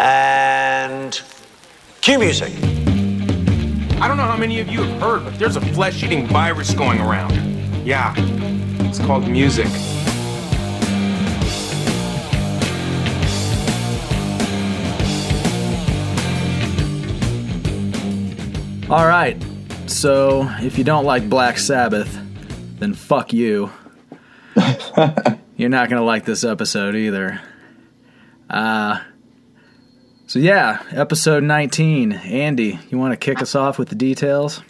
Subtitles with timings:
[0.00, 1.20] And
[2.00, 2.50] cue music.
[4.00, 6.72] I don't know how many of you have heard, but there's a flesh eating virus
[6.72, 7.34] going around.
[7.86, 8.14] Yeah,
[8.86, 9.66] it's called music.
[18.88, 19.36] All right.
[19.84, 22.18] So, if you don't like Black Sabbath,
[22.78, 23.70] then fuck you.
[25.58, 27.38] You're not going to like this episode either.
[28.48, 29.00] Uh
[30.30, 32.12] So yeah, episode 19.
[32.12, 34.62] Andy, you want to kick us off with the details?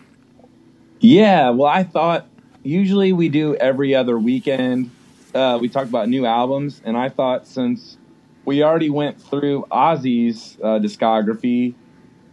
[1.01, 2.27] Yeah, well, I thought
[2.63, 4.91] usually we do every other weekend.
[5.35, 7.99] Uh, we talk about new albums, and I thought since
[8.47, 11.75] we already went through Ozzy's uh, discography,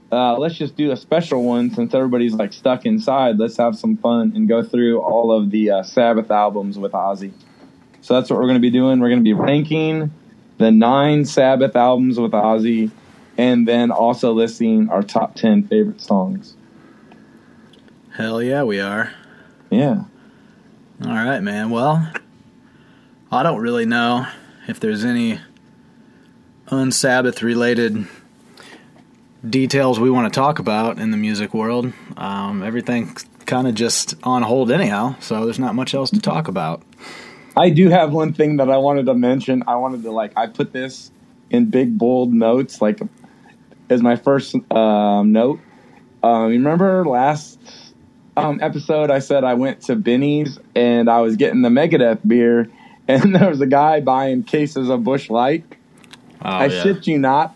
[0.09, 3.39] uh, let's just do a special one since everybody's like stuck inside.
[3.39, 7.33] Let's have some fun and go through all of the uh, Sabbath albums with Ozzy.
[7.99, 9.01] So that's what we're going to be doing.
[9.01, 10.13] We're going to be ranking
[10.59, 12.89] the nine Sabbath albums with Ozzy,
[13.37, 16.55] and then also listing our top ten favorite songs.
[18.15, 19.13] Hell yeah, we are.
[19.69, 20.05] Yeah.
[21.05, 21.69] All right, man.
[21.69, 22.11] Well,
[23.31, 24.25] I don't really know
[24.67, 25.39] if there's any
[26.67, 28.07] unsabbath related
[29.47, 31.93] details we want to talk about in the music world.
[32.17, 36.47] Um, everything's kind of just on hold anyhow, so there's not much else to talk
[36.47, 36.81] about.
[37.55, 39.63] I do have one thing that I wanted to mention.
[39.67, 41.11] I wanted to like I put this
[41.49, 43.01] in big bold notes, like
[43.89, 45.59] as my first um, note.
[46.23, 47.59] Um, remember last
[48.35, 52.69] um, episode I said I went to Benny's and I was getting the Megadeth beer,
[53.07, 55.65] and there was a guy buying cases of Busch Light.
[56.41, 56.83] Oh, I yeah.
[56.83, 57.55] shit you not.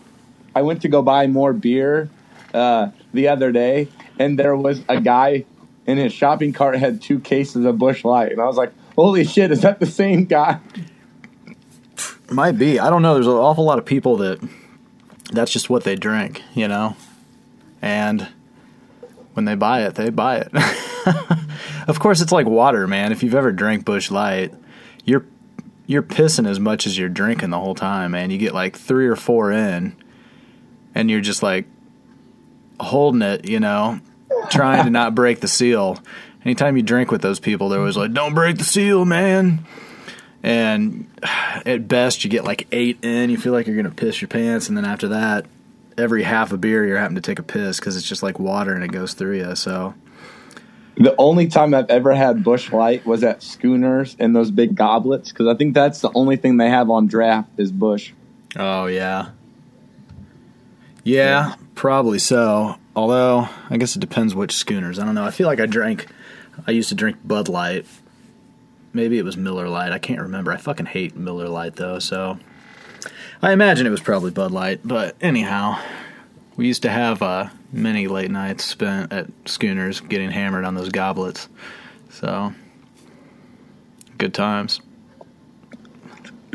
[0.54, 2.10] I went to go buy more beer
[2.52, 3.88] uh, the other day,
[4.18, 5.44] and there was a guy
[5.86, 9.24] in his shopping cart had two cases of Busch Light, and I was like, "Holy
[9.24, 10.60] shit, is that the same guy?"
[12.30, 12.78] Might be.
[12.78, 13.14] I don't know.
[13.14, 14.40] There's an awful lot of people that
[15.32, 16.96] that's just what they drink, you know?
[17.80, 18.28] And
[19.34, 20.50] when they buy it, they buy it.
[21.88, 23.12] of course, it's like water, man.
[23.12, 24.54] If you've ever drank Busch Light,
[25.04, 25.24] you're
[25.86, 28.30] you're pissing as much as you're drinking the whole time, man.
[28.30, 29.96] You get like 3 or 4 in
[30.94, 31.66] and you're just like
[32.78, 34.00] holding it, you know,
[34.50, 35.98] trying to not break the seal.
[36.44, 39.64] Anytime you drink with those people, they're always like, "Don't break the seal, man."
[40.42, 41.08] And
[41.64, 43.30] at best you get like eight in.
[43.30, 44.68] You feel like you're gonna piss your pants.
[44.68, 45.46] And then after that
[45.98, 48.74] every half a beer you're having to take a piss because it's just like water
[48.74, 49.94] and it goes through you so.
[50.96, 55.30] The only time I've ever had Busch Light was at Schooners in those big goblets
[55.30, 58.12] because I think that's the only thing they have on draft is Busch.
[58.56, 59.30] oh yeah.
[61.04, 62.76] yeah probably so.
[62.94, 64.98] Although i guess it depends which schooners.
[64.98, 65.24] I don't know.
[65.24, 66.06] I feel like i drank
[66.66, 67.86] i used to drink bud light
[68.92, 70.52] maybe it was miller light i can't remember.
[70.52, 72.38] I fucking hate miller light though so.
[73.40, 75.78] I imagine it was probably bud light but anyhow
[76.56, 80.90] we used to have uh, many late nights spent at schooners getting hammered on those
[80.90, 81.48] goblets
[82.12, 82.52] so.
[84.18, 84.80] Good times.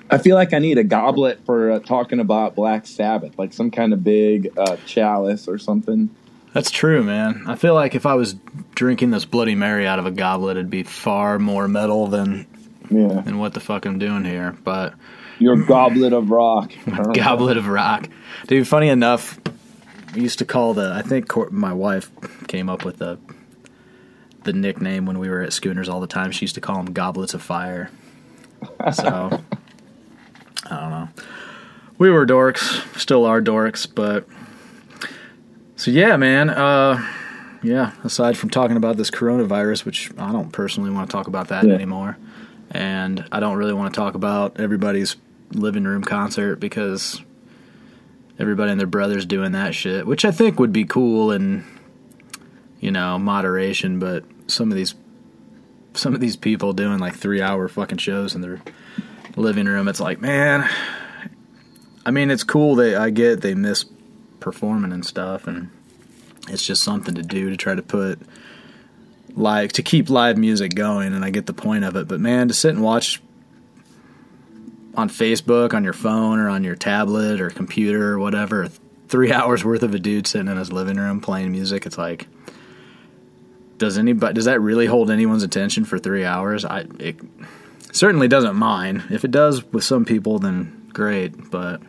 [0.09, 3.71] I feel like I need a goblet for uh, talking about Black Sabbath, like some
[3.71, 6.09] kind of big uh, chalice or something.
[6.53, 7.43] That's true, man.
[7.47, 8.35] I feel like if I was
[8.73, 12.47] drinking this Bloody Mary out of a goblet, it'd be far more metal than
[12.89, 14.55] Yeah, than what the fuck I'm doing here.
[14.63, 14.93] But
[15.39, 16.71] your goblet of rock.
[17.13, 18.09] goblet of rock,
[18.47, 18.67] dude.
[18.67, 19.39] Funny enough,
[20.15, 20.91] we used to call the.
[20.93, 22.09] I think Cor- my wife
[22.47, 23.19] came up with the
[24.43, 26.31] the nickname when we were at Schooners all the time.
[26.31, 27.91] She used to call them goblets of fire.
[28.93, 29.05] So
[30.65, 31.09] I don't know.
[31.99, 34.27] We were dorks, still are dorks, but
[35.77, 36.49] so yeah, man.
[36.49, 37.01] Uh,
[37.63, 37.91] yeah.
[38.03, 41.65] Aside from talking about this coronavirus, which I don't personally want to talk about that
[41.65, 41.73] Yeah.
[41.73, 42.17] anymore,
[42.71, 45.15] and I don't really want to talk about everybody's
[45.53, 47.21] living room concert because
[48.37, 51.63] everybody and their brothers doing that shit, which I think would be cool and
[52.79, 54.93] you know moderation, but some of these
[55.93, 58.61] some of these people doing like three hour fucking shows in their
[59.35, 60.69] living room, it's like man.
[62.05, 63.83] I mean, it's cool that I get they miss
[64.51, 65.69] performing and stuff, and
[66.47, 68.17] it's just something to do to try to put
[69.35, 72.07] like to keep live music going, and I get the point of it.
[72.07, 73.21] But man, to sit and watch
[74.95, 78.69] on Facebook, on your phone, or on your tablet or computer or whatever,
[79.09, 82.25] three hours worth of a dude sitting in his living room playing music, it's like,
[83.77, 86.63] does anybody does that really hold anyone's attention for three hours?
[86.63, 87.17] I it
[87.91, 89.03] certainly doesn't mine.
[89.09, 91.51] If it does with some people, then great.
[91.51, 91.81] But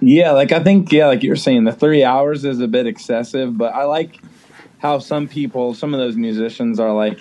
[0.00, 3.56] Yeah, like I think yeah, like you're saying, the three hours is a bit excessive,
[3.56, 4.20] but I like
[4.78, 7.18] how some people, some of those musicians are like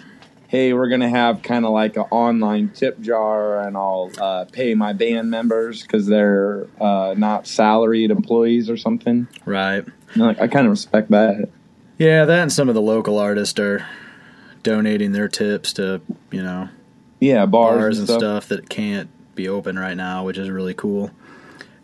[0.48, 4.74] hey, we're gonna have kind of like an online tip jar, and I'll uh, pay
[4.74, 9.28] my band members because they're uh, not salaried employees or something.
[9.46, 9.86] Right.
[10.14, 11.50] And, like I kind of respect that.
[11.98, 13.86] Yeah, that and some of the local artists are
[14.64, 16.02] donating their tips to
[16.32, 16.70] you know
[17.20, 18.44] Yeah, bars, bars and and stuff.
[18.46, 21.12] stuff that can't be open right now, which is really cool.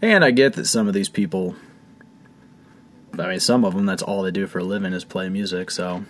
[0.01, 1.55] And I get that some of these people,
[3.17, 5.69] I mean, some of them, that's all they do for a living is play music,
[5.69, 6.03] so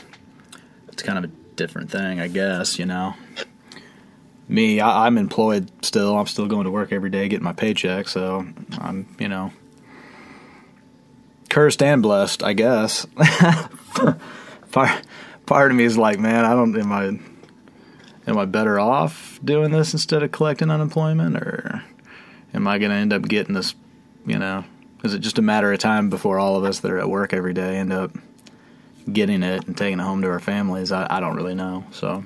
[0.87, 3.15] it's kind of a different thing, I guess, you know.
[4.47, 6.17] Me, I, I'm employed still.
[6.17, 8.45] I'm still going to work every day, getting my paycheck, so
[8.79, 9.51] I'm, you know,
[11.49, 13.05] cursed and blessed, I guess.
[14.71, 15.01] part,
[15.45, 17.19] part of me is like, man, I don't, am I,
[18.27, 21.83] am I better off doing this instead of collecting unemployment or
[22.53, 23.75] am I going to end up getting this,
[24.25, 24.63] you know,
[25.03, 27.33] is it just a matter of time before all of us that are at work
[27.33, 28.11] every day end up
[29.11, 30.91] getting it and taking it home to our families?
[30.91, 31.85] I, I don't really know.
[31.91, 32.23] So,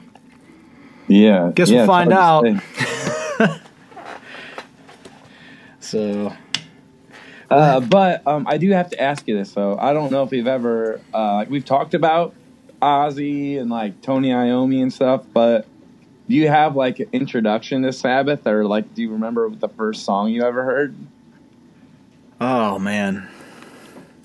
[1.08, 2.46] Yeah, Guess yeah, we'll find out.
[5.80, 6.34] so
[7.50, 10.32] Uh, but um, I do have to ask you this So I don't know if
[10.32, 12.34] we've ever uh, like we've talked about
[12.82, 15.68] Ozzy and like Tony Iommi and stuff, but
[16.28, 20.04] do you have like an introduction to Sabbath or like do you remember the first
[20.04, 20.96] song you ever heard?
[22.42, 23.28] Oh man.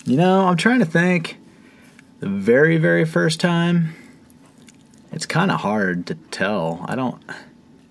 [0.04, 1.36] You know, I'm trying to think.
[2.20, 3.94] The very, very first time,
[5.12, 6.84] it's kind of hard to tell.
[6.86, 7.22] I don't.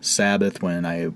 [0.00, 1.10] Sabbath when I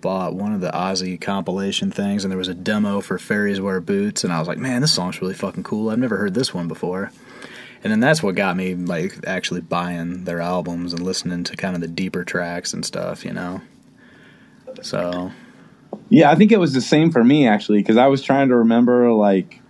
[0.00, 3.80] bought one of the Ozzy compilation things, and there was a demo for Fairies Wear
[3.80, 5.88] Boots, and I was like, man, this song's really fucking cool.
[5.88, 7.10] I've never heard this one before.
[7.84, 11.74] And then that's what got me like actually buying their albums and listening to kind
[11.74, 13.60] of the deeper tracks and stuff, you know.
[14.82, 15.30] So
[16.08, 18.56] Yeah, I think it was the same for me actually because I was trying to
[18.56, 19.60] remember like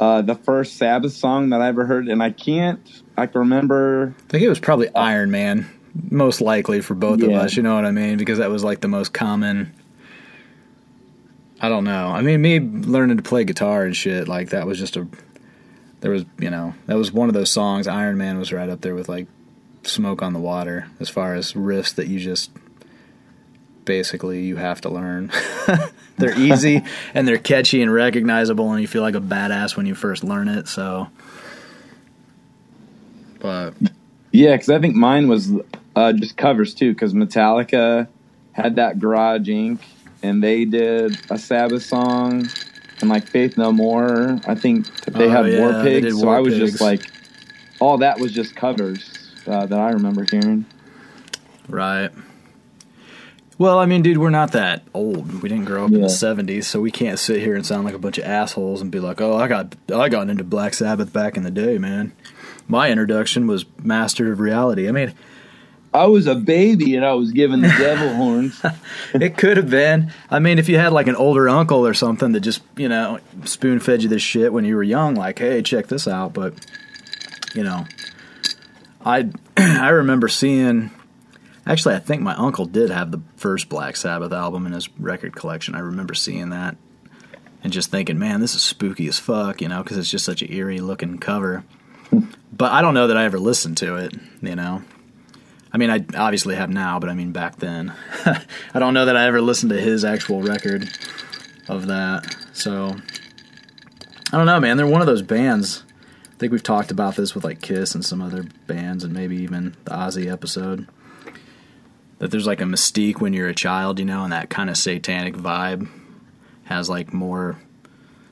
[0.00, 2.80] uh, the first Sabbath song that I ever heard, and I can't.
[3.18, 4.14] I can remember.
[4.18, 5.68] I think it was probably Iron Man,
[6.10, 7.54] most likely for both of us.
[7.54, 8.16] You know what I mean?
[8.16, 9.74] Because that was like the most common.
[11.60, 12.08] I don't know.
[12.08, 15.06] I mean, me learning to play guitar and shit like that was just a.
[16.00, 17.86] There was, you know, that was one of those songs.
[17.86, 19.26] Iron Man was right up there with like
[19.82, 22.50] "Smoke on the Water" as far as riffs that you just
[23.84, 25.32] basically you have to learn.
[26.18, 26.82] they're easy
[27.14, 30.48] and they're catchy and recognizable, and you feel like a badass when you first learn
[30.48, 30.68] it.
[30.68, 31.08] So,
[33.40, 33.74] but
[34.32, 35.50] Yeah, because I think mine was
[35.96, 36.92] uh, just covers too.
[36.92, 38.08] Because Metallica
[38.52, 39.80] had that Garage Inc.
[40.22, 42.48] and they did a Sabbath song,
[43.02, 44.38] and like Faith No More.
[44.46, 46.18] I think they Oh, had yeah, War Pigs.
[46.18, 46.70] so War I was Pigs.
[46.72, 47.02] just like,
[47.80, 50.66] all that was just covers uh, that I remember hearing.
[51.68, 52.10] Right.
[53.58, 55.42] Well, I mean, dude, we're not that old.
[55.42, 57.94] We didn't grow up in the '70s, so we can't sit here and sound like
[57.94, 61.12] a bunch of assholes and be like, "Oh, I got I got into Black Sabbath
[61.12, 62.12] back in the day, man."
[62.68, 64.88] My introduction was Master of Reality.
[64.88, 65.12] I mean,
[65.92, 68.60] I was a baby and I was given the devil horns.
[69.12, 70.12] it could have been.
[70.30, 73.18] I mean, if you had like an older uncle or something that just, you know,
[73.44, 76.32] spoon fed you this shit when you were young, like, hey, check this out.
[76.32, 76.54] But,
[77.54, 77.86] you know,
[79.04, 80.90] I I remember seeing.
[81.66, 85.36] Actually, I think my uncle did have the first Black Sabbath album in his record
[85.36, 85.74] collection.
[85.74, 86.76] I remember seeing that
[87.62, 90.42] and just thinking, man, this is spooky as fuck, you know, because it's just such
[90.42, 91.64] an eerie looking cover.
[92.52, 94.82] but I don't know that I ever listened to it, you know.
[95.72, 97.92] I mean, I obviously have now, but I mean back then.
[98.24, 100.88] I don't know that I ever listened to his actual record
[101.68, 102.36] of that.
[102.52, 102.96] So
[104.32, 104.76] I don't know, man.
[104.76, 105.84] They're one of those bands.
[106.24, 109.36] I think we've talked about this with like Kiss and some other bands, and maybe
[109.36, 110.88] even the Ozzy episode.
[112.18, 114.76] That there's like a mystique when you're a child, you know, and that kind of
[114.76, 115.88] satanic vibe
[116.64, 117.58] has like more,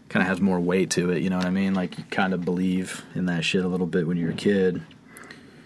[0.09, 1.23] kind of has more weight to it.
[1.23, 1.75] You know what I mean?
[1.75, 4.83] Like you kind of believe in that shit a little bit when you're a kid.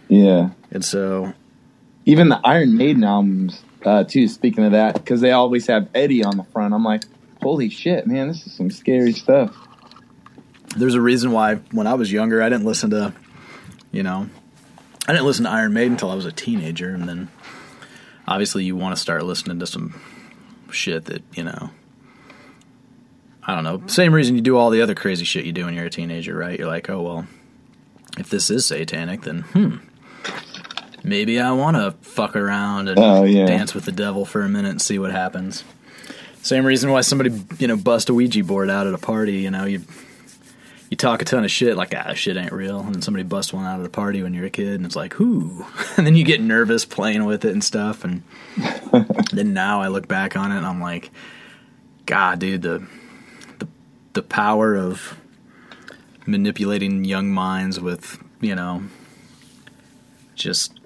[0.09, 0.51] Yeah.
[0.71, 1.35] And so
[2.05, 4.29] even the Iron Maiden albums uh, too.
[4.29, 6.75] Speaking of that, because they always have Eddie on the front.
[6.75, 7.05] I'm like,
[7.41, 9.55] holy shit, man, this is some scary stuff.
[10.77, 13.13] There's a reason why when I was younger, I didn't listen to,
[13.91, 14.29] you know,
[15.07, 17.29] I didn't listen to Iron Maiden until I was a teenager, and then
[18.27, 20.01] obviously you want to start listening to some
[20.71, 21.71] shit that you know.
[23.45, 23.83] I don't know.
[23.89, 26.37] Same reason you do all the other crazy shit you do when you're a teenager,
[26.37, 26.57] right?
[26.57, 27.27] You're like, oh well,
[28.17, 29.77] if this is satanic, then hmm,
[31.05, 33.47] maybe I want to fuck around and Oh, yeah.
[33.47, 35.65] dance with the devil for a minute and see what happens.
[36.43, 39.35] Same reason why somebody you know bust a Ouija board out at a party.
[39.39, 39.83] You know you
[40.91, 43.53] you talk a ton of shit like ah shit ain't real, and then somebody busts
[43.53, 45.65] one out at a party when you're a kid, and it's like whoo,
[45.97, 48.23] and then you get nervous playing with it and stuff, and
[49.33, 51.11] then now I look back on it and I'm like,
[52.07, 52.87] God, dude, the
[53.61, 53.69] the
[54.15, 55.17] the power of
[56.27, 58.83] manipulating young minds with you know
[60.35, 60.79] just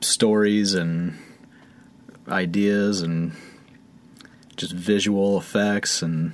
[0.00, 1.18] stories and
[2.28, 3.32] ideas and
[4.56, 6.32] just visual effects and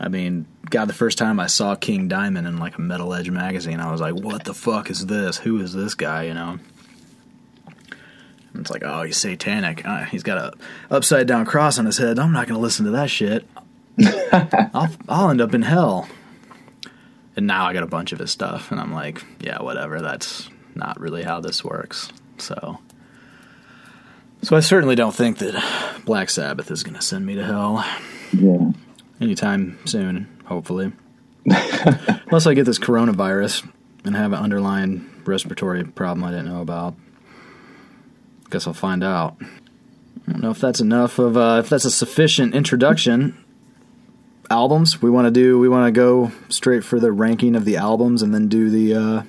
[0.00, 3.30] I mean, God, the first time I saw King Diamond in like a Metal Edge
[3.30, 5.38] magazine, I was like, "What the fuck is this?
[5.38, 6.58] Who is this guy?" You know.
[8.52, 9.86] And it's like, oh, he's satanic.
[9.86, 10.52] Uh, he's got a
[10.90, 12.18] upside down cross on his head.
[12.18, 13.46] I'm not going to listen to that shit.
[14.32, 16.08] I'll I'll end up in hell.
[17.36, 20.00] And now I got a bunch of his stuff, and I'm like, yeah, whatever.
[20.00, 22.12] That's not really how this works.
[22.40, 22.78] So,
[24.42, 27.84] so I certainly don't think that Black Sabbath is going to send me to hell
[28.32, 28.72] Yeah.
[29.20, 30.28] anytime soon.
[30.46, 30.92] Hopefully,
[31.44, 33.68] unless I get this coronavirus
[34.04, 36.94] and have an underlying respiratory problem I didn't know about.
[38.50, 39.36] Guess I'll find out.
[40.26, 43.36] I don't know if that's enough of uh, if that's a sufficient introduction.
[44.50, 45.58] Albums we want to do.
[45.58, 48.94] We want to go straight for the ranking of the albums and then do the
[48.94, 49.22] uh,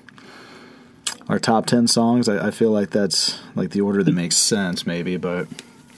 [1.30, 2.28] our top ten songs.
[2.28, 5.16] I, I feel like that's like the order that makes sense, maybe.
[5.18, 5.48] But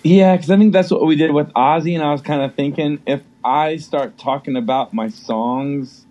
[0.03, 2.53] Yeah, because I think that's what we did with Ozzy, and I was kind of
[2.53, 6.05] thinking if I start talking about my songs,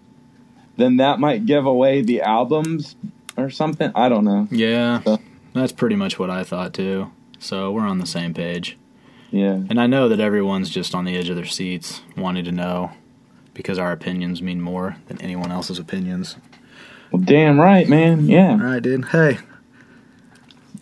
[0.77, 2.97] then that might give away the albums
[3.37, 3.93] or something.
[3.95, 4.49] I don't know.
[4.51, 5.19] yeah, So-
[5.53, 7.11] that's pretty much what I thought too.
[7.39, 8.77] So we're on the same page.
[9.31, 9.61] Yeah.
[9.71, 12.91] And I know that everyone's just on the edge of their seats wanting to know
[13.55, 16.37] because our opinions mean more than anyone else's opinions.
[17.13, 18.27] Well, damn right, man.
[18.27, 18.61] Yeah.
[18.63, 19.07] right, dude.
[19.07, 19.39] Hey,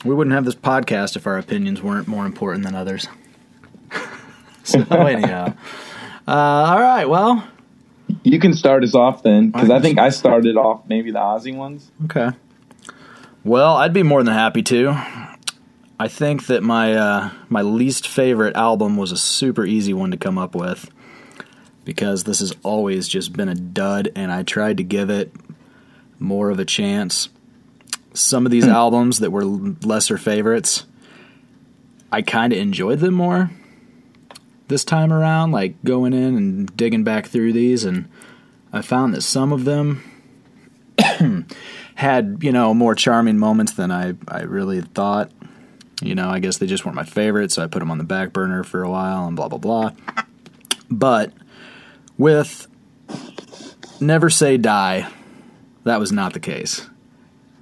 [0.04, 3.06] we wouldn't have this podcast if our opinions weren't more important than others.
[4.64, 5.54] so, anyhow.
[6.26, 7.49] Uh, all right, well,
[8.23, 11.18] You can start us off then, because I I think I started off maybe the
[11.18, 11.90] Ozzy ones.
[12.04, 12.30] okay.
[13.44, 14.90] Well, I'd be more than happy to.
[16.00, 20.16] I think that my uh, my least favorite album was a super easy one to
[20.16, 20.90] come up with
[21.85, 25.32] because this has always just been a dud, and I tried to give it
[26.18, 27.28] more of a chance.
[28.14, 28.70] Some of these hmm.
[28.70, 30.87] albums that were lesser favorites,
[32.10, 33.50] I kind of enjoyed them more
[34.68, 38.08] this time around, like going in and digging back through these, and
[38.72, 40.02] I found that some of them
[41.94, 45.32] had, you know, more charming moments than I, I really thought.
[46.00, 48.04] You know, I guess they just weren't my favorite, so I put them on the
[48.04, 49.92] back burner for a while and blah, blah, blah.
[50.88, 51.32] But
[52.16, 52.68] with
[54.00, 55.08] Never Say Die,
[55.88, 56.88] that was not the case.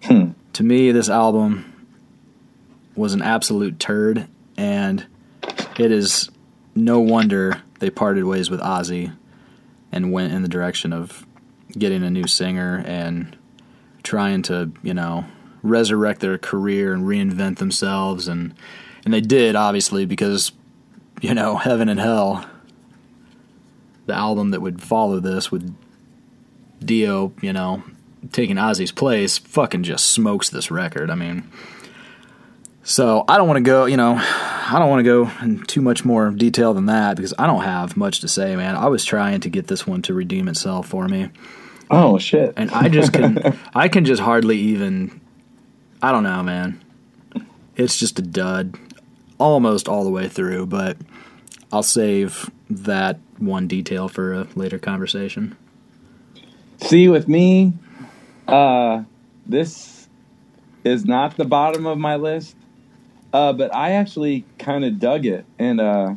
[0.05, 0.31] Hmm.
[0.55, 1.73] To me, this album
[2.95, 5.07] was an absolute turd, and
[5.79, 6.31] it is
[6.75, 9.15] no wonder they parted ways with Ozzy
[9.93, 11.27] and went in the direction of
[11.73, 13.37] getting a new singer and
[14.03, 15.25] trying to, you know,
[15.63, 18.55] resurrect their career and reinvent themselves and
[19.05, 20.53] and they did obviously because
[21.21, 22.45] you know, Heaven and Hell
[24.07, 25.75] the album that would follow this with
[26.85, 27.83] Dio, you know,
[28.33, 31.11] taking Ozzy's place fucking just smokes this record.
[31.11, 31.51] I mean,
[32.83, 35.81] So I don't want to go, you know, I don't want to go in too
[35.81, 38.77] much more detail than that because I don't have much to say, man.
[38.77, 41.31] I was trying to get this one to redeem itself for me,
[41.91, 42.55] Oh shit!
[42.57, 45.21] and I just can, I can just hardly even,
[46.03, 46.81] I don't know, man.
[47.77, 48.77] It's just a dud,
[49.39, 50.67] almost all the way through.
[50.67, 50.97] But
[51.73, 55.57] I'll save that one detail for a later conversation.
[56.81, 57.75] See, with me,
[58.49, 59.03] uh,
[59.47, 60.09] this
[60.85, 62.57] is not the bottom of my list,
[63.33, 66.15] uh, but I actually kind of dug it, and uh,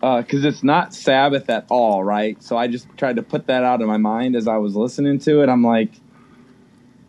[0.00, 2.42] because it's not Sabbath at all, right?
[2.42, 5.18] So I just tried to put that out of my mind as I was listening
[5.20, 5.48] to it.
[5.48, 5.90] I'm like,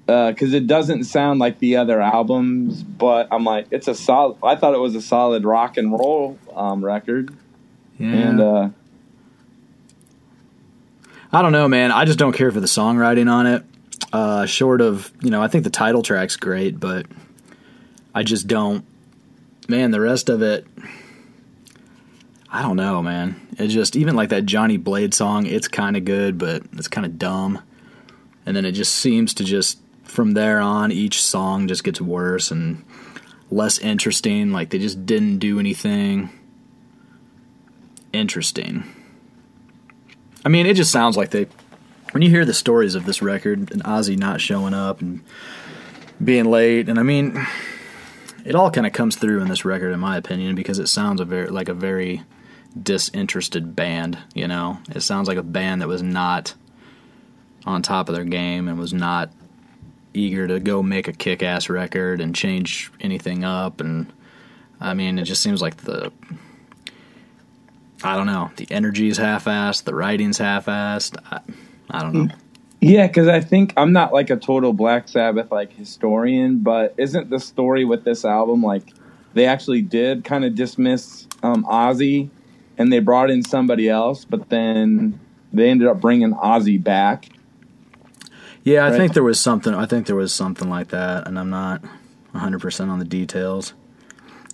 [0.07, 4.37] because it doesn't sound like the other albums, but I'm like, it's a solid.
[4.43, 7.33] I thought it was a solid rock and roll um, record,
[7.97, 8.07] Yeah.
[8.07, 8.69] and uh,
[11.31, 11.91] I don't know, man.
[11.93, 13.63] I just don't care for the songwriting on it.
[14.13, 17.05] Uh, short of, you know, I think the title track's great, but
[18.13, 18.85] I just don't.
[19.67, 20.67] Man, the rest of it,
[22.49, 23.47] I don't know, man.
[23.57, 27.05] It just even like that Johnny Blade song, it's kind of good, but it's kind
[27.05, 27.61] of dumb.
[28.45, 32.51] And then it just seems to just from there on, each song just gets worse
[32.51, 32.83] and
[33.49, 34.51] less interesting.
[34.51, 36.29] Like they just didn't do anything
[38.11, 38.83] interesting.
[40.43, 41.47] I mean, it just sounds like they.
[42.11, 45.21] When you hear the stories of this record and Ozzy not showing up and
[46.23, 47.45] being late, and I mean,
[48.43, 51.21] it all kind of comes through in this record, in my opinion, because it sounds
[51.21, 52.23] a very like a very
[52.81, 54.17] disinterested band.
[54.33, 56.53] You know, it sounds like a band that was not
[57.65, 59.31] on top of their game and was not
[60.13, 63.79] eager to go make a kick-ass record and change anything up.
[63.79, 64.11] And
[64.79, 66.11] I mean, it just seems like the
[68.03, 68.51] I don't know.
[68.55, 69.83] The energy is half-assed.
[69.83, 71.17] The writing's half-assed.
[71.31, 71.41] I,
[71.89, 72.27] I don't know.
[72.79, 77.29] Yeah, because I think I'm not like a total Black Sabbath like historian, but isn't
[77.29, 78.93] the story with this album like
[79.33, 82.29] they actually did kind of dismiss um, Ozzy
[82.77, 85.19] and they brought in somebody else, but then
[85.53, 87.29] they ended up bringing Ozzy back.
[88.63, 88.97] Yeah, I Right.
[88.97, 89.73] think there was something.
[89.73, 91.83] I think there was something like that, and I'm not
[92.31, 93.73] 100 percent on the details.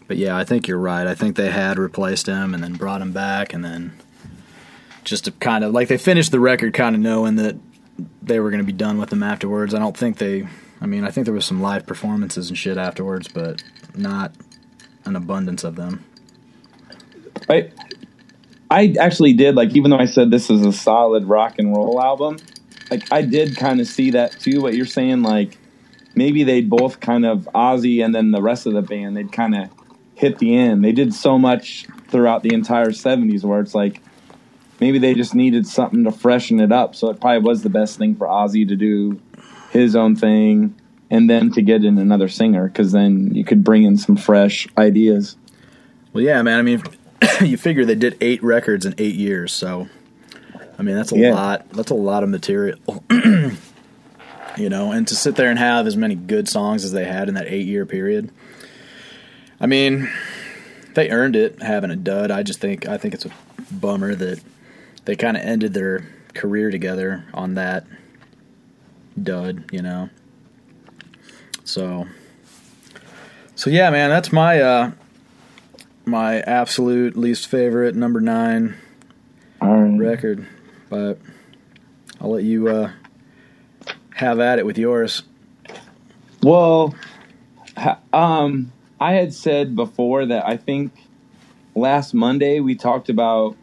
[0.07, 1.05] But yeah, I think you're right.
[1.05, 3.93] I think they had replaced him and then brought him back, and then
[5.07, 7.55] just to kind of like they finished the record, kind of knowing that
[8.21, 9.73] they were going to be done with them afterwards.
[9.73, 10.47] I don't think they.
[10.79, 13.63] I mean, I think there was some live performances and shit afterwards, but
[13.95, 14.33] not
[15.05, 16.03] an abundance of them.
[17.49, 17.71] I
[18.69, 22.01] I actually did like even though I said this is a solid rock and roll
[22.01, 22.37] album,
[22.91, 24.61] like I did kind of see that too.
[24.61, 25.57] What you're saying, like
[26.15, 29.55] maybe they'd both kind of Ozzy and then the rest of the band they'd kind
[29.55, 29.69] of
[30.15, 30.83] hit the end.
[30.83, 34.01] They did so much throughout the entire '70s where it's like
[34.79, 36.95] maybe they just needed something to freshen it up.
[36.95, 39.19] So it probably was the best thing for Ozzy to do
[39.71, 40.75] his own thing
[41.09, 44.67] and then to get in another singer because then you could bring in some fresh
[44.77, 45.35] ideas.
[46.13, 46.59] Well, yeah, man.
[46.59, 46.83] I mean,
[47.41, 49.87] you figure they did eight records in eight years, so
[50.77, 51.33] I mean that's a Yeah.
[51.33, 51.69] lot.
[51.71, 52.77] That's a lot of material,
[54.57, 54.91] you know.
[54.91, 57.47] And to sit there and have as many good songs as they had in that
[57.47, 58.31] eight-year period,
[59.59, 60.09] I mean,
[60.93, 62.31] they earned it having a dud.
[62.31, 63.31] I just think I think it's a
[63.71, 64.39] bummer that
[65.07, 67.87] they kind of ended their career together on that
[69.21, 70.09] dud, you know.
[71.63, 72.07] So,
[73.55, 74.91] so yeah, man, that's my uh,
[76.05, 78.75] my absolute least favorite number nine
[79.61, 79.97] All right.
[79.97, 80.45] record,
[80.89, 81.19] but
[82.19, 82.91] I'll let you uh,
[84.13, 85.23] have at it with yours.
[86.43, 86.93] Well,
[87.77, 90.91] ha- um, I had said before that I think
[91.75, 93.55] last Monday we talked about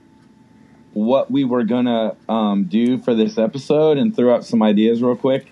[0.95, 5.17] what we were gonna um, do for this episode and threw out some ideas real
[5.17, 5.47] quick.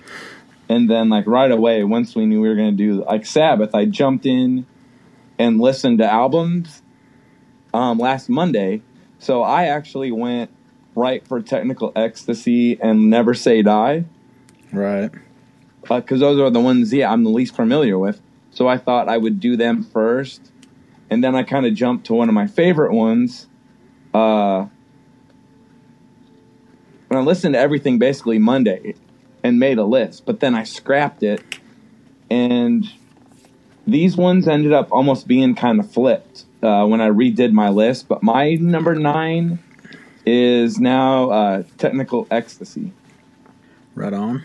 [0.68, 3.84] And then, like right away, once we knew we were gonna do like Sabbath, I
[3.84, 4.64] jumped in
[5.38, 6.80] and listened to albums
[7.74, 8.80] um, last Monday.
[9.18, 10.50] So I actually went
[10.94, 14.04] right for Technical Ecstasy and Never Say Die
[14.72, 15.10] Right.
[15.82, 18.20] because those are the ones yeah I'm the least familiar with.
[18.50, 20.52] So I thought I would do them first,
[21.10, 23.46] and then I kind of jumped to one of my favorite ones.
[24.12, 24.66] Uh,
[27.12, 28.94] and I listened to everything basically Monday,
[29.42, 30.24] and made a list.
[30.24, 31.42] But then I scrapped it,
[32.30, 32.86] and
[33.86, 38.08] these ones ended up almost being kind of flipped uh, when I redid my list.
[38.08, 39.58] But my number nine
[40.24, 42.92] is now uh, Technical Ecstasy.
[43.94, 44.42] Right on.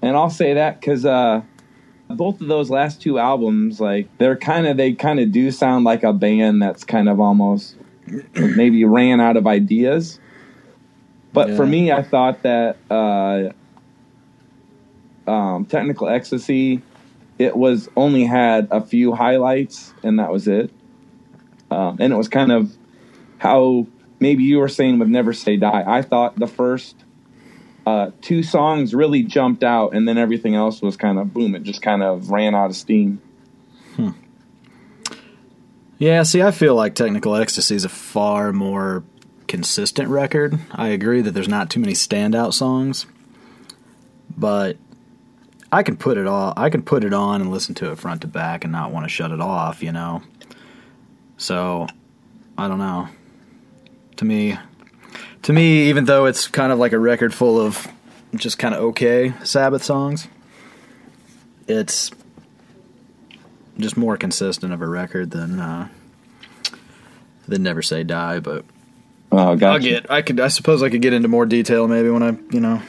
[0.00, 1.42] and I'll say that because uh,
[2.08, 5.84] both of those last two albums, like they're kind of they kind of do sound
[5.84, 7.76] like a band that's kind of almost
[8.34, 10.18] maybe ran out of ideas.
[11.32, 13.50] But for me, I thought that uh,
[15.30, 16.82] um, Technical Ecstasy
[17.38, 20.70] it was only had a few highlights, and that was it.
[21.70, 22.76] Um, and it was kind of
[23.38, 23.86] how
[24.18, 25.84] maybe you were saying with Never Say Die.
[25.86, 26.96] I thought the first
[27.86, 31.54] uh, two songs really jumped out, and then everything else was kind of boom.
[31.54, 33.22] It just kind of ran out of steam.
[35.98, 39.02] Yeah, see, I feel like Technical Ecstasy is a far more
[39.48, 40.58] consistent record.
[40.70, 43.06] I agree that there's not too many standout songs,
[44.36, 44.76] but
[45.72, 46.52] I can put it all.
[46.56, 49.04] I can put it on and listen to it front to back and not want
[49.04, 49.82] to shut it off.
[49.82, 50.22] You know.
[51.36, 51.86] So,
[52.56, 53.08] I don't know.
[54.16, 54.58] To me,
[55.42, 57.86] to me, even though it's kind of like a record full of
[58.34, 60.28] just kind of okay Sabbath songs,
[61.66, 62.10] it's
[63.78, 65.88] just more consistent of a record than uh,
[67.46, 68.40] than Never Say Die.
[68.40, 68.64] But
[69.30, 69.66] Oh, gotcha.
[69.66, 70.10] I'll get.
[70.10, 70.40] I could.
[70.40, 72.80] I suppose I could get into more detail maybe when I, you know,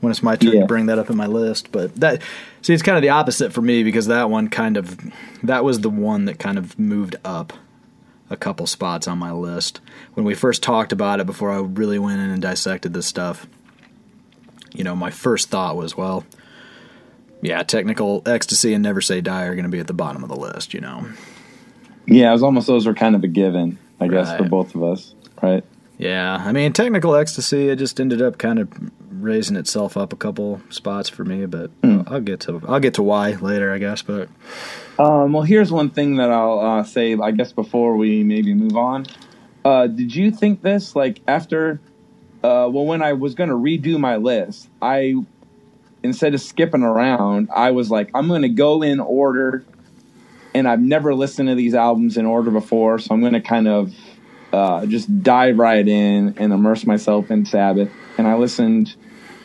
[0.00, 0.60] when it's my turn Yeah.
[0.60, 1.72] to bring that up in my list.
[1.72, 2.22] But that,
[2.60, 4.98] see, it's kind of the opposite for me because that one kind of,
[5.42, 7.52] that was the one that kind of moved up
[8.28, 9.80] a couple spots on my list
[10.14, 13.46] when we first talked about it before I really went in and dissected this stuff.
[14.74, 16.24] You know, my first thought was, well,
[17.42, 20.28] yeah, technical ecstasy and never say die are going to be at the bottom of
[20.28, 20.72] the list.
[20.74, 21.06] You know.
[22.06, 24.82] Yeah, it was almost those were kind of a given, I guess, for both of
[24.82, 25.64] us, right?
[25.98, 28.68] Yeah, I mean, technical ecstasy, it just ended up kind of
[29.10, 31.70] raising itself up a couple spots for me, but
[32.08, 34.02] I'll get to I'll get to why later, I guess.
[34.02, 34.28] But
[34.98, 38.76] Um, well, here's one thing that I'll uh, say, I guess, before we maybe move
[38.76, 39.06] on.
[39.64, 41.80] Uh, did you think this, like, after,
[42.42, 45.14] uh, well, when I was going to redo my list, I,
[46.02, 49.64] instead of skipping around, I was like, I'm going to go in order,
[50.54, 53.68] and I've never listened to these albums in order before, so I'm going to kind
[53.68, 53.94] of
[54.52, 57.90] uh, just dive right in and immerse myself in Sabbath.
[58.18, 58.94] And I listened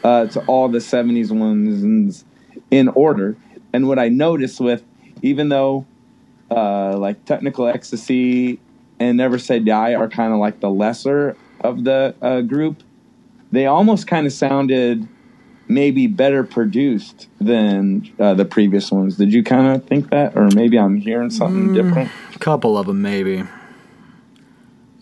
[0.04, 2.26] uh, to all the 70s ones
[2.72, 3.38] in order.
[3.74, 4.84] And what I noticed with,
[5.22, 5.86] even though
[6.52, 8.60] uh, like Technical Ecstasy
[9.00, 12.84] and Never Say Die are kind of like the lesser of the uh, group,
[13.52, 15.08] they almost kind of sounded
[15.70, 19.17] maybe better produced than uh, the previous ones.
[19.17, 20.36] Did you kind of think that?
[20.36, 22.10] Or maybe I'm hearing something different?
[22.34, 23.43] a couple of them maybe.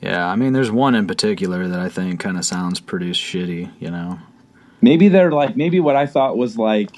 [0.06, 3.72] Yeah, I mean, there's one in particular that I think kind of sounds pretty shitty.
[3.80, 4.20] You know.
[4.82, 6.91] Maybe they're like maybe what I thought was like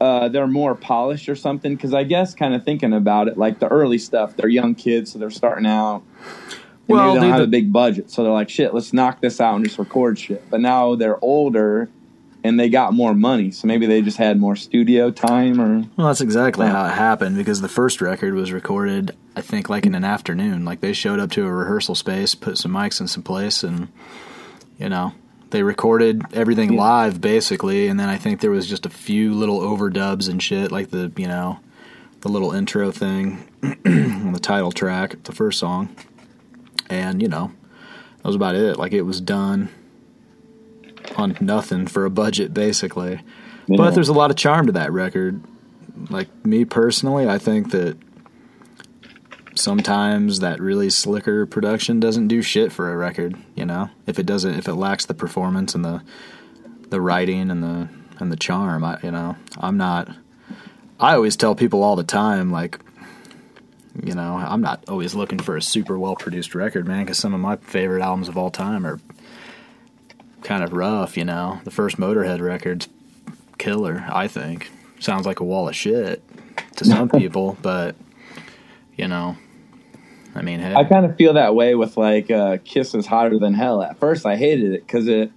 [0.00, 1.74] uh, they're more polished or something.
[1.74, 5.12] Because I guess kind of thinking about it, like the early stuff, they're young kids,
[5.12, 6.02] so they're starting out.
[6.86, 9.20] Well, they don't dude, have the- a big budget, so they're like, "Shit, let's knock
[9.20, 11.90] this out and just record shit." But now they're older,
[12.44, 16.06] and they got more money, so maybe they just had more studio time, or Well,
[16.06, 19.94] that's exactly how it happened because the first record was recorded, I think, like in
[19.94, 20.64] an afternoon.
[20.64, 23.88] Like they showed up to a rehearsal space, put some mics in some place, and
[24.78, 25.12] you know
[25.50, 26.80] they recorded everything Yeah.
[26.80, 27.88] live basically.
[27.88, 31.10] And then I think there was just a few little overdubs and shit, like the
[31.16, 31.58] you know
[32.20, 35.88] the little intro thing on the title track, the first song,
[36.90, 37.50] and you know
[38.18, 38.76] that was about it.
[38.78, 39.68] Like it was done
[41.16, 43.20] on nothing for a budget, basically.
[43.68, 45.42] But there's a lot of charm to that record.
[46.10, 47.98] Like me personally, I think that
[49.58, 53.90] sometimes that really slicker production doesn't do shit for a record, you know?
[54.06, 56.02] If it doesn't if it lacks the performance and the
[56.90, 60.08] the writing and the and the charm, I you know, I'm not
[61.00, 62.78] I always tell people all the time like
[64.02, 67.34] you know, I'm not always looking for a super well produced record, man, cuz some
[67.34, 69.00] of my favorite albums of all time are
[70.48, 71.60] kind of rough, you know.
[71.64, 72.88] The first Motorhead record's
[73.58, 74.70] killer, I think.
[74.98, 76.24] Sounds like a wall of shit
[76.76, 77.94] to some people, but
[78.96, 79.36] you know,
[80.34, 83.38] I mean, hey, I kind of feel that way with like uh, "Kiss is Hotter
[83.38, 85.30] Than Hell." At first, I hated it because it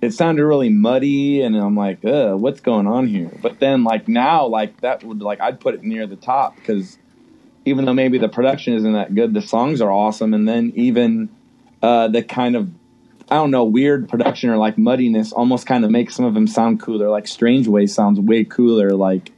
[0.00, 4.08] it sounded really muddy, and I'm like, "Ugh, what's going on here?" But then, like
[4.08, 6.98] now, like that would like I'd put it near the top because
[7.66, 11.28] even though maybe the production isn't that good, the songs are awesome, and then even
[11.82, 12.70] uh, the kind of
[13.30, 16.46] I don't know weird production or like muddiness almost kind of makes some of them
[16.46, 17.08] sound cooler.
[17.10, 18.90] Like Strange Way sounds way cooler.
[18.92, 19.30] Like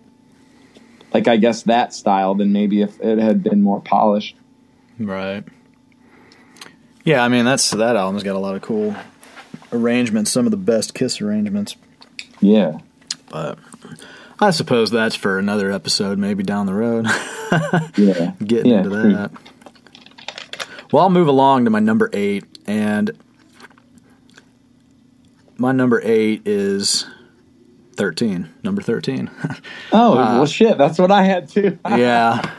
[1.12, 4.36] like I guess that style than maybe if it had been more polished.
[4.98, 5.44] right?
[7.04, 8.94] Yeah, I mean that's that album's got a lot of cool
[9.72, 11.76] arrangements, some of the best Kiss arrangements.
[12.40, 12.78] Yeah.
[13.28, 13.58] But
[14.38, 17.06] I suppose that's for another episode, maybe down the road.
[17.96, 18.32] Yeah.
[18.44, 19.12] Getting Yeah, into true.
[19.14, 19.32] that.
[20.92, 23.10] Well, I'll move along to my number eight, and
[25.60, 27.06] my number eight is
[27.94, 28.48] thirteen.
[28.64, 29.30] Number thirteen.
[29.92, 30.78] Oh Uh, well, shit.
[30.78, 31.78] That's what I had too.
[31.88, 32.50] yeah.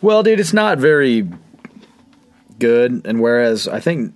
[0.00, 1.28] Well, dude, it's not very
[2.58, 3.02] good.
[3.04, 4.14] And whereas I think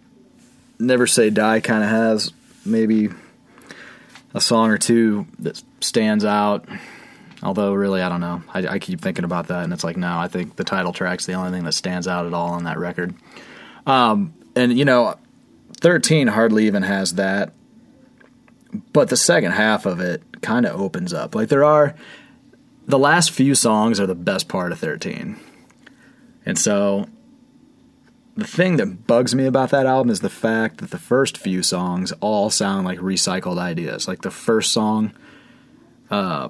[0.78, 2.32] Never Say Die kind of has
[2.64, 3.08] maybe
[4.34, 6.68] a song or two that stands out,
[7.42, 8.42] Although, really, I don't know.
[8.52, 11.24] I, I keep thinking about that, and it's like, no, I think the title track's
[11.24, 13.14] the only thing that stands out at all on that record.
[13.86, 15.14] Um, and you know,
[15.80, 17.52] thirteen hardly even has that,
[18.92, 21.34] but the second half of it kind of opens up.
[21.34, 21.94] Like there are
[22.86, 25.38] the last few songs are the best part of thirteen,
[26.44, 27.06] and so
[28.36, 31.62] the thing that bugs me about that album is the fact that the first few
[31.62, 34.06] songs all sound like recycled ideas.
[34.06, 35.12] Like the first song,
[36.08, 36.48] uh,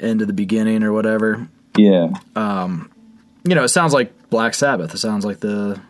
[0.00, 1.48] end of the beginning or whatever.
[1.76, 2.10] Yeah.
[2.34, 2.90] Um
[3.44, 4.94] you know, it sounds like Black Sabbath.
[4.94, 5.80] It sounds like the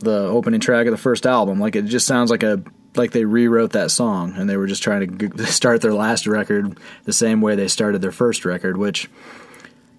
[0.00, 1.60] the opening track of the first album.
[1.60, 2.62] Like it just sounds like a
[2.96, 6.78] like they rewrote that song and they were just trying to start their last record
[7.04, 9.08] the same way they started their first record, which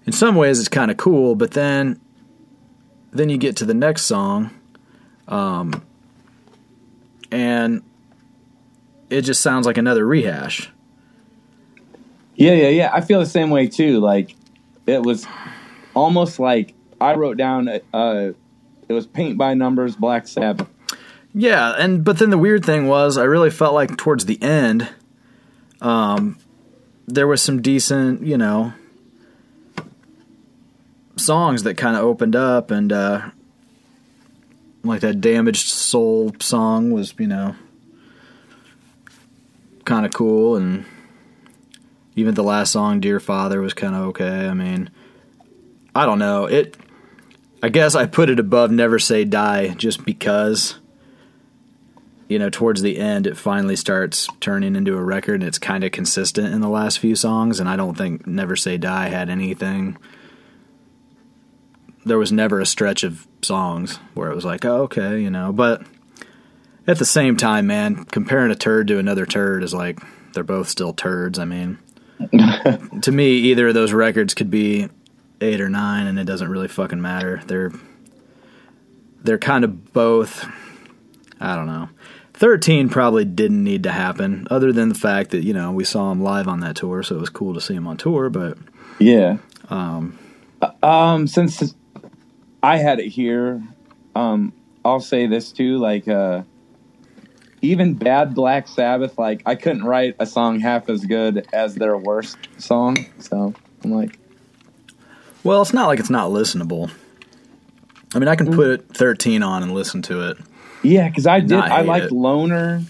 [0.04, 2.00] in some ways is kind of cool, but then
[3.12, 4.50] then you get to the next song
[5.28, 5.84] um
[7.30, 7.82] and
[9.10, 10.70] it just sounds like another rehash.
[12.34, 12.90] Yeah, yeah, yeah.
[12.92, 14.00] I feel the same way too.
[14.00, 14.34] Like
[14.86, 15.26] it was
[15.94, 18.32] almost like I wrote down uh
[18.88, 20.68] it was paint by numbers Black Sabbath.
[21.34, 24.88] Yeah, and but then the weird thing was I really felt like towards the end
[25.80, 26.38] um
[27.06, 28.72] there was some decent, you know,
[31.16, 33.30] songs that kind of opened up and uh
[34.84, 37.54] like that damaged soul song was, you know,
[39.84, 40.84] kind of cool and
[42.14, 44.48] even the last song Dear Father was kind of okay.
[44.48, 44.90] I mean,
[45.94, 46.44] I don't know.
[46.44, 46.76] It
[47.62, 50.80] I guess I put it above Never Say Die just because
[52.32, 55.84] you know, towards the end, it finally starts turning into a record, and it's kind
[55.84, 57.60] of consistent in the last few songs.
[57.60, 59.98] And I don't think "Never Say Die" had anything.
[62.06, 65.52] There was never a stretch of songs where it was like, "Oh, okay," you know.
[65.52, 65.82] But
[66.86, 69.98] at the same time, man, comparing a turd to another turd is like
[70.32, 71.38] they're both still turds.
[71.38, 71.78] I mean,
[73.02, 74.88] to me, either of those records could be
[75.42, 77.42] eight or nine, and it doesn't really fucking matter.
[77.46, 77.72] They're
[79.22, 80.48] they're kind of both.
[81.40, 81.88] I don't know.
[82.34, 86.10] 13 probably didn't need to happen, other than the fact that, you know, we saw
[86.10, 88.58] him live on that tour, so it was cool to see him on tour, but
[88.98, 89.36] Yeah.
[89.68, 90.18] Um,
[90.82, 91.74] um since
[92.62, 93.62] I had it here,
[94.14, 94.52] um
[94.84, 96.42] I'll say this too like uh
[97.60, 101.96] even bad Black Sabbath like I couldn't write a song half as good as their
[101.96, 102.96] worst song.
[103.18, 104.18] So, I'm like
[105.44, 106.90] well, it's not like it's not listenable.
[108.14, 110.38] I mean, I can put 13 on and listen to it.
[110.82, 111.58] Yeah, because I did.
[111.58, 112.12] I liked it.
[112.12, 112.82] Loner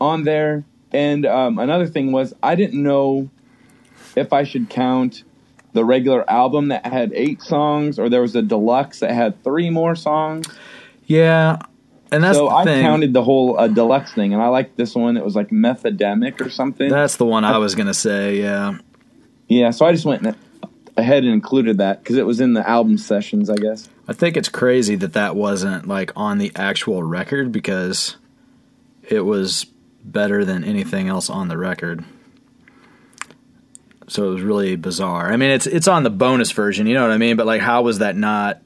[0.00, 3.30] on there, and um, another thing was I didn't know
[4.16, 5.22] if I should count
[5.72, 9.70] the regular album that had eight songs, or there was a deluxe that had three
[9.70, 10.46] more songs.
[11.06, 11.58] Yeah,
[12.10, 12.82] and that's so I thing.
[12.82, 15.16] counted the whole uh, deluxe thing, and I liked this one.
[15.16, 16.88] It was like Methademic or something.
[16.88, 18.78] That's the one I was going to say, yeah.
[19.48, 20.22] yeah, so I just went
[20.96, 23.88] ahead and included that because it was in the album sessions, I guess.
[24.08, 28.16] I think it's crazy that that wasn't like on the actual record because
[29.02, 29.66] it was
[30.04, 32.04] better than anything else on the record.
[34.08, 35.32] So it was really bizarre.
[35.32, 37.36] I mean, it's it's on the bonus version, you know what I mean?
[37.36, 38.62] But like, how was that not?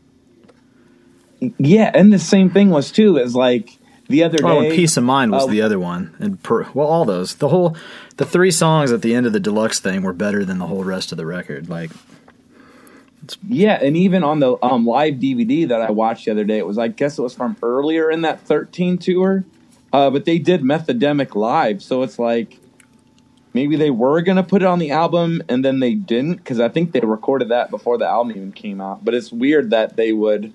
[1.59, 3.17] Yeah, and the same thing was too.
[3.17, 4.45] Is like the other day.
[4.45, 7.37] Oh, and Peace of Mind was uh, the other one, and per, well, all those,
[7.37, 7.77] the whole,
[8.19, 10.85] the three songs at the end of the deluxe thing were better than the whole
[10.85, 11.71] rest of the record.
[11.71, 11.91] Like,
[13.49, 16.67] Yeah, and even on the um, live DVD that I watched the other day, it
[16.67, 19.45] was I guess it was from earlier in that 13 tour,
[19.93, 22.59] uh, but they did Methademic live, so it's like
[23.53, 26.69] maybe they were gonna put it on the album and then they didn't because I
[26.69, 29.05] think they recorded that before the album even came out.
[29.05, 30.53] But it's weird that they would,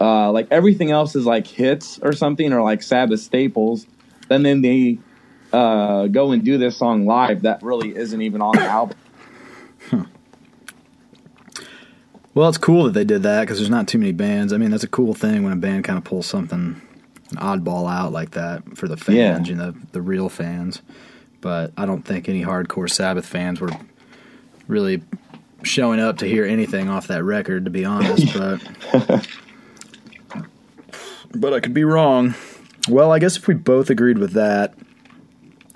[0.00, 3.86] uh, like everything else is like hits or something or like Sabbath staples,
[4.28, 4.98] and then they
[5.52, 8.96] uh, go and do this song live that really isn't even on the album.
[12.34, 14.52] Well, it's cool that they did that because there's not too many bands.
[14.52, 16.80] I mean, that's a cool thing when a band kind of pulls something,
[17.30, 19.54] an oddball out like that for the fans, Yeah.
[19.54, 20.82] you know, the real fans.
[21.40, 23.70] But I don't think any hardcore Sabbath fans were
[24.66, 25.02] really
[25.62, 28.32] showing up to hear anything off that record, to be honest.
[28.38, 29.28] but
[31.34, 32.34] but I could be wrong.
[32.88, 34.74] Well, I guess if we both agreed with that,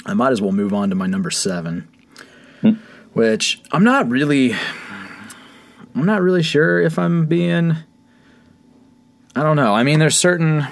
[0.07, 1.89] I might as well move on to my number seven,
[2.61, 2.73] hmm.
[3.13, 4.55] which I'm not really.
[5.95, 7.77] I'm not really sure if I'm being.
[9.35, 9.75] I don't know.
[9.75, 10.67] I mean, there's certain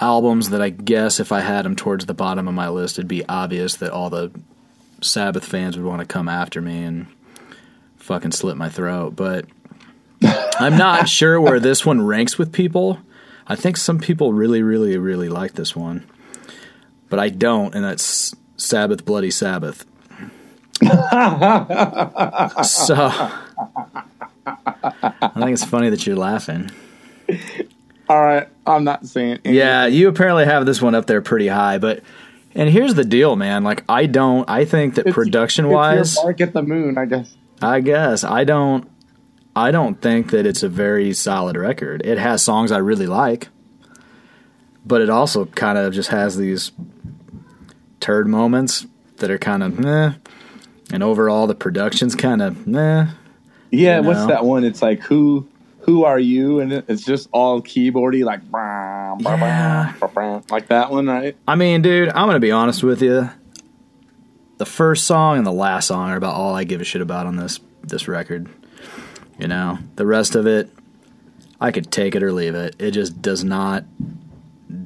[0.00, 3.08] albums that I guess if I had them towards the bottom of my list, it'd
[3.08, 4.32] be obvious that all the
[5.00, 7.06] Sabbath fans would want to come after me and
[7.96, 9.14] fucking slit my throat.
[9.16, 9.46] But
[10.58, 12.98] I'm not sure where this one ranks with people.
[13.46, 16.06] I think some people really, really, really like this one,
[17.08, 19.84] but I don't, and that's Sabbath Bloody Sabbath.
[22.64, 23.30] so
[24.46, 26.70] I think it's funny that you're laughing.
[28.08, 29.32] All right, I'm not saying.
[29.44, 29.54] anything.
[29.54, 32.02] Yeah, you apparently have this one up there pretty high, but
[32.54, 33.64] and here's the deal, man.
[33.64, 36.98] Like I don't I think that It's- production it's wise your bark at the moon,
[36.98, 37.34] I guess.
[37.62, 38.90] I guess I don't
[39.54, 42.02] I don't think that it's a very solid record.
[42.04, 43.48] It has songs I really like,
[44.84, 46.72] but it also kind of just has these
[48.00, 48.86] turd moments
[49.18, 50.14] that are kind of meh.
[50.92, 53.06] And overall, the production's kind of meh.
[53.72, 54.64] Yeah, You what's that one?
[54.64, 55.48] It's like who
[55.80, 56.60] who are you?
[56.60, 59.94] And it's just all keyboardy, like brah, brah, Yeah.
[59.98, 61.36] brah, like that one, right?
[61.48, 63.30] I mean, dude, I'm gonna be honest with you.
[64.58, 67.26] The first song and the last song are about all I give a shit about
[67.26, 68.48] on this this record.
[69.38, 70.70] You know, the rest of it,
[71.60, 72.76] I could take it or leave it.
[72.78, 73.84] It just does not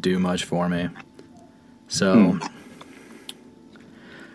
[0.01, 0.89] do much for me.
[1.89, 2.47] So hmm.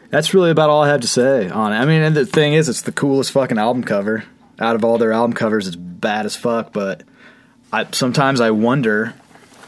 [0.10, 1.78] that's really about all I have to say on it.
[1.78, 4.26] I mean, and the thing is, it's the coolest fucking album cover.
[4.62, 6.72] Out of all their album covers, it's bad as fuck.
[6.72, 7.04] But
[7.74, 9.16] I sometimes I wonder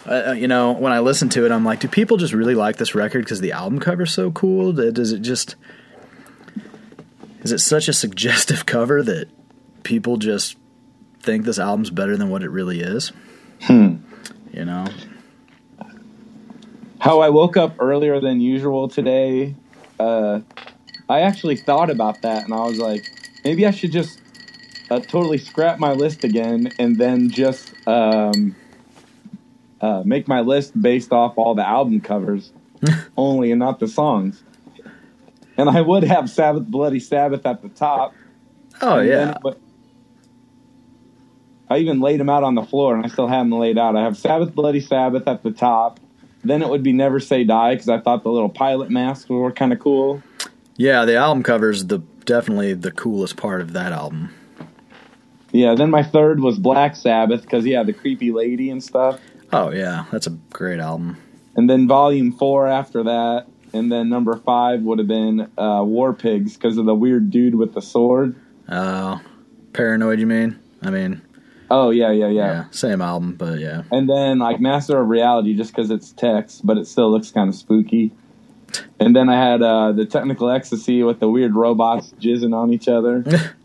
[0.06, 2.78] uh, you know, when I listen to it, I'm like, do people just really like
[2.78, 4.74] this record because the album cover's so cool?
[4.74, 5.56] Does it just
[7.42, 9.30] is it such a suggestive cover that
[9.84, 10.58] people just
[11.20, 13.12] think this album's better than what it really is?
[13.70, 14.86] You know,
[17.00, 19.56] How I woke up earlier than usual today.
[20.00, 20.42] Uh,
[21.10, 23.10] I actually thought about that, and I was like,
[23.44, 24.20] maybe I should just
[24.90, 28.56] uh, totally scrap my list again, and then just um,
[29.82, 32.52] uh, make my list based off all the album covers
[33.18, 34.44] only, and not the songs.
[35.58, 38.14] And I would have Sabbath, Bloody Sabbath at the top.
[38.82, 39.38] oh yeah,
[41.70, 43.96] I even laid them out on the floor, and I still have them laid out.
[43.96, 46.00] I have Sabbath, Bloody Sabbath at the top.
[46.44, 49.52] Then it would be Never Say Die because I thought the little pilot masks were
[49.52, 50.22] kind of cool.
[50.76, 51.06] yeah.
[51.06, 54.34] The album cover's the definitely the coolest part of that album.
[55.54, 55.76] Yeah.
[55.76, 59.22] Then my third was Black Sabbath because yeah, the creepy lady and stuff.
[59.54, 61.18] Oh yeah, that's a great album.
[61.56, 66.12] And then Volume Four after that, and then number five would have been uh, War
[66.14, 68.36] Pigs because of the weird dude with the sword.
[68.68, 69.22] Oh,
[69.72, 70.60] Paranoid, you mean?
[70.82, 71.22] I mean,
[71.76, 72.46] Oh yeah, yeah, yeah.
[72.46, 73.82] yeah, same album, but yeah.
[73.92, 77.50] And then like Master of Reality, just because it's text, but it still looks kind
[77.50, 78.12] of spooky.
[79.00, 82.88] And then I had uh, the Technical Ecstasy with the weird robots jizzing on each
[82.88, 83.24] other.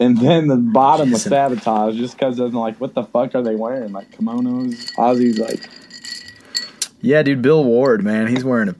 [0.00, 1.28] and then the bottom of Jizzing.
[1.30, 3.92] Sabotage, just because I'm like, what the fuck are they wearing?
[3.92, 4.92] Like kimonos?
[4.96, 5.68] Ozzy's like,
[7.00, 8.74] Yeah, dude, Bill Ward, man, he's wearing a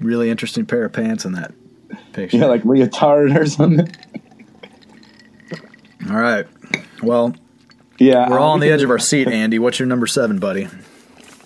[0.00, 1.52] really interesting pair of pants in that
[2.12, 2.38] picture.
[2.38, 3.88] yeah, like leotard or something.
[6.10, 6.46] All right.
[7.02, 7.34] Well,
[7.98, 9.58] Yeah, we're all on the edge of our seat, Andy.
[9.58, 10.68] What's your number seven, buddy?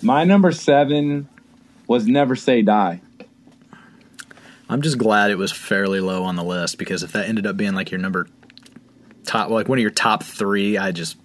[0.01, 1.27] My number seven
[1.87, 3.01] was Never Say Die.
[4.69, 7.55] I'm just glad it was fairly low on the list because if that ended up
[7.55, 8.27] being like your number
[9.27, 11.17] top, like one of your top three, I just,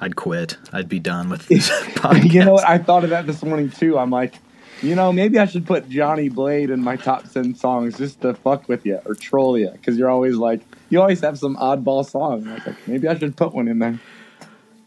[0.00, 0.56] I'd quit.
[0.72, 2.32] I'd be done with this podcast.
[2.32, 2.66] you know what?
[2.66, 3.98] I thought of that this morning too.
[3.98, 4.34] I'm like,
[4.80, 8.34] you know, maybe I should put Johnny Blade in my top ten songs just to
[8.34, 12.08] fuck with you or troll you because you're always like, you always have some oddball
[12.08, 12.46] song.
[12.46, 13.98] I was like, maybe I should put one in there.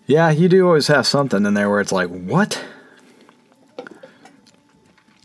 [0.07, 2.63] Yeah, you do always have something in there where it's like, what?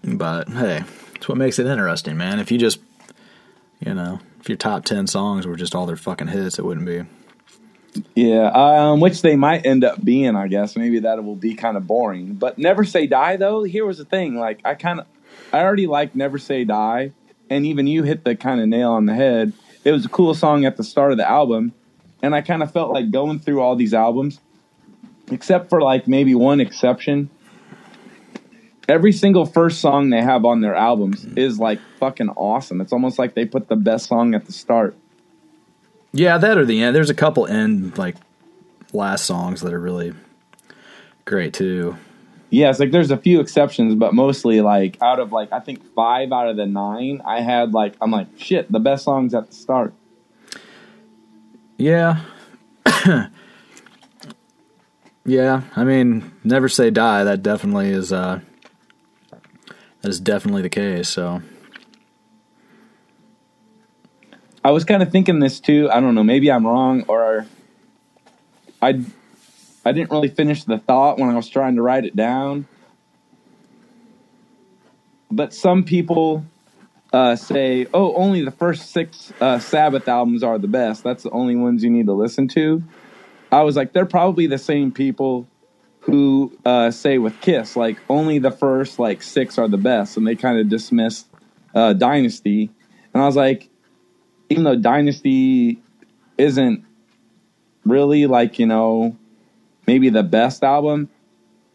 [0.04, 2.38] But hey, it's what makes it interesting, man.
[2.38, 2.78] If you just,
[3.80, 6.86] you know, if your top 10 songs were just all their fucking hits, it wouldn't
[6.86, 7.02] be.
[8.14, 10.36] Yeah, um, which they might end up being.
[10.36, 12.34] I guess maybe that will be kind of boring.
[12.34, 13.64] But Never Say Die though.
[13.64, 14.36] Here was the thing.
[14.36, 15.06] Like I kind of,
[15.52, 17.10] I already like Never Say Die,
[17.50, 19.52] and even you hit the kind of nail on the head.
[19.82, 21.72] It was a cool song at the start of the album,
[22.22, 24.38] and I kind of felt like going through all these albums,
[25.32, 27.30] except for like maybe one exception.
[28.88, 32.80] Every single first song they have on their albums is like fucking awesome.
[32.80, 34.96] It's almost like they put the best song at the start.
[36.12, 36.94] Yeah, that or the end.
[36.94, 38.16] There's a couple end, like,
[38.92, 40.14] last songs that are really
[41.24, 41.96] great too.
[42.50, 45.84] Yeah, it's like there's a few exceptions, but mostly like out of like I think
[45.94, 49.48] five out of the nine, I had like I'm like shit, the best songs at
[49.48, 49.92] the start.
[51.76, 52.20] Yeah.
[55.24, 57.24] yeah, I mean, never say die.
[57.24, 58.40] That definitely is uh
[60.06, 61.42] that is definitely the case, so
[64.64, 65.90] I was kind of thinking this too.
[65.90, 67.44] I don't know, maybe I'm wrong, or
[68.80, 69.00] I
[69.84, 72.68] I didn't really finish the thought when I was trying to write it down.
[75.28, 76.44] But some people
[77.12, 81.02] uh, say, "Oh, only the first six uh, Sabbath albums are the best.
[81.02, 82.80] That's the only ones you need to listen to."
[83.50, 85.48] I was like, they're probably the same people
[86.06, 90.24] who uh, say with Kiss, like only the first like six are the best, and
[90.24, 91.24] they kind of dismiss
[91.74, 92.70] uh, Dynasty,
[93.12, 93.68] and I was like,
[94.48, 95.82] even though Dynasty
[96.38, 96.84] isn't
[97.84, 99.16] really like you know
[99.88, 101.10] maybe the best album,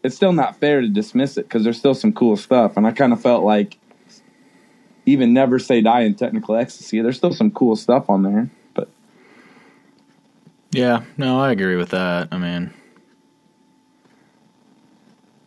[0.02, 2.92] it's still not fair to dismiss it because there's still some cool stuff, and I
[2.92, 3.78] kind of felt like
[5.04, 8.88] even Never Say Die and Technical Ecstasy, there's still some cool stuff on there, but
[10.70, 12.28] Yeah, no, I agree with that.
[12.32, 12.72] I mean,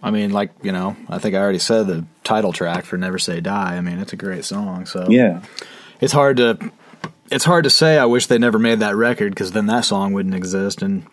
[0.06, 3.18] I mean, like you know, I think I already said the title track for "Never
[3.18, 4.86] Say Die." I mean, it's a great song.
[4.86, 5.42] So yeah,
[6.00, 6.72] it's hard to
[7.32, 7.98] it's hard to say.
[7.98, 10.84] I wish they never made that record because then that song wouldn't exist.
[10.84, 11.08] And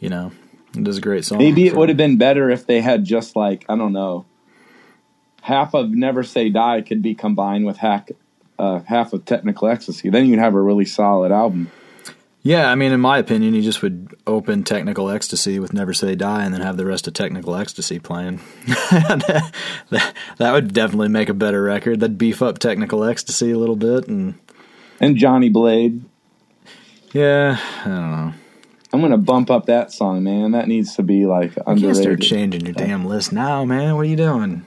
[0.00, 0.32] you know,
[0.76, 1.38] it is a great song.
[1.38, 4.26] maybe it so- would have been better if they had just like I don't know,
[5.40, 8.10] half of Never Say Die could be combined with half
[8.58, 10.10] uh, half of Technical Ecstasy.
[10.10, 11.70] Then you'd have a really solid album.
[12.42, 16.14] Yeah, I mean, in my opinion, you just would open Technical Ecstasy with Never Say
[16.14, 18.40] Die and then have the rest of Technical Ecstasy playing.
[18.90, 19.52] that,
[20.38, 22.00] that would definitely make a better record.
[22.00, 24.08] That'd beef up Technical Ecstasy a little bit.
[24.08, 24.38] And
[25.00, 26.02] And Johnny Blade.
[27.12, 28.32] yeah, I don't know.
[28.92, 30.52] I'm gonna bump up that song, man.
[30.52, 31.82] That needs to be like underrated.
[31.82, 33.94] You start changing your damn list now, man.
[33.94, 34.66] What are you doing?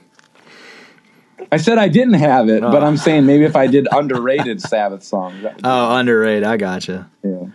[1.52, 2.86] I said I didn't have it, but Oh.
[2.86, 5.42] I'm saying maybe if I did underrated Sabbath songs.
[5.42, 6.44] That would be- Oh, underrated.
[6.44, 7.10] I gotcha.
[7.22, 7.46] yeah.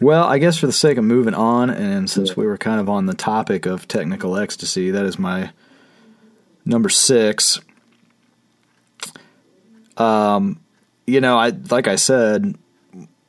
[0.00, 2.88] Well, I guess for the sake of moving on, and since we were kind of
[2.88, 5.50] on the topic of technical ecstasy, that is my
[6.64, 7.60] number six.
[9.98, 10.60] Um,
[11.06, 12.56] you know, I like I said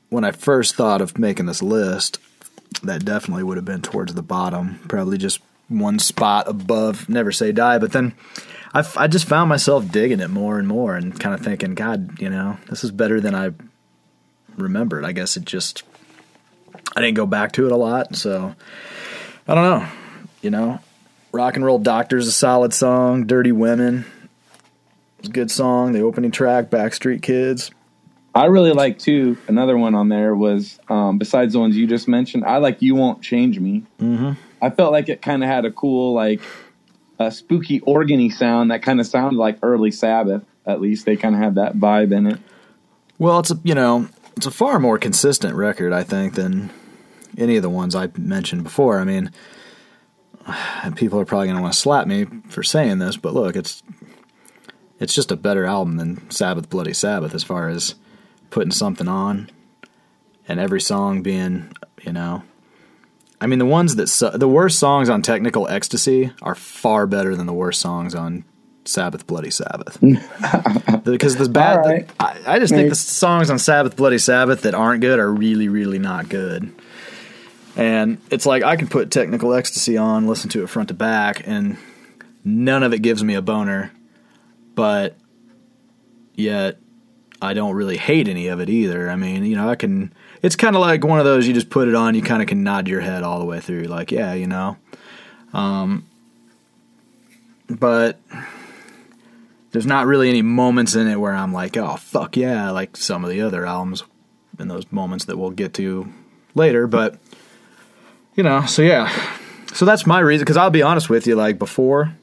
[0.09, 2.19] when I first thought of making this list,
[2.83, 7.51] that definitely would have been towards the bottom, probably just one spot above Never Say
[7.51, 7.79] Die.
[7.79, 8.13] But then
[8.73, 11.75] I, f- I just found myself digging it more and more, and kind of thinking,
[11.75, 13.51] God, you know, this is better than I
[14.55, 15.03] remembered.
[15.03, 15.83] I guess it just
[16.95, 18.55] I didn't go back to it a lot, so
[19.47, 19.87] I don't know.
[20.41, 20.79] You know,
[21.31, 23.27] Rock and Roll Doctor's a solid song.
[23.27, 24.05] Dirty Women
[25.21, 25.93] is a good song.
[25.93, 27.71] The opening track, Backstreet Kids.
[28.33, 29.37] I really like too.
[29.47, 32.45] Another one on there was um, besides the ones you just mentioned.
[32.45, 34.31] I like "You Won't Change Me." Mm-hmm.
[34.61, 36.39] I felt like it kind of had a cool, like,
[37.17, 40.43] a spooky organy sound that kind of sounded like early Sabbath.
[40.67, 42.39] At least they kind of had that vibe in it.
[43.17, 46.69] Well, it's a you know it's a far more consistent record, I think, than
[47.37, 48.99] any of the ones I mentioned before.
[48.99, 49.31] I mean,
[50.95, 53.83] people are probably going to want to slap me for saying this, but look, it's
[54.99, 57.95] it's just a better album than Sabbath Bloody Sabbath as far as
[58.51, 59.49] putting something on
[60.47, 61.71] and every song being,
[62.03, 62.43] you know,
[63.39, 67.35] I mean the ones that su- the worst songs on Technical Ecstasy are far better
[67.35, 68.45] than the worst songs on
[68.85, 69.97] Sabbath Bloody Sabbath.
[71.03, 72.09] because the bad right.
[72.19, 75.69] I, I just think the songs on Sabbath Bloody Sabbath that aren't good are really
[75.69, 76.71] really not good.
[77.75, 81.47] And it's like I can put Technical Ecstasy on, listen to it front to back,
[81.47, 81.77] and
[82.43, 83.91] none of it gives me a boner,
[84.75, 85.15] but
[86.35, 86.77] yet
[87.41, 89.09] I don't really hate any of it either.
[89.09, 90.13] I mean, you know, I can.
[90.41, 92.47] It's kind of like one of those you just put it on, you kind of
[92.47, 94.77] can nod your head all the way through, like, yeah, you know.
[95.53, 96.05] Um,
[97.69, 98.19] but
[99.71, 103.23] there's not really any moments in it where I'm like, oh fuck yeah, like some
[103.23, 104.03] of the other albums,
[104.59, 106.11] and those moments that we'll get to
[106.53, 106.87] later.
[106.87, 107.17] But
[108.35, 109.11] you know, so yeah,
[109.73, 110.43] so that's my reason.
[110.43, 112.15] Because I'll be honest with you, like before,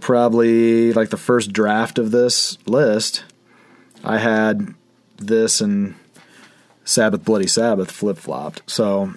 [0.00, 3.24] probably like the first draft of this list,
[4.04, 4.74] I had
[5.16, 5.94] this and
[6.84, 8.68] Sabbath Bloody Sabbath flip flopped.
[8.68, 9.14] So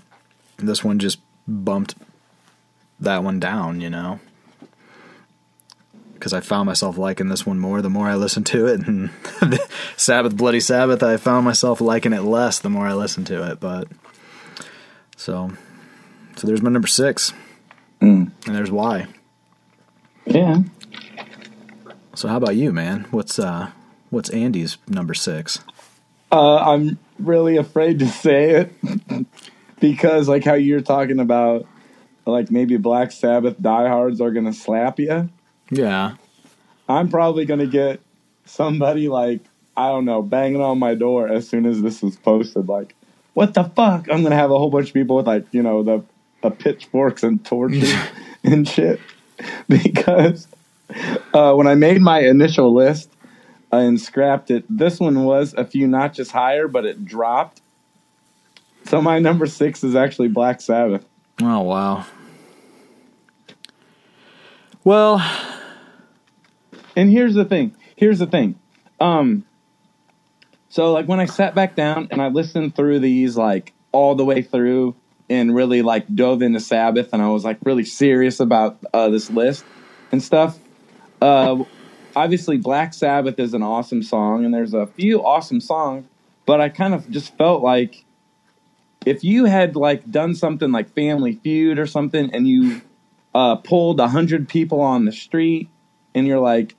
[0.57, 1.95] this one just bumped
[2.99, 4.20] that one down, you know.
[6.14, 9.09] Because I found myself liking this one more the more I listened to it, and
[9.97, 13.59] Sabbath Bloody Sabbath, I found myself liking it less the more I listened to it.
[13.59, 13.88] But
[15.16, 15.51] so,
[16.36, 17.34] so there's my number six,
[18.01, 18.32] Mm.
[18.45, 19.07] and there's why.
[20.26, 20.64] Yeah.
[22.16, 23.05] So how about you, man?
[23.11, 23.72] What's uh,
[24.09, 25.59] what's Andy's number six?
[26.32, 29.26] Uh, I'm really afraid to say it
[29.80, 31.66] because, like, how you're talking about,
[32.26, 35.30] like, maybe Black Sabbath diehards are going to slap you.
[35.72, 36.16] Yeah,
[36.89, 37.99] I'm probably going to get
[38.45, 39.41] somebody, like,
[39.78, 42.68] I don't know, banging on my door as soon as this is posted.
[42.68, 42.95] Like,
[43.34, 44.08] what the fuck?
[44.10, 46.04] I'm going to have a whole bunch of people with, like, you know, the,
[46.42, 47.94] the pitchforks and torches
[48.44, 49.00] and shit.
[49.68, 50.48] Because
[51.34, 53.10] uh, when I made my initial list,
[53.80, 54.66] and scrapped it.
[54.70, 57.62] This one was a few notches higher, but it dropped.
[58.86, 61.06] So my number six is actually Black Sabbath.
[61.42, 62.06] Oh wow.
[64.84, 65.26] Well,
[66.96, 67.76] And here's the thing.
[67.96, 68.60] Here's the thing.
[69.00, 69.46] Um,
[70.74, 74.26] so like when I sat back down and I listened through these like all the
[74.26, 74.96] way through
[75.30, 79.30] and really like dove into Sabbath and I was like really serious about uh, this
[79.30, 79.64] list
[80.12, 80.58] and stuff.
[81.22, 81.64] Uh,
[82.16, 86.08] obviously Black Sabbath is an awesome song, and there's a few awesome songs,
[86.48, 88.04] but I kind of just felt like
[89.06, 92.82] if you had like done something like Family Feud or something, and you
[93.36, 95.70] uh, pulled a hundred people on the street,
[96.16, 96.76] and you're like,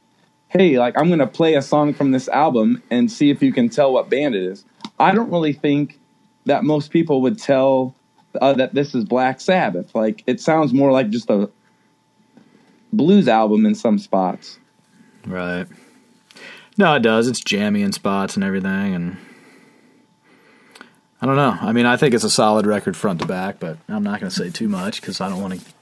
[0.54, 3.68] "Hey, like I'm gonna play a song from this album and see if you can
[3.68, 4.64] tell what band it is."
[4.98, 5.98] I don't really think
[6.46, 7.94] that most people would tell
[8.40, 9.94] uh, that this is Black Sabbath.
[9.94, 11.50] Like it sounds more like just a
[12.92, 14.58] blues album in some spots.
[15.26, 15.66] Right.
[16.76, 17.28] No, it does.
[17.28, 19.16] It's jammy in spots and everything, and
[21.20, 21.56] I don't know.
[21.60, 24.30] I mean, I think it's a solid record front to back, but I'm not going
[24.30, 25.73] to say too much because I don't want to.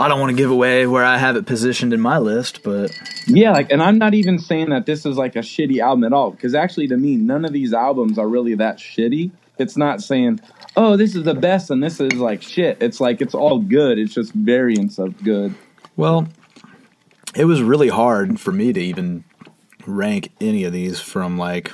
[0.00, 2.90] I don't want to give away where I have it positioned in my list, but
[3.26, 6.12] Yeah, like, and I'm not even saying that this is like a shitty album at
[6.12, 9.30] all, because actually, to me, none of these albums are really that shitty.
[9.58, 10.40] It's not saying,
[10.76, 12.78] oh, this is the best and this is like shit.
[12.82, 13.98] It's like it's all good.
[13.98, 15.54] It's just variants of good.
[15.96, 16.28] well,
[17.34, 19.22] it was really hard for me to even
[19.86, 21.72] rank any of these from like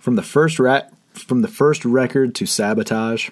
[0.00, 3.30] from the first ra- from the first record to Sabotage.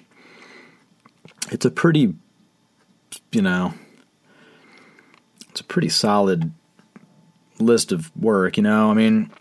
[1.51, 2.15] It's a pretty,
[3.31, 3.73] you know,
[5.55, 6.51] it's a pretty solid
[7.59, 8.57] list of work.
[8.57, 9.31] You know, I mean,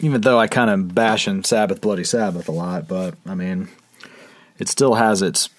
[0.00, 3.68] even though I kind of bash in Sabbath Bloody Sabbath a lot, but I mean,
[4.58, 5.50] it still has its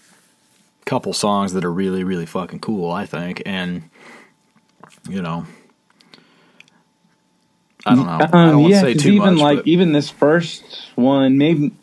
[0.86, 2.90] couple songs that are really, really fucking cool.
[2.90, 3.84] I think, and
[5.08, 5.46] you know,
[7.86, 8.12] I don't know.
[8.12, 10.64] I don't Um, yeah, even much, like but- even this first
[10.96, 11.74] one, maybe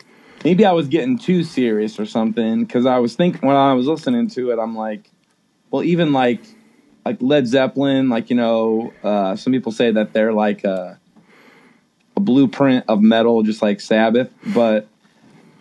[0.43, 3.87] maybe I was getting too serious or something because I was thinking when I was
[3.87, 5.09] listening to it, I'm like,
[5.71, 6.41] well, even like
[7.07, 10.99] like Led Zeppelin, like you know, uh, some people say that they're like a,
[12.17, 14.89] a blueprint of metal, just like Sabbath, but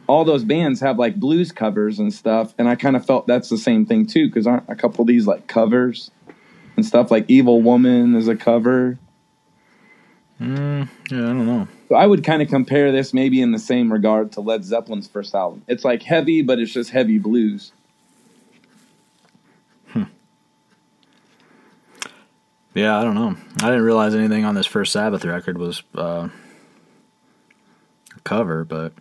[0.09, 3.49] all those bands have like blues covers and stuff, and I kind of felt that's
[3.49, 6.11] the same thing too because aren't a couple of these like covers
[6.75, 8.99] and stuff like Evil Woman is a cover.
[10.41, 11.69] yeah, I don't know.
[11.89, 15.07] So I would kind of compare this maybe in the same regard to Led Zeppelin's
[15.07, 15.63] first album.
[15.69, 17.71] It's like heavy, but it's just heavy blues.
[22.77, 23.35] Yeah, I don't know.
[23.63, 26.29] I didn't realize anything on this first Sabbath record was uh,
[28.15, 28.93] a cover, but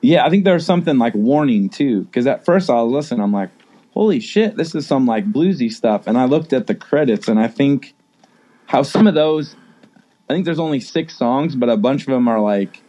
[0.00, 3.32] Yeah, I think there's something like warning too, because at first I was listening, I'm
[3.32, 3.50] like,
[3.94, 6.08] holy shit, this is some like bluesy stuff.
[6.08, 7.94] And I looked at the credits, and I think
[8.66, 9.54] how some of those,
[10.28, 12.82] I think there's only six songs, but a bunch of them are like,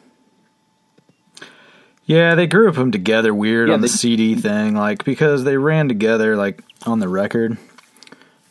[2.05, 5.57] yeah, they grouped them together weird Yeah, on the they- CD thing, like because they
[5.57, 7.57] ran together like on the record,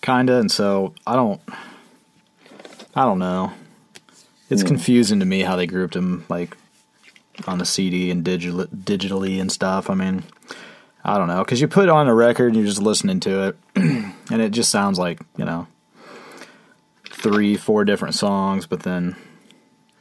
[0.02, 1.40] kinda, and so I don't,
[2.94, 3.52] I don't know.
[4.50, 4.68] It's Yeah.
[4.68, 6.56] confusing to me how they grouped them like
[7.46, 9.88] on the CD and digital digitally and stuff.
[9.88, 10.24] I mean,
[11.04, 13.56] I don't know because you put on a record and you're just listening to it,
[13.76, 15.66] and it just sounds like you know
[17.10, 19.16] three, four different songs, but then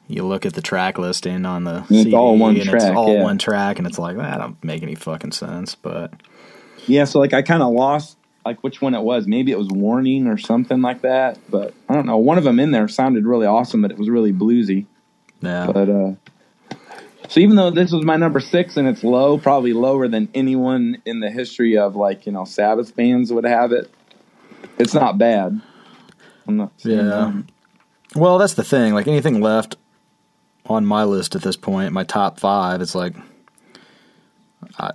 [0.07, 3.13] you look at the track listing on the it's CD all one and it's all
[3.13, 3.23] yeah.
[3.23, 5.75] one track, and it's like that don't make any fucking sense.
[5.75, 6.11] But
[6.87, 9.27] yeah, so like I kind of lost like which one it was.
[9.27, 12.17] Maybe it was Warning or something like that, but I don't know.
[12.17, 14.85] One of them in there sounded really awesome, but it was really bluesy.
[15.41, 16.13] yeah, But uh
[17.29, 21.01] so even though this was my number six and it's low, probably lower than anyone
[21.05, 23.89] in the history of like, you know, Sabbath fans would have it,
[24.77, 25.61] it's not bad.
[26.47, 27.03] I'm not Yeah.
[27.03, 27.43] that.
[28.15, 28.93] Well, that's the thing.
[28.93, 29.77] Like anything left
[30.65, 33.15] on my list at this point, my top five, it's like
[34.77, 34.91] I,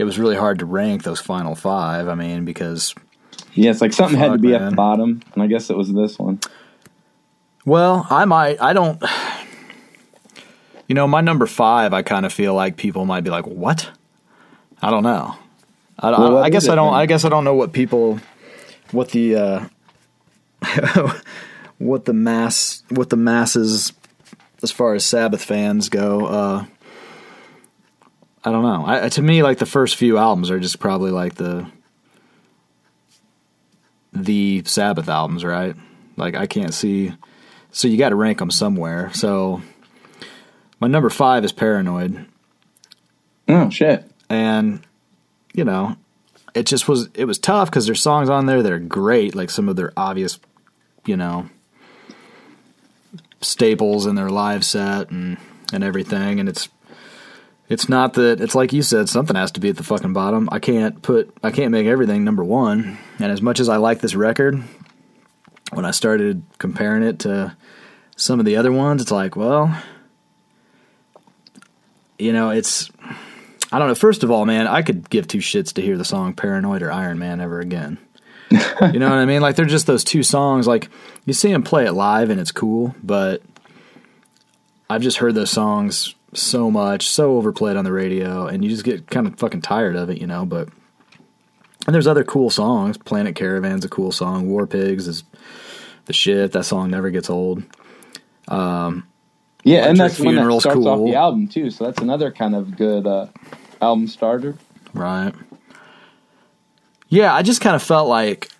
[0.00, 2.08] it was really hard to rank those final five.
[2.08, 2.94] I mean, because
[3.52, 5.76] Yeah, it's like something had to Fuck, be at the bottom, and I guess it
[5.76, 6.40] was this one.
[7.66, 8.60] well, I might.
[8.62, 9.02] I don't.
[10.88, 13.90] You know, my number five, I kind of feel like people might be like, "What?"
[14.82, 15.36] I don't know.
[15.98, 16.92] I, Well, I, I guess I don't.
[16.92, 17.00] then?
[17.00, 18.18] I guess I don't know what people,
[18.92, 19.68] what the, uh,
[21.78, 23.92] what the mass, what the masses,
[24.62, 26.26] as far as Sabbath fans go.
[26.26, 26.64] Uh,
[28.44, 28.84] I don't know.
[28.86, 31.66] I, to me, like the first few albums are just probably like the
[34.12, 35.76] the Sabbath albums, right?
[36.16, 37.12] Like I can't see.
[37.70, 39.10] So you got to rank them somewhere.
[39.14, 39.62] So
[40.80, 42.26] my number five is Paranoid,
[43.48, 44.04] Oh shit.
[44.28, 44.80] and
[45.52, 45.96] you know,
[46.54, 49.50] it just was it was tough because there's songs on there that are great, like
[49.50, 50.40] some of their obvious,
[51.04, 51.48] you know,
[53.40, 55.36] staples in their live set and
[55.72, 56.68] and everything, and it's
[57.70, 60.48] it's not that it's like you said something has to be at the fucking bottom.
[60.50, 64.00] I can't put I can't make everything number one, and as much as I like
[64.00, 64.60] this record,
[65.72, 67.56] when I started comparing it to
[68.16, 69.80] some of the other ones, it's like, well,
[72.18, 72.90] you know, it's
[73.72, 73.94] I don't know.
[73.94, 76.90] First of all, man, I could give two shits to hear the song "Paranoid" or
[76.90, 77.98] "Iron Man" ever again.
[78.50, 79.42] you know what I mean?
[79.42, 80.66] Like they're just those two songs.
[80.66, 80.88] Like
[81.24, 83.42] you see them play it live and it's cool, but
[84.88, 88.84] I've just heard those songs so much, so overplayed on the radio, and you just
[88.84, 90.44] get kind of fucking tired of it, you know.
[90.44, 90.68] But
[91.86, 92.98] and there's other cool songs.
[92.98, 94.48] Planet Caravan's a cool song.
[94.48, 95.24] War Pigs is
[96.06, 96.52] the shit.
[96.52, 97.62] That song never gets old.
[98.48, 99.06] Um,
[99.64, 101.70] Yeah, and that's when that Funeral's starts off the album too.
[101.70, 103.26] So that's another kind of good uh,
[103.80, 104.56] album starter.
[104.94, 105.34] Right.
[107.08, 108.50] Yeah, I just kind of felt like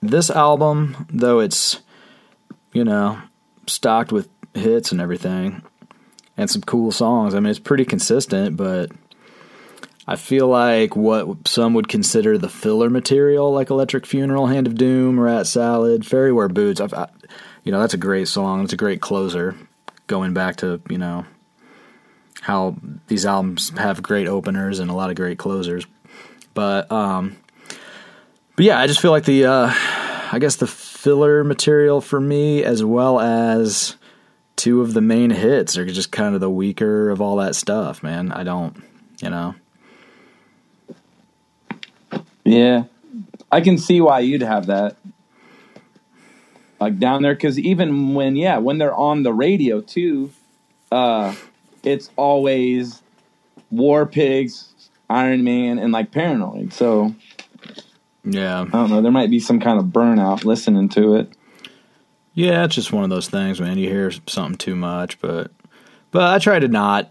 [0.00, 1.80] this album, though it's,
[2.72, 3.20] you know,
[3.66, 5.62] stocked with hits and everything
[6.40, 7.34] and some cool songs.
[7.34, 8.90] I mean, it's pretty consistent, but
[10.06, 14.74] I feel like what some would consider the filler material, like Electric Funeral, Hand of
[14.74, 17.08] Doom, Rat Salad, Fairy Wear Boots, I've, I,
[17.62, 18.64] you know, that's a great song.
[18.64, 19.54] It's a great closer
[20.06, 21.26] going back to, you know,
[22.40, 22.74] how
[23.08, 25.86] these albums have great openers and a lot of great closers.
[26.54, 27.36] But um
[28.56, 29.70] but yeah, I just feel like the uh
[30.32, 33.96] I guess the filler material for me as well as
[34.60, 38.02] two of the main hits are just kind of the weaker of all that stuff,
[38.02, 38.30] man.
[38.30, 38.76] I don't,
[39.22, 39.54] you know.
[42.44, 42.84] Yeah,
[43.50, 44.96] I can see why you'd have that.
[46.78, 50.30] Like down there, because even when yeah, when they're on the radio too,
[50.92, 51.34] uh,
[51.82, 53.00] it's always
[53.70, 54.74] War Pigs,
[55.08, 56.74] Iron Man, and like Paranoid.
[56.74, 57.14] So
[58.24, 58.60] Yeah.
[58.60, 59.00] I don't know.
[59.00, 61.32] There might be some kind of burnout listening to it.
[62.34, 63.78] Yeah, it's just one of those things, man.
[63.78, 65.50] You hear something too much, but
[66.10, 67.10] but I try to not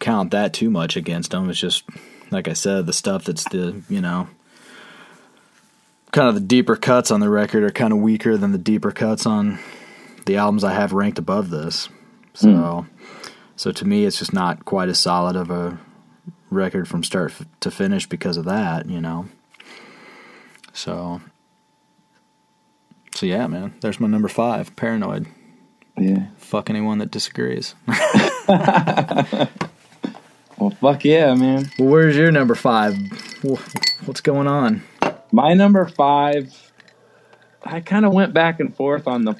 [0.00, 1.48] count that too much against them.
[1.50, 1.84] It's just
[2.30, 4.28] like I said, the stuff that's the you know
[6.12, 8.90] kind of the deeper cuts on the record are kind of weaker than the deeper
[8.90, 9.58] cuts on
[10.26, 11.88] the albums I have ranked above this.
[12.34, 12.94] So hmm.
[13.56, 15.78] so to me, it's just not quite as solid of a
[16.50, 19.28] record from start f- to finish because of that, you know.
[20.72, 21.20] So
[23.20, 23.74] so yeah, man.
[23.82, 25.26] There's my number five, Paranoid.
[25.98, 26.28] Yeah.
[26.38, 27.74] Fuck anyone that disagrees.
[30.60, 31.70] Well, fuck yeah, man.
[31.78, 32.94] Well, where's your number five?
[34.04, 34.82] What's going on?
[35.32, 36.70] My number five,
[37.64, 39.36] I kind of went back and forth on the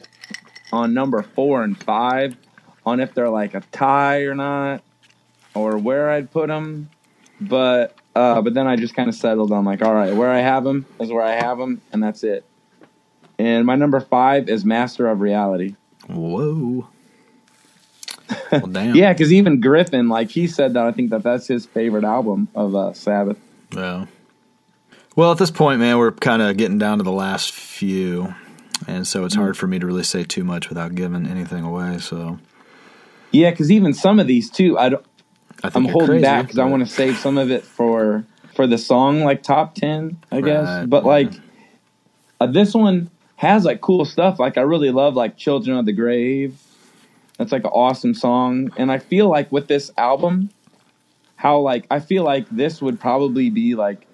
[0.73, 2.37] on number four and five
[2.87, 4.83] on if they're like a tie or not,
[5.55, 6.89] or where I'd put them.
[7.39, 10.39] But uh, but then I just kind of settled on like, all right, where I
[10.41, 12.47] have them is where I have them, and that's it.
[13.41, 15.75] And my number five is Master of Reality.
[16.09, 16.87] Whoa.
[18.53, 18.95] Well, damn.
[18.95, 22.49] Yeah, because even Griffin, like he said that I think that that's his favorite album
[22.55, 23.39] of uh, Sabbath.
[23.75, 24.07] Yeah.
[25.17, 28.33] Well, at this point, man, we're kind of getting down to the last few,
[28.87, 31.99] and so it's hard for me to really say too much without giving anything away.
[31.99, 32.39] So
[33.33, 35.05] Yeah, because even some of these too, I don't.
[35.65, 38.25] I think I'm holding crazy, back because I want to save some of it for
[38.55, 40.67] for the song like top ten, I guess.
[40.67, 41.33] Right, But like
[42.41, 43.11] uh, this one
[43.41, 44.39] has like cool stuff.
[44.39, 46.61] Like I really love like Children of the Grave.
[47.39, 50.51] That's like an awesome song, and I feel like with this album,
[51.37, 54.07] how like I feel like this would probably be like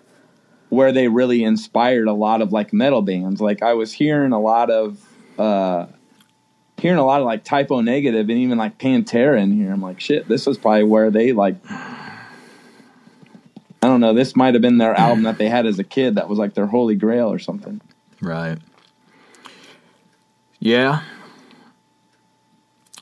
[0.68, 3.40] where they really inspired a lot of like metal bands.
[3.40, 5.04] Like I was hearing a lot of
[5.40, 5.86] uh
[6.76, 9.72] hearing a lot of like Type O Negative and even like Pantera in here.
[9.72, 12.28] I'm like, shit, this is probably where they like I
[13.82, 16.28] don't know, this might have been their album that they had as a kid that
[16.28, 17.80] was like their holy grail or something.
[18.20, 18.58] Right.
[20.66, 21.02] Yeah.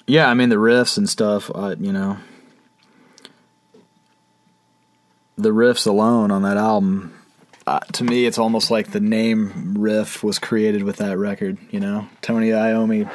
[0.07, 1.51] Yeah, I mean the riffs and stuff.
[1.55, 2.19] Uh, you know,
[5.39, 7.19] the riffs alone on that album.
[7.67, 11.57] Uh, to me, it's almost like the name riff was created with that record.
[11.71, 13.11] You know, Tony Iommi,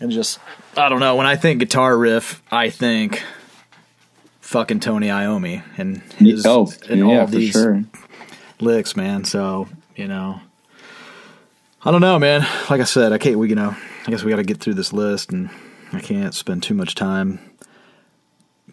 [0.00, 0.38] and just
[0.76, 1.16] I don't know.
[1.16, 3.24] When I think guitar riff, I think
[4.42, 7.82] fucking Tony Iommi and his oh, and yeah, all these sure.
[8.60, 9.24] licks, man.
[9.24, 9.66] So
[9.96, 10.40] you know,
[11.84, 12.40] I don't know, man.
[12.70, 13.38] Like I said, I can't.
[13.38, 13.76] We you know,
[14.06, 15.50] I guess we got to get through this list, and
[15.92, 17.38] I can't spend too much time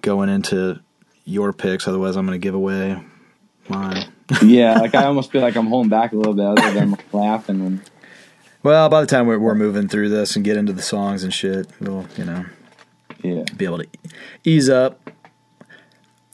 [0.02, 0.80] going into
[1.26, 1.88] your picks.
[1.88, 3.04] Otherwise, I'm going to give away
[3.68, 4.06] mine.
[4.44, 7.60] yeah, like I almost feel like I'm holding back a little bit other than laughing
[7.66, 7.82] and
[8.64, 11.34] Well, by the time we're, we're moving through this and get into the songs and
[11.34, 12.46] shit, we'll you know
[13.24, 13.44] yeah.
[13.58, 13.88] be able to
[14.46, 15.10] ease up.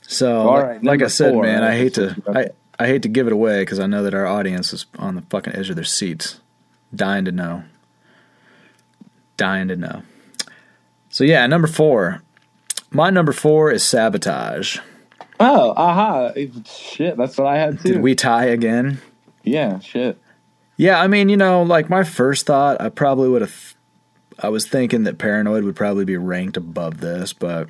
[0.04, 1.44] So, like- like I said, four.
[1.44, 2.48] man, I hate to I,
[2.80, 5.24] I hate to give it away because I know that our audience is on the
[5.24, 6.40] fucking edge of their seats,
[6.94, 7.64] dying to know,
[9.36, 10.04] dying to know.
[11.10, 12.22] So yeah, number four.
[12.92, 14.80] My number four is sabotage.
[15.40, 16.32] Oh, aha.
[16.66, 17.94] Shit, that's what I had too.
[17.94, 19.00] Did we tie again?
[19.44, 20.20] yeah, shit.
[20.78, 23.76] Yeah, I mean, you know, like my first thought, I probably would have.
[24.40, 27.70] I was thinking that Paranoid would probably be ranked above this, but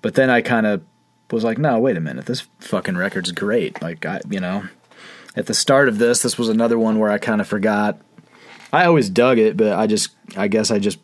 [0.00, 0.82] but then I kind of
[1.30, 3.80] was like, no, wait a minute, this fucking record's great.
[3.80, 4.64] Like I, you know,
[5.36, 8.00] at the start of this, this was another one where I kind of forgot.
[8.72, 10.98] I always dug it, but I just, I guess I just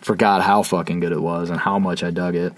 [0.00, 2.52] forgot how fucking good it was and how much I dug it.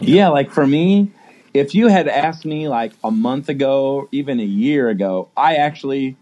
[0.00, 1.10] Yeah, like for me,
[1.54, 6.16] if you had asked me like a month ago, even a year ago, I actually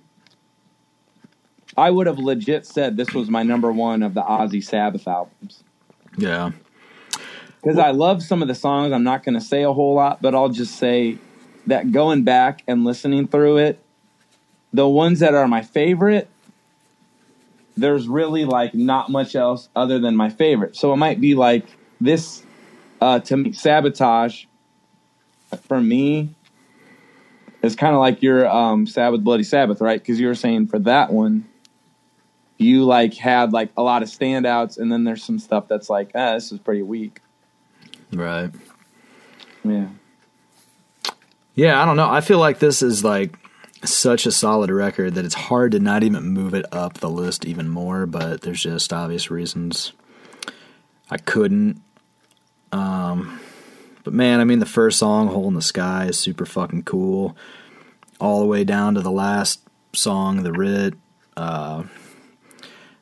[1.76, 5.64] I would have legit said this was my number one of the Ozzy Sabbath albums.
[6.16, 6.52] Yeah.
[7.60, 8.92] Because I love some of the songs.
[8.92, 11.18] I'm not going to say a whole lot, but I'll just say
[11.66, 13.82] that going back and listening through it,
[14.72, 16.28] the ones that are my favorite,
[17.76, 20.76] there's really like not much else other than my favorite.
[20.76, 21.66] So it might be like
[22.00, 22.42] this
[23.00, 24.44] uh, to me, Sabotage
[25.66, 26.34] for me
[27.62, 30.00] is kind of like your um, Sabbath Bloody Sabbath, right?
[30.00, 31.46] Because you were saying for that one,
[32.58, 36.12] you like had like a lot of standouts, and then there's some stuff that's like,
[36.14, 37.20] ah, this is pretty weak.
[38.12, 38.50] Right.
[39.64, 39.88] Yeah.
[41.54, 42.10] Yeah, I don't know.
[42.10, 43.36] I feel like this is like
[43.92, 47.44] such a solid record that it's hard to not even move it up the list
[47.44, 49.92] even more, but there's just obvious reasons
[51.10, 51.80] I couldn't.
[52.72, 53.40] Um,
[54.02, 57.36] but man, I mean, the first song, Hole in the Sky, is super fucking cool.
[58.20, 59.60] All the way down to the last
[59.92, 60.94] song, The Writ.
[61.36, 61.84] Uh,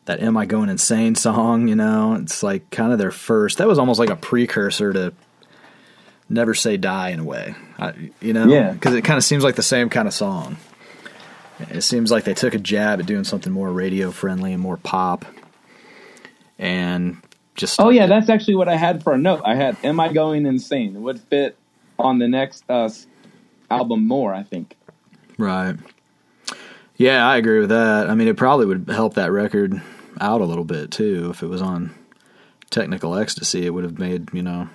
[0.05, 3.59] that Am I Going Insane song, you know, it's like kind of their first.
[3.59, 5.13] That was almost like a precursor to
[6.29, 8.47] Never Say Die in a way, I, you know?
[8.47, 8.73] Yeah.
[8.73, 10.57] Because it kind of seems like the same kind of song.
[11.71, 14.77] It seems like they took a jab at doing something more radio friendly and more
[14.77, 15.25] pop.
[16.59, 17.19] And
[17.55, 17.81] just.
[17.81, 19.43] Oh yeah, that's actually what I had for a note.
[19.45, 21.57] I had "Am I Going Insane?" It would fit
[21.99, 22.91] on the next uh,
[23.71, 24.77] album more, I think.
[25.39, 25.77] Right.
[26.97, 28.09] Yeah, I agree with that.
[28.09, 29.81] I mean, it probably would help that record
[30.21, 31.95] out a little bit too if it was on
[32.71, 33.67] Technical Ecstasy.
[33.67, 34.69] It would have made you know.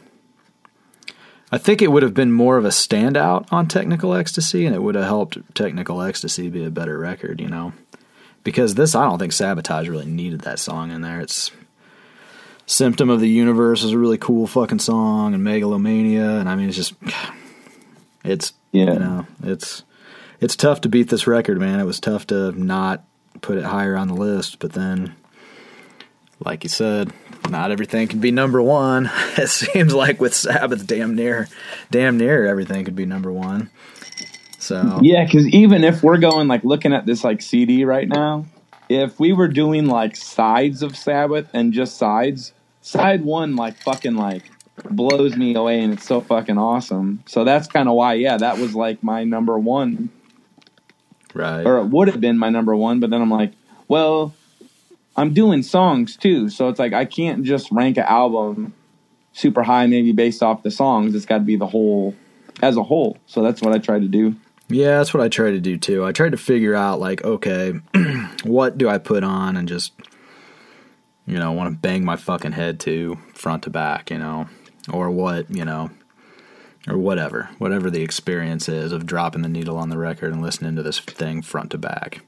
[1.52, 4.84] I think it would have been more of a standout on Technical Ecstasy, and it
[4.84, 7.74] would have helped Technical Ecstasy be a better record, you know.
[8.44, 11.22] Because this, I don't think Sabotage really needed that song in there.
[11.22, 11.52] It's
[12.66, 16.68] Symptom of the Universe is a really cool fucking song, and Megalomania, and I mean,
[16.68, 16.94] it's just,
[18.26, 18.94] it's Yeah.
[18.94, 19.84] you know, it's
[20.42, 21.80] it's tough to beat this record, man.
[21.80, 23.04] It was tough to not
[23.42, 25.16] put it higher on the list, but then,
[26.44, 27.12] like you said,
[27.50, 29.10] not everything can be number one.
[29.38, 31.48] It seems like with Sabbath, damn near,
[31.92, 33.70] damn near everything could be number one.
[34.58, 38.46] So Yeah, because even if we're going like looking at this like CD right now,
[38.90, 44.16] if we were doing like sides of Sabbath and just sides, side one like fucking
[44.16, 44.44] like
[44.90, 47.24] blows me away and it's so fucking awesome.
[47.28, 50.10] So that's kind of why, yeah, that was like my number one,
[51.34, 53.00] right, or it would have been my number one.
[53.00, 53.54] But then I'm like,
[53.88, 54.34] well,
[55.18, 58.74] I'm doing songs too, so it's like I can't just rank an album
[59.34, 61.16] super high maybe based off the songs.
[61.16, 62.16] It's got to be the whole
[62.62, 63.18] as a whole.
[63.26, 64.36] So that's what I try to do.
[64.70, 66.06] Yeah, that's what I try to do too.
[66.06, 67.74] I tried to figure out like, okay,
[68.44, 69.94] what do I put on and just
[71.28, 74.48] you know, want to bang my fucking head to front to back, you know,
[74.92, 75.92] or what, you know,
[76.88, 80.78] or whatever, whatever the experience is of dropping the needle on the record and listening
[80.78, 82.22] to this thing front to back.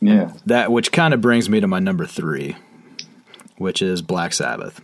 [0.00, 0.32] Yeah.
[0.46, 2.56] That which kind of brings me to my number 3,
[3.58, 4.80] which is Black Sabbath.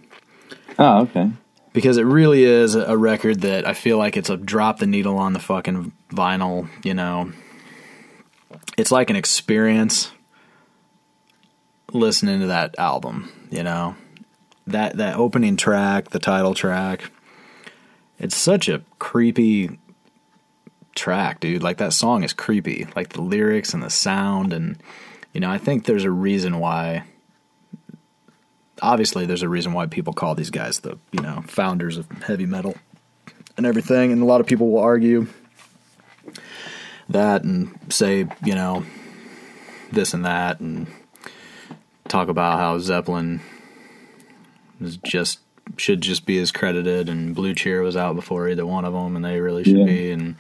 [0.79, 1.31] Oh, okay.
[1.77, 5.19] because it really is a record that I feel like it's a drop the needle
[5.19, 7.33] on the fucking vinyl, you know.
[8.79, 10.11] It's like an experience
[11.93, 13.95] listening to that album, you know.
[14.67, 17.11] That that opening track, the title track.
[18.19, 19.79] It's such a creepy
[20.97, 21.63] track, dude.
[21.63, 22.87] Like that song is creepy.
[22.97, 24.77] Like the lyrics and the sound and
[25.33, 27.05] you know, I think there's a reason why
[28.83, 32.45] obviously there's a reason why people call these guys the you know founders of heavy
[32.47, 32.75] metal
[33.57, 35.27] and everything and a lot of people will argue
[37.09, 38.85] that and say you know
[39.93, 40.87] this and that and
[42.09, 43.41] talk about how zeppelin
[44.81, 45.39] is just
[45.79, 49.17] should just be as credited and blue cheer was out before either one of them
[49.17, 49.85] and they really should Yeah.
[49.87, 50.37] be and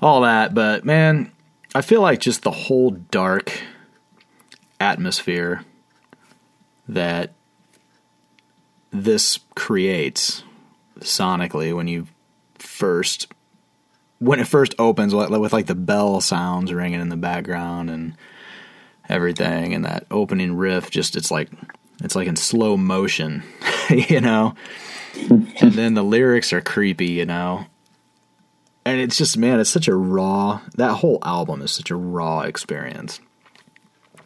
[0.00, 1.30] all that but man
[1.74, 3.52] i feel like just the whole dark
[4.80, 5.64] atmosphere
[6.88, 7.32] that
[8.90, 10.42] this creates
[11.00, 12.06] sonically when you
[12.58, 13.32] first
[14.18, 18.16] when it first opens with, like the bell sounds ringing in the background and
[19.08, 21.50] everything and that opening riff just it's like
[22.02, 23.42] it's like in slow motion
[23.90, 24.54] you know?
[25.60, 27.66] And then the lyrics are creepy you know
[28.86, 32.40] and it's just man it's such a raw that whole album is such a raw
[32.40, 33.20] experience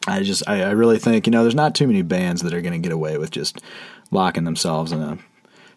[0.06, 2.61] I just I, I really think you know there's not too many bands that are
[2.61, 3.61] going to get away with just
[4.11, 5.18] locking themselves in a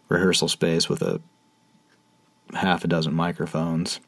[0.09, 1.21] rehearsal space with a
[2.53, 3.99] half a dozen microphones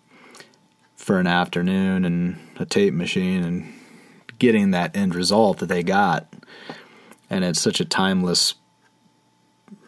[0.95, 3.73] for an afternoon and a tape machine and
[4.39, 6.33] getting that end result that they got.
[7.29, 8.55] And it's such a timeless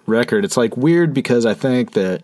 [0.06, 0.44] record.
[0.44, 2.24] It's like weird because I think that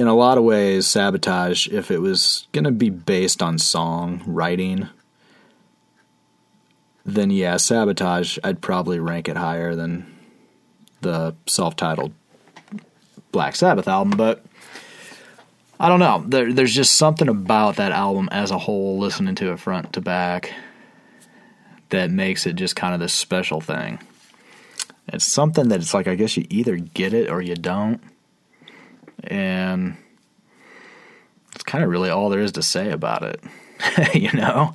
[0.00, 4.22] in a lot of ways, Sabotage, if it was going to be based on song
[4.26, 4.88] writing,
[7.04, 10.10] then yeah, Sabotage, I'd probably rank it higher than
[11.02, 12.14] the self titled
[13.30, 14.16] Black Sabbath album.
[14.16, 14.42] But
[15.78, 16.24] I don't know.
[16.26, 20.00] There, there's just something about that album as a whole, listening to it front to
[20.00, 20.50] back,
[21.90, 23.98] that makes it just kind of this special thing.
[25.08, 28.00] It's something that it's like I guess you either get it or you don't,
[29.24, 29.96] and
[31.54, 33.42] it's kind of really all there is to say about it.
[34.14, 34.74] you know.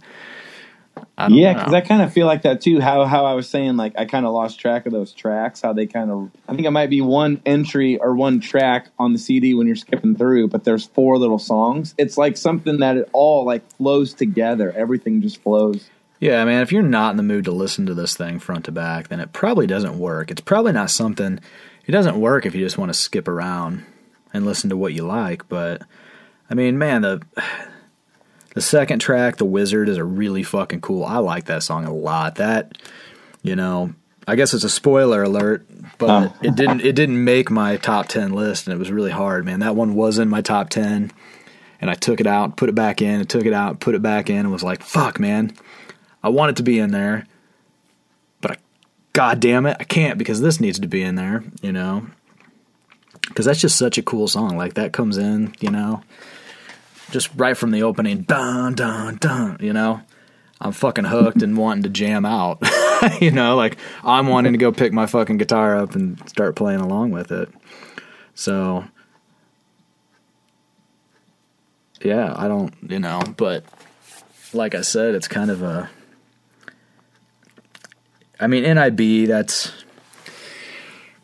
[1.30, 2.80] Yeah, because I kind of feel like that too.
[2.80, 5.62] How how I was saying, like I kind of lost track of those tracks.
[5.62, 9.14] How they kind of, I think it might be one entry or one track on
[9.14, 11.96] the CD when you're skipping through, but there's four little songs.
[11.98, 14.72] It's like something that it all like flows together.
[14.72, 15.89] Everything just flows.
[16.20, 18.72] Yeah, man, if you're not in the mood to listen to this thing front to
[18.72, 20.32] back, then it probably doesn't work.
[20.32, 21.39] It's probably not something,
[21.86, 23.86] it doesn't work if you just want to skip around
[24.36, 25.47] and listen to what you like.
[25.49, 25.81] But,
[26.49, 27.21] I mean, man, the.
[28.53, 31.03] The second track, The Wizard, is a really fucking cool.
[31.03, 32.36] I like that song a lot.
[32.36, 32.77] That,
[33.43, 33.93] you know,
[34.25, 35.65] I guess it's a spoiler alert,
[35.97, 36.33] but Oh.
[36.41, 39.59] it didn't it didn't make my top 10 list and it was really hard, man.
[39.59, 41.11] That one was in my top 10
[41.81, 44.01] and I took it out, put it back in, and took it out, put it
[44.01, 45.51] back in and was like, "Fuck, man.
[46.23, 47.25] I want it to be in there,
[48.39, 48.55] but I,
[49.11, 52.07] god damn it, I can't because this needs to be in there, you know.
[53.28, 54.57] Because that's just such a cool song.
[54.57, 56.01] Like that comes in, you know,
[57.11, 60.01] just right from the opening, dun dun dun, you know.
[60.61, 62.63] I'm fucking hooked and wanting to jam out,
[63.21, 63.55] you know.
[63.55, 67.32] Like I'm wanting to go pick my fucking guitar up and start playing along with
[67.32, 67.49] it.
[68.36, 68.86] So,
[72.01, 73.65] yeah, I don't, you know, but
[74.53, 75.89] like I said, it's kind of a.
[78.39, 79.71] I mean, NIB, that's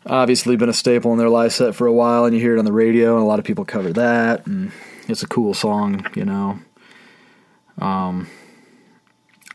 [0.06, 2.58] obviously been a staple in their live set for a while, and you hear it
[2.58, 4.72] on the radio, and a lot of people cover that, and
[5.08, 6.58] it's a cool song, you know.
[7.78, 8.28] Um,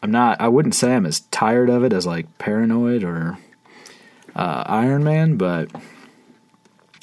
[0.02, 3.38] I'm not, I wouldn't say I'm as tired of it as like Paranoid or
[4.36, 5.70] uh, Iron Man, but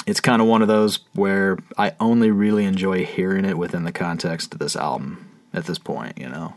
[0.07, 3.92] it's kind of one of those where I only really enjoy hearing it within the
[3.92, 6.55] context of this album at this point, you know.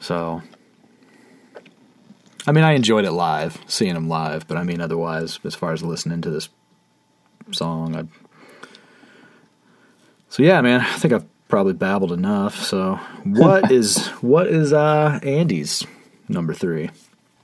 [0.00, 0.42] So,
[2.48, 5.74] I mean, I enjoyed it live, seeing him live, but I mean, otherwise, as far
[5.74, 6.48] as listening to this
[7.50, 8.04] song, I.
[10.30, 12.56] So yeah, man, I think I've probably babbled enough.
[12.64, 15.86] So, what is what is uh Andy's
[16.26, 16.88] number three?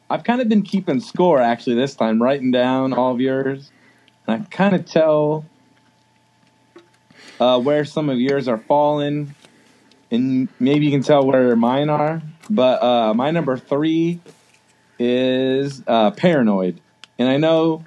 [0.08, 3.70] I've kind of been keeping score actually this time, writing down all of yours,
[4.26, 5.44] and I kind of tell
[7.38, 9.34] uh, where some of yours are falling,
[10.10, 12.22] and maybe you can tell where mine are.
[12.48, 14.20] But uh, my number three
[14.98, 16.80] is uh, Paranoid,
[17.18, 17.84] and I know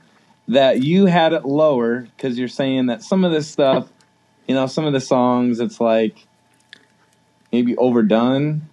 [0.47, 3.89] that you had it lower because you're saying that some of this stuff,
[4.47, 6.25] you know, some of the songs, it's like
[7.51, 8.67] maybe overdone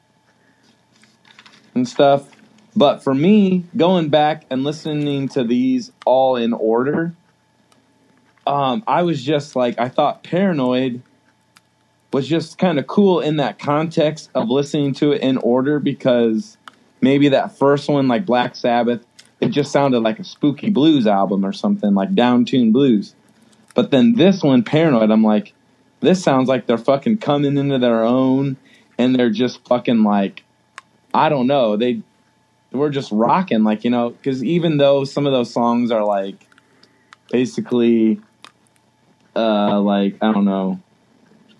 [1.75, 2.29] and stuff.
[2.77, 7.15] But for me, going back and listening to these all in order,
[8.47, 11.03] um, I was just like, I thought Paranoid
[12.13, 16.57] was just kind of cool in that context of listening to it in order because
[17.05, 19.05] maybe that first one, like Black Sabbath,
[19.41, 23.15] it just sounded like a spooky blues album or something, like downtuned blues.
[23.75, 25.53] But then this one, Paranoid, I'm like,
[26.01, 28.57] this sounds like they're fucking coming into their own
[28.99, 30.43] and they're just fucking like,
[31.13, 32.03] I don't know, they
[32.75, 36.47] we're just rocking like you know because even though some of those songs are like
[37.31, 38.21] basically
[39.37, 40.81] uh like i don't know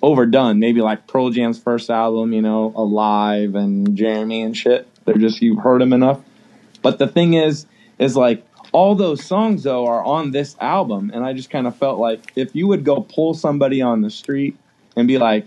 [0.03, 5.15] overdone maybe like pearl jam's first album you know alive and jeremy and shit they're
[5.17, 6.21] just you've heard them enough
[6.83, 7.67] but the thing is
[7.99, 11.77] is like all those songs though are on this album and i just kind of
[11.77, 14.57] felt like if you would go pull somebody on the street
[14.97, 15.47] and be like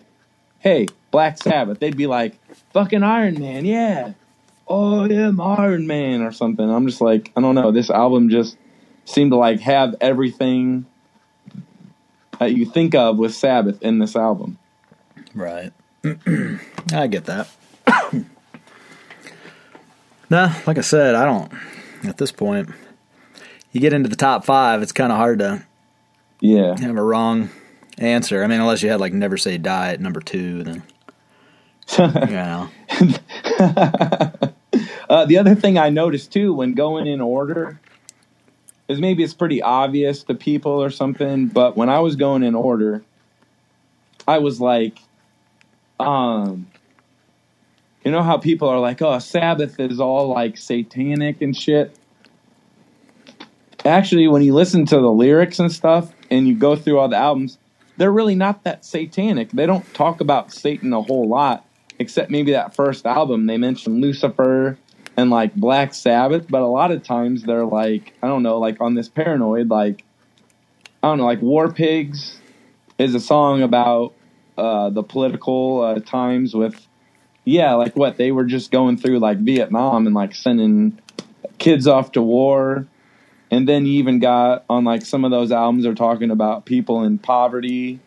[0.60, 2.36] hey black sabbath they'd be like
[2.72, 4.14] fucking iron man yeah
[4.68, 6.70] oh yeah, Iron Man or something.
[6.70, 7.72] I'm just like, I don't know.
[7.72, 8.58] This album just
[9.06, 10.86] seemed to like have everything
[12.40, 14.58] that you think of with Sabbath in this album.
[15.34, 15.72] Right.
[16.94, 17.48] I get that.
[20.30, 21.52] Nah, like I said, I don't.
[22.04, 22.70] At this point,
[23.72, 25.64] you get into the top five, it's kind of hard to
[26.40, 26.78] Yeah.
[26.80, 27.50] have a wrong
[27.98, 28.44] answer.
[28.44, 30.84] I mean, unless you had like Never Say Die at number two, then
[31.98, 32.70] you know.
[35.10, 37.80] Uh, the other thing I noticed too when going in order
[38.90, 42.54] is maybe it's pretty obvious to people or something, but when I was going in
[42.56, 43.02] order,
[44.28, 45.00] I was like,
[46.00, 46.68] um,
[48.08, 51.94] you know how people are like, oh, Sabbath is all like satanic and shit.
[53.84, 57.18] Actually, when you listen to the lyrics and stuff, and you go through all the
[57.18, 57.58] albums,
[57.98, 59.52] they're really not that satanic.
[59.52, 61.66] They don't talk about Satan a whole lot,
[62.00, 63.46] except maybe that first album.
[63.46, 64.78] They mention Lucifer
[65.18, 68.80] and like Black Sabbath, but a lot of times they're like, I don't know, like
[68.80, 70.06] on this paranoid, like
[71.04, 72.40] I don't know, like War Pigs
[72.98, 74.14] is a song about
[74.58, 76.87] uh, the political uh, times with,
[77.48, 81.00] yeah, like what they were just going through like Vietnam and like sending
[81.60, 82.86] kids off to war.
[83.50, 87.04] And then you even got on like some of those albums are talking about people
[87.04, 88.02] in poverty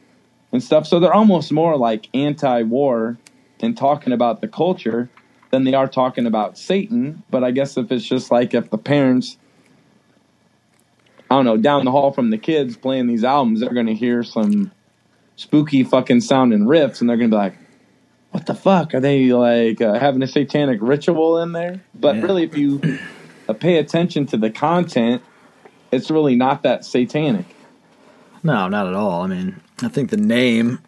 [0.52, 0.86] and stuff.
[0.86, 3.16] So they're almost more like anti-war
[3.60, 5.08] and talking about the culture
[5.50, 7.22] than they are talking about Satan.
[7.30, 9.38] But I guess if it's just like if the parents,
[11.30, 13.94] I don't know, down the hall from the kids playing these albums, they're going to
[13.94, 14.70] hear some
[15.36, 17.56] spooky fucking sounding riffs and they're going to be like,
[18.30, 18.94] what the fuck?
[18.94, 21.80] Are they like uh, having a satanic ritual in there?
[21.94, 22.22] But Yeah.
[22.22, 22.80] really, if you
[23.48, 25.22] uh, pay attention to the content,
[25.92, 27.46] it's really not that satanic.
[28.42, 29.22] No, not at all.
[29.22, 30.78] I mean, I think the name,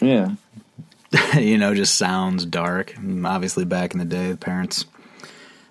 [0.00, 0.34] Yeah.
[1.36, 2.94] you know, just sounds dark.
[3.24, 4.84] Obviously, back in the day, the parents,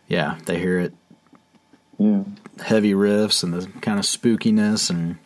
[0.07, 0.93] yeah, they hear it
[1.97, 2.23] Yeah.
[2.65, 5.17] heavy riffs and the kind of spookiness and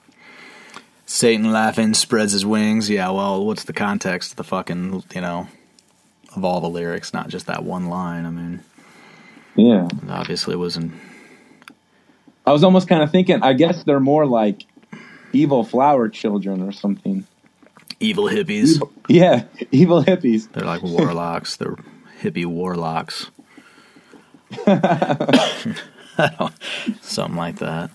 [1.13, 2.89] Satan laughing spreads his wings.
[2.89, 5.47] Yeah, well, what's the context of the fucking, you know,
[6.35, 8.25] of all the lyrics, not just that one line?
[8.25, 8.61] I mean,
[9.55, 9.87] Yeah.
[10.09, 10.91] Obviously, wasn't.
[12.47, 14.65] I was almost kind of thinking, I guess they're more like
[15.33, 17.27] evil flower children or something.
[17.99, 18.81] Evil hippies.
[19.07, 20.51] Yeah, evil hippies.
[20.51, 21.57] They're like warlocks.
[21.57, 21.75] They're
[22.23, 23.29] hippie warlocks.
[27.01, 27.91] Something like that.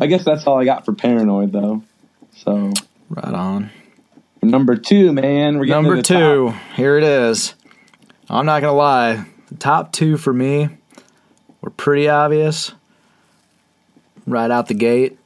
[0.00, 1.82] I guess that's all I got for paranoid though.
[2.34, 2.72] So
[3.08, 3.70] Right on.
[4.42, 6.56] number two, man, we're Number two, top.
[6.76, 7.54] here it is.
[8.30, 10.68] I'm not gonna lie, the top two for me
[11.60, 12.72] were pretty obvious
[14.26, 15.18] right out the gate,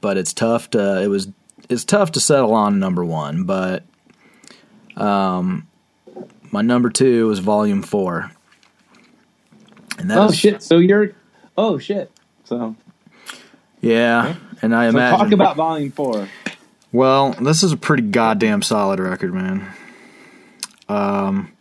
[0.00, 1.28] but it's tough to it was
[1.70, 3.44] it's tough to settle on number one.
[3.44, 3.84] But
[4.96, 5.66] um,
[6.50, 8.30] my number two was Volume Four,
[9.98, 10.62] and that Oh is- shit!
[10.62, 11.12] So you're,
[11.56, 12.10] oh shit!
[12.44, 12.76] So,
[13.84, 14.36] yeah.
[14.62, 16.28] And I so imagine talk about volume four.
[16.92, 19.70] Well, this is a pretty goddamn solid record, man.
[20.88, 21.52] Um,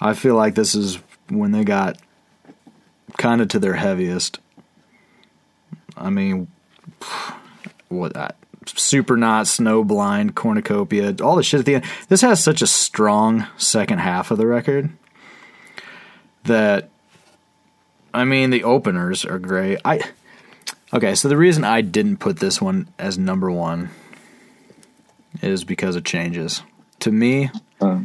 [0.00, 1.98] I feel like this is when they got
[3.16, 4.40] kind of to their heaviest.
[5.96, 6.48] I mean,
[7.88, 8.36] what that
[8.66, 11.84] Supernaut snowblind cornucopia, all the shit at the end.
[12.08, 14.90] This has such a strong second half of the record
[16.44, 16.90] that
[18.12, 19.78] I mean the openers are great.
[19.84, 20.00] I
[20.92, 23.90] okay, so the reason I didn't put this one as number one
[25.42, 26.62] is because of changes.
[27.00, 28.00] To me, Uh,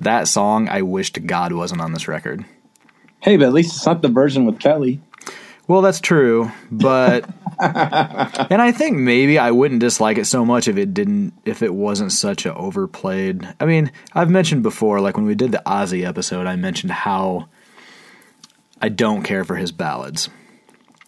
[0.00, 2.44] that song I wish to God wasn't on this record.
[3.20, 5.00] hey, but at least it's not the version with Kelly.
[5.68, 7.24] Well, that's true, but
[7.60, 11.72] and I think maybe I wouldn't dislike it so much if it didn't if it
[11.72, 13.46] wasn't such a overplayed.
[13.60, 17.46] I mean, I've mentioned before like when we did the Ozzy episode, I mentioned how
[18.80, 20.28] I don't care for his ballads.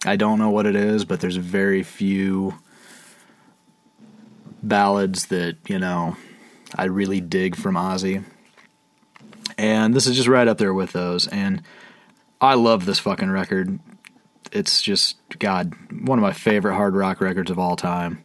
[0.05, 2.55] I don't know what it is, but there's very few
[4.61, 6.15] ballads that, you know,
[6.75, 8.23] I really dig from Ozzy.
[9.57, 11.61] And this is just right up there with those and
[12.41, 13.79] I love this fucking record
[14.55, 15.73] it's just God,
[16.07, 18.23] one of my favorite hard rock records of all time.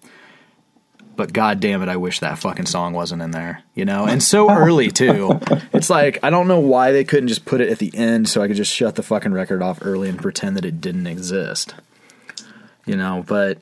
[1.20, 4.06] But god damn it, I wish that fucking song wasn't in there, you know?
[4.06, 5.38] And so early too.
[5.70, 8.40] It's like I don't know why they couldn't just put it at the end so
[8.40, 11.74] I could just shut the fucking record off early and pretend that it didn't exist.
[12.86, 13.58] You know, but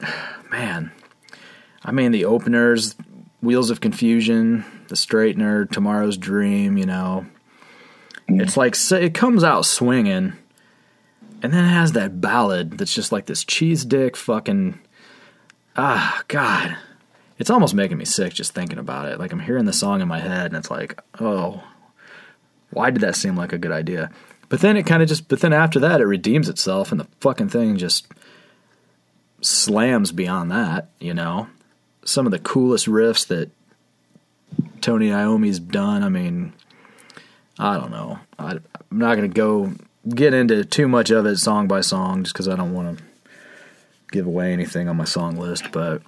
[0.50, 0.90] man,
[1.84, 2.96] I mean the openers,
[3.42, 7.26] Wheels of Confusion, The Straightener, Tomorrow's Dream, you know.
[8.26, 10.32] It's like so- it comes out swinging
[11.42, 14.80] and then it has that ballad that's just like this cheese dick fucking
[15.76, 16.78] ah god
[17.38, 19.18] it's almost making me sick just thinking about it.
[19.18, 21.62] Like i'm hearing the song in my head and it's like oh
[22.70, 24.10] why did that seem like a good idea?
[24.48, 27.08] But then it kind of just but then after that it redeems itself and the
[27.20, 28.06] fucking thing just
[29.40, 31.48] slams beyond that you know?
[32.04, 33.50] Some of the coolest riffs that
[34.80, 36.52] tony iommi's done i mean
[37.58, 38.18] i don't know.
[38.38, 39.72] I, i'm not going to go
[40.08, 43.04] get into too much of it song by song just because I don't want to
[44.12, 45.72] give away anything on my song list.
[45.72, 46.02] But,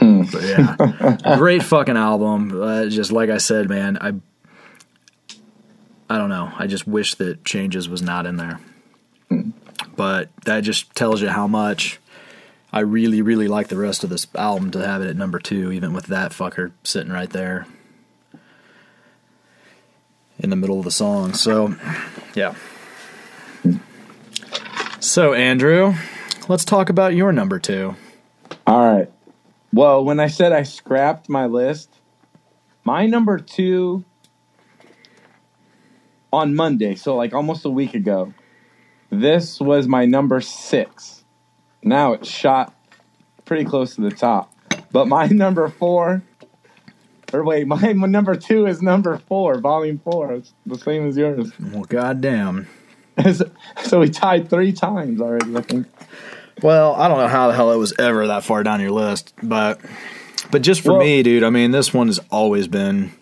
[0.00, 2.60] but yeah, great fucking album.
[2.60, 4.14] Uh, just like I said, man, I
[6.08, 6.52] I don't know.
[6.56, 8.60] I just wish that Changes was not in there.
[9.96, 11.98] But that just tells you how much
[12.72, 15.72] I really, really like the rest of this album to have it at number two,
[15.72, 17.66] even with that fucker sitting right there.
[20.38, 21.34] in the middle of the song.
[21.34, 21.74] So,
[22.34, 22.54] yeah.
[25.00, 25.94] So, Andrew,
[26.48, 27.96] let's talk about your number two.
[28.66, 29.10] All right.
[29.72, 32.00] Well, when I said I scrapped my list,
[32.84, 34.04] my number two
[36.32, 38.32] on Monday, so like almost a week ago,
[39.10, 41.24] this was my number six.
[41.82, 42.74] Now it's shot
[43.44, 44.52] pretty close to the top.
[44.92, 46.22] But my number four,
[47.32, 50.32] or wait, my, my number two is number four, volume four.
[50.32, 51.52] It's the same as yours.
[51.58, 52.68] Well, goddamn.
[53.84, 55.86] so we tied three times already, I think.
[56.62, 59.34] Well, I don't know how the hell it was ever that far down your list,
[59.42, 59.80] but
[60.50, 63.12] but just for Well- me, dude, I mean, this one has always been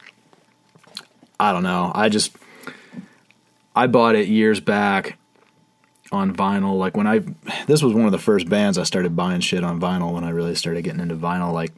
[1.38, 1.90] I don't know.
[1.94, 2.32] I just
[3.74, 5.18] I bought it years back
[6.12, 7.20] on vinyl like when I
[7.66, 10.30] this was one of the first bands I started buying shit on vinyl when I
[10.30, 11.72] really started getting into vinyl like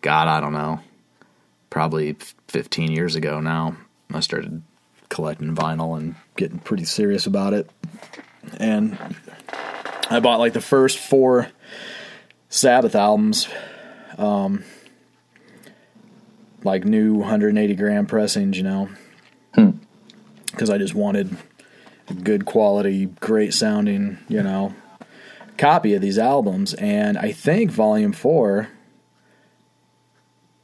[0.00, 0.80] god, I don't know.
[1.70, 2.16] Probably
[2.48, 3.76] 15 years ago now.
[4.12, 4.62] I started
[5.10, 7.70] collecting vinyl and getting pretty serious about it.
[8.58, 8.98] And
[10.10, 11.48] I bought like the first four
[12.48, 13.48] Sabbath albums,
[14.18, 14.64] um,
[16.64, 18.88] like new 180 gram pressings, you know,
[20.50, 21.36] because I just wanted
[22.22, 24.74] good quality, great sounding, you know,
[25.56, 26.74] copy of these albums.
[26.74, 28.68] And I think Volume Four,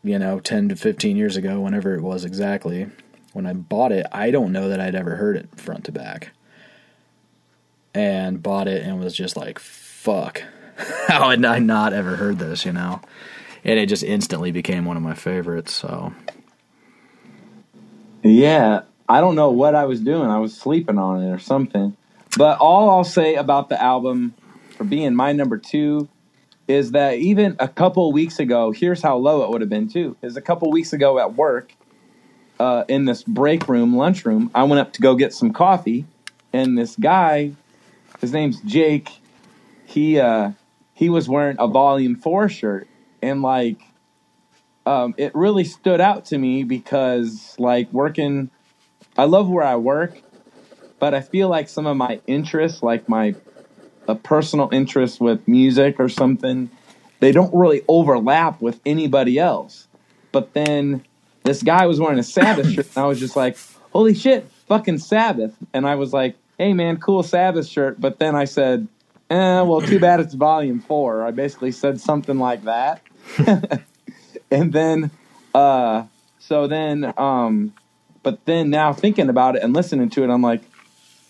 [0.02, 2.88] you know, 10 to 15 years ago, whenever it was exactly,
[3.32, 6.32] when I bought it, I don't know that I'd ever heard it front to back
[7.98, 10.44] and bought it and was just like, fuck.
[11.08, 13.00] How had I not ever heard this, you know?
[13.64, 16.12] And it just instantly became one of my favorites, so.
[18.22, 20.30] Yeah, I don't know what I was doing.
[20.30, 21.96] I was sleeping on it or something.
[22.36, 24.34] But all I'll say about the album
[24.76, 26.08] for being my number two
[26.68, 30.16] is that even a couple weeks ago, here's how low it would have been too.
[30.22, 31.72] Is a couple weeks ago at work,
[32.60, 36.04] uh, in this break room, lunchroom, I went up to go get some coffee,
[36.52, 37.52] and this guy,
[38.20, 39.10] his name's Jake,
[39.86, 40.52] he uh,
[40.94, 42.88] he was wearing a Volume Four shirt,
[43.22, 43.80] and like
[44.86, 48.50] um, it really stood out to me because like working
[49.16, 50.22] i love where i work
[50.98, 53.34] but i feel like some of my interests like my
[54.08, 56.70] a personal interest with music or something
[57.20, 59.88] they don't really overlap with anybody else.
[60.32, 61.04] But then
[61.42, 63.56] this guy was wearing a sabbath shirt and i was just like
[63.92, 65.54] holy shit fucking sabbath.
[65.72, 68.86] And i was like hey man cool sabbath shirt but then i said
[69.30, 73.00] eh, well too bad it's volume four i basically said something like that
[74.50, 75.10] and then
[75.54, 76.04] uh
[76.38, 77.72] so then um
[78.22, 80.62] but then now thinking about it and listening to it i'm like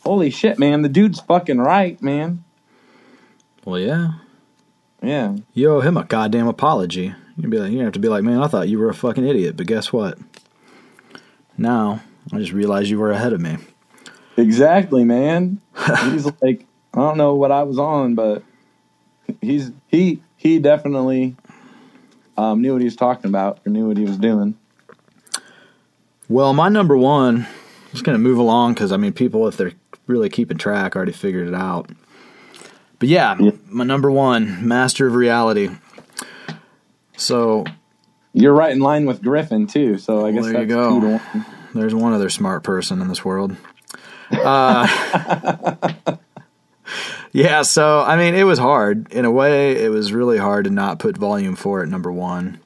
[0.04, 2.42] holy shit man the dude's fucking right man
[3.64, 4.12] Well, yeah.
[5.02, 7.14] yeah You owe him a goddamn apology.
[7.36, 9.24] You'd be like, you have to be like, man, I thought you were a fucking
[9.26, 10.18] idiot, but guess what?
[11.56, 12.00] Now,
[12.32, 13.58] I just realized you were ahead of me.
[14.38, 15.60] Exactly man
[16.04, 16.64] he's like
[16.94, 18.42] i don't know what i was on but
[19.42, 21.36] he's he he definitely
[22.38, 24.54] um knew what he was talking about or knew what he was doing
[26.30, 29.72] Well, my number one, I'm just to move along because, I mean, people, if they're
[30.06, 31.88] really keeping track, already figured it out.
[32.98, 33.52] But yeah, Yeah.
[33.70, 35.70] my number one, Master of Reality.
[37.16, 37.64] So
[38.34, 40.90] you're right in line with griffin too so i guess Well, there you go.
[40.90, 41.46] two to one.
[41.74, 43.56] there's one other smart person in this world.
[44.30, 44.86] Uh,
[47.32, 49.82] yeah, so I mean, it was hard in a way.
[49.82, 52.60] It was really hard to not put Volume Four at number one.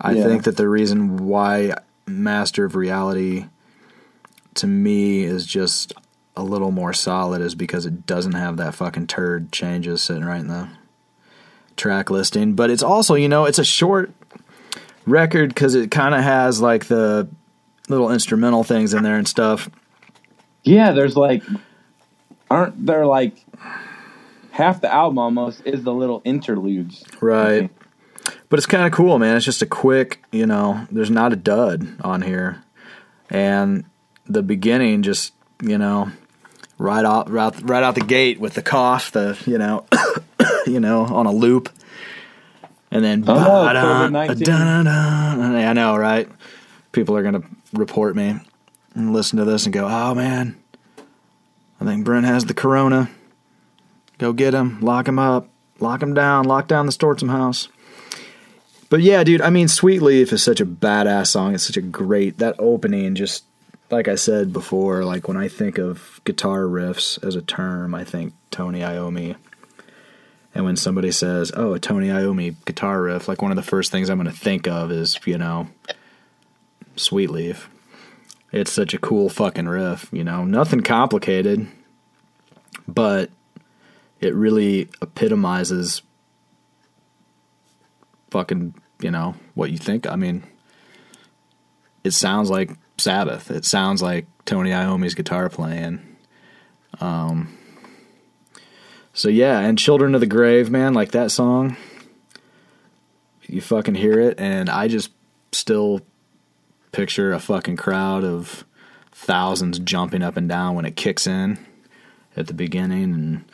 [0.00, 0.24] I Yeah.
[0.24, 1.74] think that the reason why
[2.06, 3.46] Master of Reality
[4.54, 5.92] to me is just
[6.36, 10.40] a little more solid is because it doesn't have that fucking turd changes sitting right
[10.40, 10.68] in the
[11.76, 12.54] track listing.
[12.54, 14.12] But it's also, you know, it's a short
[15.06, 17.28] record because it kind of has like the
[17.88, 19.68] little instrumental things in there and stuff.
[20.64, 21.42] Yeah, there's like,
[22.50, 23.44] aren't there like
[24.50, 27.04] half the album almost is the little interludes?
[27.20, 27.70] Right.
[28.48, 29.36] But it's kind of cool, man.
[29.36, 32.62] It's just a quick, you know, there's not a dud on here.
[33.30, 33.84] And
[34.26, 35.32] the beginning just,
[35.62, 36.10] you know,
[36.78, 39.84] right out right, right out the gate with the cough, the, you know,
[40.66, 41.70] you know, on a loop.
[42.90, 43.64] And then Oh.
[45.66, 46.28] I know, right?
[46.92, 48.40] People are going to report me
[48.98, 50.56] and listen to this and go, "Oh man,
[51.80, 53.08] I think Brent has the corona.
[54.18, 55.48] Go get him, lock him up,
[55.78, 57.68] lock him down, lock down the Stortzum house."
[58.90, 61.54] But yeah, dude, I mean, Sweet Leaf is such a badass song.
[61.54, 63.14] It's such a great that opening.
[63.14, 63.44] Just
[63.90, 68.02] like I said before, like when I think of guitar riffs as a term, I
[68.04, 69.36] think Tony Iommi.
[70.54, 73.92] And when somebody says, "Oh, a Tony Iommi guitar riff," like one of the first
[73.92, 75.68] things I'm going to think of is, you know,
[76.96, 77.70] Sweet Leaf.
[78.52, 80.44] It's such a cool fucking riff, you know.
[80.44, 81.68] Nothing complicated,
[82.86, 83.30] but
[84.20, 86.02] it really epitomizes
[88.30, 90.06] fucking, you know, what you think.
[90.06, 90.44] I mean,
[92.04, 93.50] it sounds like Sabbath.
[93.50, 96.00] It sounds like Tony Iommi's guitar playing.
[97.00, 97.54] Um
[99.12, 101.76] so yeah, and Children of the Grave, man, like that song.
[103.46, 105.10] You fucking hear it and I just
[105.52, 106.02] still
[106.98, 108.64] picture a fucking crowd of
[109.12, 111.56] thousands jumping up and down when it kicks in
[112.36, 113.14] at the beginning.
[113.14, 113.44] And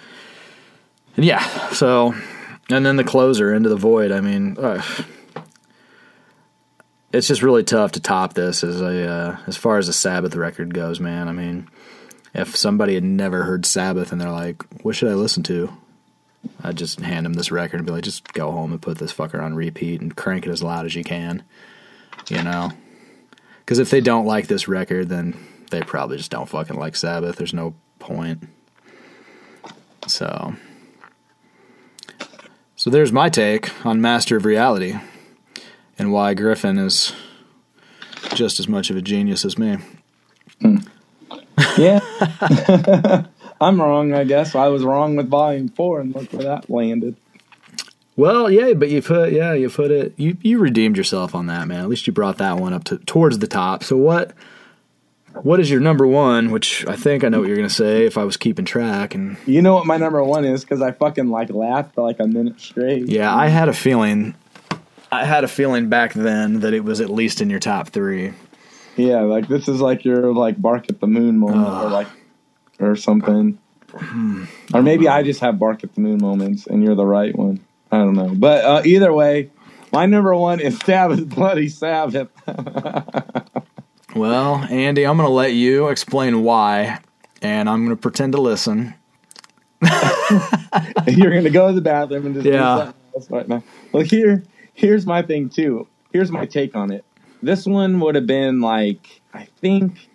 [1.16, 2.14] and yeah so
[2.70, 4.56] and then the closer into the void i mean
[7.12, 10.34] it's just really tough to top this as a uh, as far as a sabbath
[10.34, 11.28] record goes man.
[11.28, 11.68] I mean
[12.32, 15.70] if somebody had never heard sabbath and they're like what should i listen to?
[16.62, 19.12] I'd just hand them this record and be like just go home and put this
[19.12, 21.42] fucker on repeat and crank it as loud as you can
[22.28, 22.72] you know
[23.64, 25.36] because if they don't like this record, then
[25.70, 27.36] they probably just don't fucking like Sabbath.
[27.36, 28.48] There's no point.
[30.06, 30.54] So,
[32.76, 34.94] so there's my take on Master of Reality
[35.98, 37.14] and why Griffin is
[38.34, 39.78] just as much of a genius as me.
[41.78, 42.00] Yeah.
[43.60, 44.54] I'm wrong, I guess.
[44.54, 47.16] I was wrong with volume four, and look where that landed.
[48.16, 51.66] Well, yeah, but you put yeah, you put it you you redeemed yourself on that,
[51.66, 51.80] man.
[51.80, 53.82] At least you brought that one up to towards the top.
[53.82, 54.32] So what
[55.42, 56.52] what is your number one?
[56.52, 59.14] Which I think I know what you're gonna say if I was keeping track.
[59.16, 60.62] And You know what my number one is?
[60.62, 63.08] Because I fucking like laughed for like a minute straight.
[63.08, 64.34] yeah, I had a feeling.
[65.10, 68.32] I had a feeling back then that it was at least in your top three.
[68.96, 72.08] Yeah, like this is like your like bark at the moon moment, or like,
[72.78, 73.58] or something.
[73.96, 74.46] Hmm.
[74.74, 77.60] or maybe I just have bark at the moon moments, and you're the right one.
[77.94, 79.50] I don't know, but uh, either way,
[79.92, 82.28] my number one is Sabbath, Bloody Sabbath.
[84.14, 87.00] Well, Andy, I'm gonna let you explain why,
[87.42, 88.94] and I'm gonna pretend to listen.
[91.08, 92.76] you're gonna go to the bathroom and just do Yeah.
[92.76, 93.64] something else right now.
[93.90, 94.44] Well, here,
[94.74, 95.88] here's my thing too.
[96.12, 97.04] Here's my take on it.
[97.42, 100.08] This one would have been like, I think,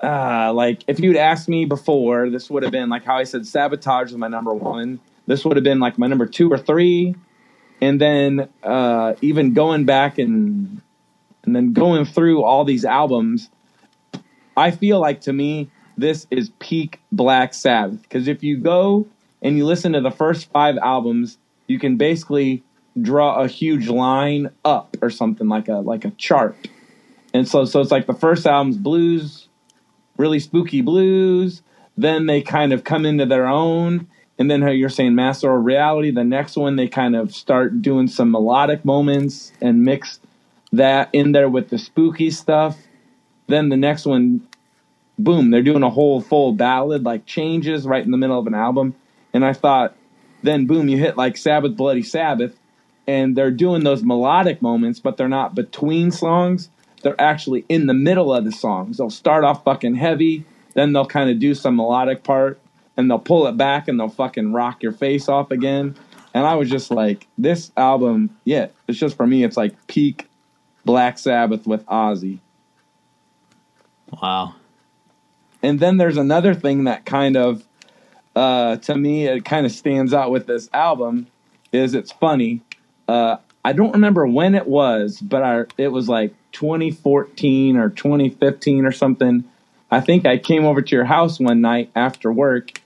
[0.00, 3.44] uh, like if you'd asked me before, this would have been like how I said,
[3.44, 5.00] sabotage was my number one.
[5.26, 7.14] This would have been like my number two or three,
[7.80, 10.80] and then uh, even going back and
[11.44, 13.50] and then going through all these albums,
[14.56, 18.02] I feel like to me this is peak Black Sabbath.
[18.02, 19.06] Because if you go
[19.42, 22.62] and you listen to the first five albums, you can basically
[23.00, 26.56] draw a huge line up or something like a like a chart.
[27.34, 29.48] And so so it's like the first album's blues,
[30.16, 31.62] really spooky blues,
[31.96, 35.64] then they kind of come into their own and then how you're saying master of
[35.64, 40.20] reality the next one they kind of start doing some melodic moments and mix
[40.72, 42.78] that in there with the spooky stuff.
[43.46, 44.46] Then the next one
[45.18, 48.54] boom they're doing a whole full ballad like changes right in the middle of an
[48.54, 48.94] album.
[49.34, 49.96] And i thought
[50.42, 52.58] then boom you hit like sabbath bloody sabbath
[53.06, 56.70] and they're doing those melodic moments but they're not between songs.
[57.02, 58.96] They're actually in the middle of the songs.
[58.96, 60.44] They'll start off fucking heavy
[60.74, 62.58] then they'll kind of do some melodic part
[62.96, 65.96] and they'll pull it back and they'll fucking rock your face off again.
[66.34, 70.28] And i was just like this album yeah it's just for me it's like peak
[70.84, 72.38] black sabbath with ozzy.
[74.22, 74.54] Wow.
[75.62, 77.64] and then there's another thing that kind of
[78.34, 81.26] uh, to me it kind of stands out with this album
[81.70, 82.62] is it's funny.
[83.08, 88.86] Uh, i don't remember when it was but I, it was like 2014 or 2015
[88.86, 89.44] or something.
[89.90, 92.81] I think i came over to your house one night after work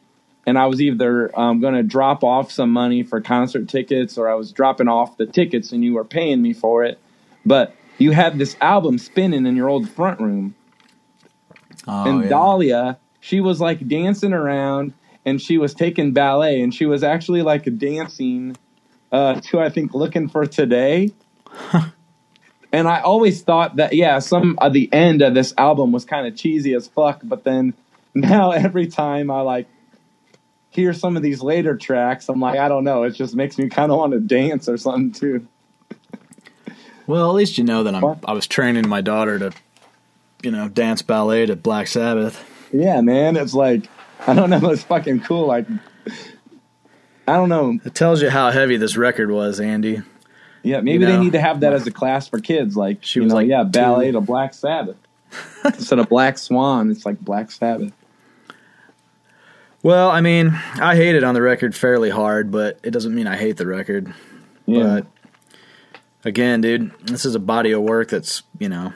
[0.46, 4.28] and i was either um, going to drop off some money for concert tickets or
[4.28, 6.98] i was dropping off the tickets and you were paying me for it
[7.44, 10.54] but you had this album spinning in your old front room
[11.86, 12.28] Oh, and yeah.
[12.28, 14.92] Dahlia, she was like dancing around
[15.24, 18.56] and she was taking ballet and she was actually like dancing
[19.12, 21.12] uh, to I think looking for today.
[22.72, 26.26] and I always thought that yeah, some of the end of this album was kind
[26.26, 27.74] of cheesy as fuck, but then
[28.14, 29.68] now every time I like
[30.76, 33.68] hear some of these later tracks, I'm like I don't know, it just makes me
[33.68, 35.46] kind of want to dance or something too.
[37.06, 38.02] Well, at least you know that I'm.
[38.02, 38.18] What?
[38.24, 39.52] I was training my daughter to,
[40.42, 42.44] you know, dance ballet to Black Sabbath.
[42.72, 43.88] Yeah, man, it's like
[44.26, 45.66] I don't know, it's fucking cool like
[47.28, 47.78] I don't know.
[47.84, 50.02] It tells you how heavy this record was, Andy.
[50.62, 52.76] Yeah, maybe You know, they need to have that as a class for kids.
[52.76, 54.96] Like She you was know, like yeah, ballet to Black Sabbath
[55.64, 56.90] instead of Black Swan.
[56.90, 57.92] It's like Black Sabbath.
[59.86, 63.28] Well, I mean, I hate it on the record fairly hard, but it doesn't mean
[63.28, 64.12] I hate the record.
[64.66, 65.06] Yeah, But
[66.24, 68.92] again, dude, this is a body of work that's, you know,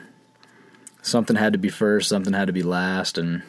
[1.01, 3.41] something had to be first, something had to be last, and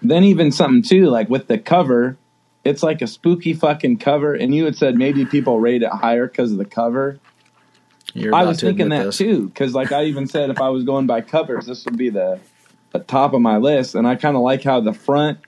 [0.00, 2.18] Then even something too, like with the cover,
[2.62, 6.28] it's like a spooky fucking cover, and you had said maybe people rate it higher
[6.28, 7.18] because of the cover.
[8.14, 9.18] you're I was thinking that this.
[9.18, 12.10] too, because like I even said, if I was going by covers, this would be
[12.10, 12.38] the,
[12.92, 13.96] the top of my list.
[13.96, 15.40] And I kind of like how the front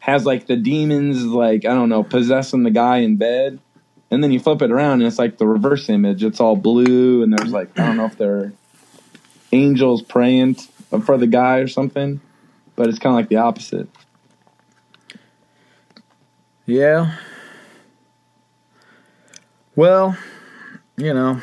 [0.00, 3.60] has like the demons, like I don't know, possessing the guy in bed,
[4.10, 6.24] and then you flip it around and it's like the reverse image.
[6.24, 8.52] It's all blue, and there's like I don't know if they're
[9.52, 10.56] angels praying
[11.04, 12.20] for the guy or something,
[12.76, 13.88] but it's kind of like the opposite.
[16.66, 17.16] Yeah.
[19.76, 20.16] Well,
[20.96, 21.40] you know,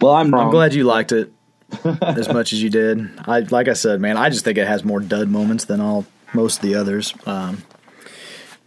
[0.00, 0.46] Well, I'm wrong.
[0.46, 1.32] I'm glad you liked it
[2.02, 3.10] as much as you did.
[3.26, 6.06] I like I said, man, I just think it has more dud moments than all
[6.32, 7.14] most of the others.
[7.26, 7.62] Um,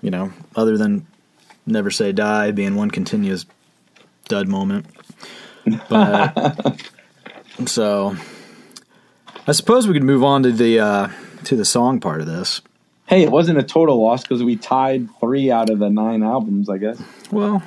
[0.01, 1.05] you know, other than
[1.65, 3.45] Never Say Die being one continuous
[4.27, 4.85] dud moment.
[5.89, 6.81] But
[7.65, 8.15] so
[9.47, 11.09] I suppose we could move on to the uh,
[11.45, 12.61] to the song part of this.
[13.05, 16.69] Hey, it wasn't a total loss because we tied three out of the nine albums,
[16.69, 17.01] I guess.
[17.29, 17.61] Well,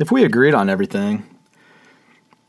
[0.00, 1.24] if we agreed on everything,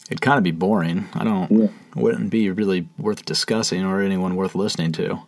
[0.10, 1.07] it'd kind of be boring.
[1.14, 1.49] I don't.
[1.52, 1.68] Yeah.
[1.95, 5.19] Wouldn't be really worth discussing or anyone worth listening to.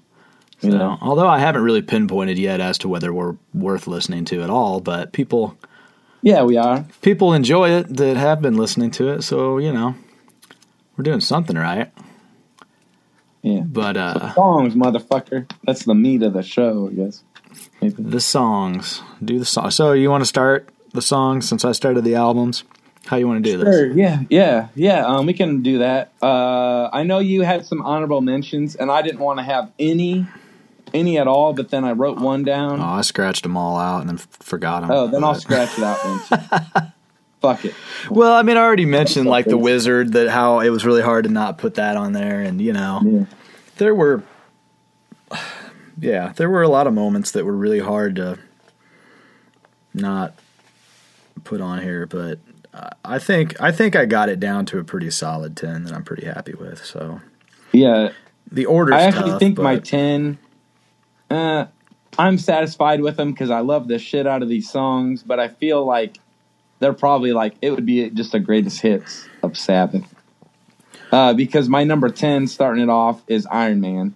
[0.61, 0.97] So, Yeah.
[1.01, 4.79] although I haven't really pinpointed yet as to whether we're worth listening to at all,
[4.79, 5.55] but people
[6.21, 6.85] Yeah, we are.
[7.01, 9.23] people enjoy it that have been listening to it.
[9.23, 9.95] So you know,
[10.95, 11.91] we're doing something right.
[13.41, 13.61] Yeah.
[13.65, 15.49] But uh, songs, motherfucker.
[15.65, 17.23] That's the meat of the show, I guess.
[17.81, 17.95] Maybe.
[18.03, 19.71] the songs, do the song.
[19.71, 22.63] So you want to start the songs since I started the albums?
[23.05, 23.75] How you want to do this?
[23.75, 23.91] Sure.
[23.91, 24.21] Yeah.
[24.29, 24.67] Yeah.
[24.75, 25.05] Yeah.
[25.05, 26.11] Um, we can do that.
[26.21, 30.27] Uh, I know you had some honorable mentions, and I didn't want to have any,
[30.93, 31.53] any at all.
[31.53, 32.79] But then I wrote one down.
[32.79, 34.91] Oh, I scratched them all out and then f- forgot them.
[34.91, 35.97] Oh, then I'll scratch it out.
[37.41, 37.73] Fuck it.
[38.11, 41.23] Well, I mean, I already mentioned like the wizard that how it was really hard
[41.23, 43.25] to not put that on there, and you know, Yeah.
[43.77, 44.21] there were,
[45.99, 48.37] yeah, there were a lot of moments that were really hard to
[49.95, 50.35] not
[51.43, 52.37] put on here, but
[53.03, 56.03] I think I think I got it down to a pretty solid ten that I'm
[56.03, 56.83] pretty happy with.
[56.85, 57.19] So
[57.73, 58.09] Yeah.
[58.51, 58.93] the order.
[58.93, 60.37] I actually tough, think my 10,
[61.29, 61.65] uh,
[62.17, 65.47] I'm satisfied with them because I love the shit out of these songs, but I
[65.47, 66.17] feel like
[66.79, 70.03] they're probably like, it would be just the greatest hits of Sabbath.
[71.11, 74.15] Uh, because my number 10, starting it off, is Iron Man.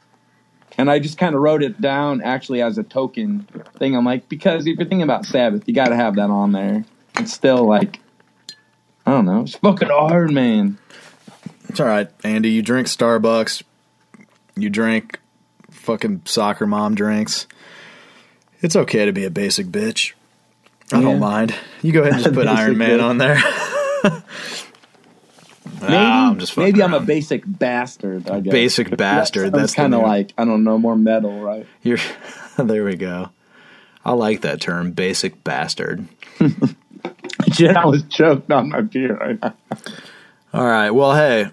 [0.78, 3.96] And I just kind of wrote it down actually as a token thing.
[3.96, 6.84] I'm like, because if you're thinking about Sabbath, you got to have that on there.
[7.18, 8.00] It's still like,
[9.06, 10.78] I don't know, it's fucking Iron Man.
[11.70, 12.50] It's all right, Andy.
[12.50, 13.64] You drink Starbucks.
[14.56, 15.20] You drink
[15.72, 17.48] fucking soccer mom drinks.
[18.62, 20.14] It's okay to be a basic bitch.
[20.92, 21.04] I Yeah.
[21.04, 21.54] don't mind.
[21.82, 23.04] You go ahead and just put Iron Man bitch.
[23.04, 23.42] on there.
[25.82, 28.30] Maybe, I'm just maybe I'm a basic bastard.
[28.30, 28.52] I guess.
[28.52, 31.68] Basic bastard, that's the kind of like I don't know more metal, right?
[31.84, 31.98] You're,
[32.58, 33.30] there we go.
[34.04, 36.08] I like that term, basic bastard.
[37.56, 39.16] Jen, I was choked on my beer.
[39.16, 39.56] Right now.
[40.54, 40.92] All right.
[40.92, 41.50] Well, hey,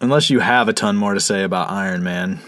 [0.00, 2.40] unless you have a ton more to say about Iron Man,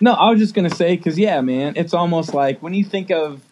[0.00, 3.10] No, I was just gonna say because yeah, man, it's almost like when you think
[3.10, 3.42] of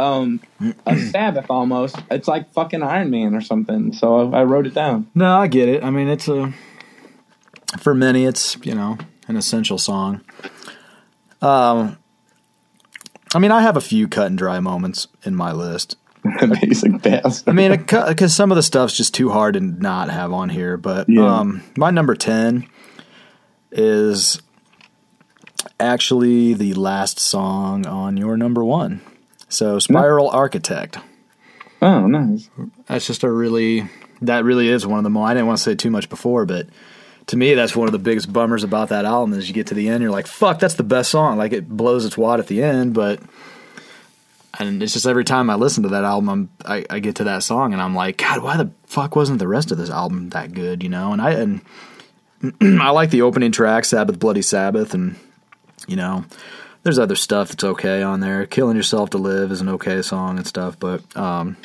[0.00, 0.40] um
[0.86, 3.92] a Sabbath, almost it's like fucking Iron Man or something.
[3.92, 5.08] So I, I wrote it down.
[5.14, 5.84] no, I get it.
[5.84, 6.52] I mean, it's a
[7.78, 8.98] for many, it's you know
[9.28, 10.22] an essential song.
[11.42, 11.98] Um,
[13.34, 15.96] I mean, I have a few cut and dry moments in my list.
[16.62, 17.48] Basic bastard.
[17.48, 20.76] I mean, because some of the stuff's just too hard to not have on here.
[20.76, 21.26] But Yeah.
[21.40, 22.66] um, my number ten
[23.70, 24.40] is
[25.80, 29.00] actually the last song on your number one.
[29.48, 30.98] So, Spiral Architect.
[31.82, 32.48] oh, nice.
[32.86, 33.88] That's just a really
[34.22, 35.26] that really is one of the more.
[35.26, 36.66] I didn't want to say too much before, but
[37.26, 39.36] to me, that's one of the biggest bummers about that album.
[39.38, 41.68] Is you get to the end, you're like, "Fuck, that's the best song!" Like it
[41.68, 43.20] blows its wad at the end, but
[44.58, 47.42] and it's just every time I listen to that album, I, I get to that
[47.42, 50.52] song and I'm like, God, why the fuck wasn't the rest of this album that
[50.52, 50.82] good?
[50.82, 51.60] You know, and I and
[52.80, 55.16] I like the opening track, Sabbath, Bloody Sabbath, and
[55.86, 56.24] you know,
[56.82, 58.46] there's other stuff that's okay on there.
[58.46, 61.56] Killing Yourself to Live is an okay song and stuff, but um,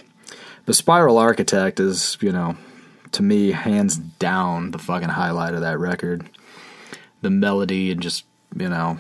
[0.66, 2.56] the Spiral Architect is, you know,
[3.12, 6.30] to me, hands down the fucking highlight of that record.
[7.22, 8.24] The melody and just,
[8.56, 8.98] you know,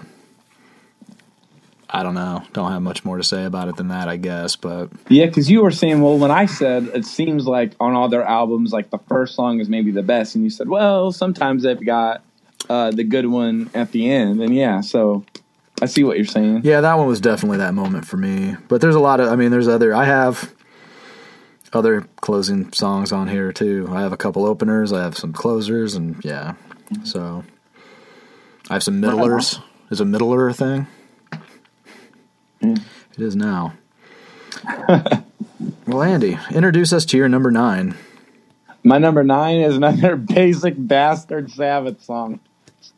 [1.91, 2.43] I don't know.
[2.53, 4.55] Don't have much more to say about it than that, I guess.
[4.55, 8.09] But Yeah, because you were saying, well, when I said it seems like on all
[8.09, 11.63] their albums, like the first song is maybe the best, and you said, well, sometimes
[11.63, 12.23] they've got
[12.69, 15.25] uh, the good one at the end, and yeah, so
[15.81, 16.61] I see what you're saying.
[16.63, 18.55] yeah, that one was definitely that moment for me.
[18.67, 20.53] But there's a lot of, I mean, there's other, I have,
[21.73, 23.87] other closing songs on here too.
[23.91, 26.53] I have a couple openers, I have some closers, and yeah.
[27.03, 27.43] So
[28.69, 29.59] I have some middlers.
[29.89, 30.87] Is a middler a thing?
[32.61, 32.81] Mm.
[33.13, 33.73] It is now.
[35.87, 37.95] well, Andy, introduce us to your number nine.
[38.83, 42.39] My number nine is another basic bastard Sabbath song.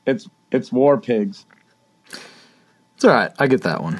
[0.06, 1.46] It's it's War Pigs.
[2.96, 3.32] It's all right.
[3.40, 4.00] I get that one.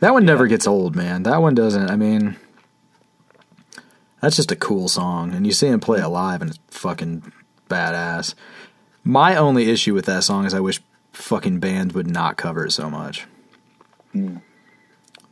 [0.00, 1.22] That one never gets old, man.
[1.22, 1.90] That one doesn't.
[1.90, 2.36] I mean,
[4.20, 7.32] that's just a cool song, and you see him play it live, and it's fucking
[7.68, 8.34] badass.
[9.04, 10.82] My only issue with that song is I wish
[11.12, 13.26] fucking bands would not cover it so much.
[14.14, 14.42] Mm.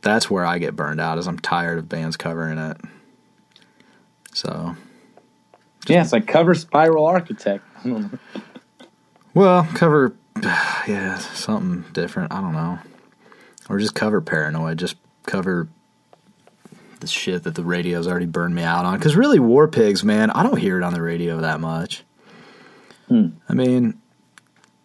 [0.05, 1.17] That's where I get burned out.
[1.17, 2.77] Is I'm tired of bands covering it.
[4.33, 4.75] So,
[5.87, 7.63] Yeah, it's like cover Spiral Architect.
[9.33, 12.31] well, cover, yeah, something different.
[12.31, 12.77] I don't know,
[13.67, 14.77] or just cover Paranoid.
[14.77, 14.95] Just
[15.25, 15.69] cover
[16.99, 18.99] the shit that the radio's already burned me out on.
[18.99, 22.03] Because really, War Pigs, man, I don't hear it on the radio that much.
[23.07, 23.29] Hmm.
[23.49, 23.99] I mean,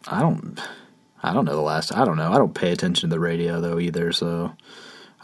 [0.08, 0.58] I don't,
[1.22, 1.94] I don't know the last.
[1.94, 2.32] I don't know.
[2.32, 4.12] I don't pay attention to the radio though either.
[4.12, 4.54] So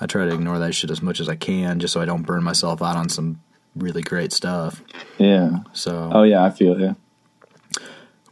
[0.00, 2.22] I try to ignore that shit as much as I can, just so I don't
[2.22, 3.40] burn myself out on some
[3.74, 4.82] really great stuff.
[5.18, 5.60] yeah.
[5.72, 6.96] So Oh yeah, I feel you.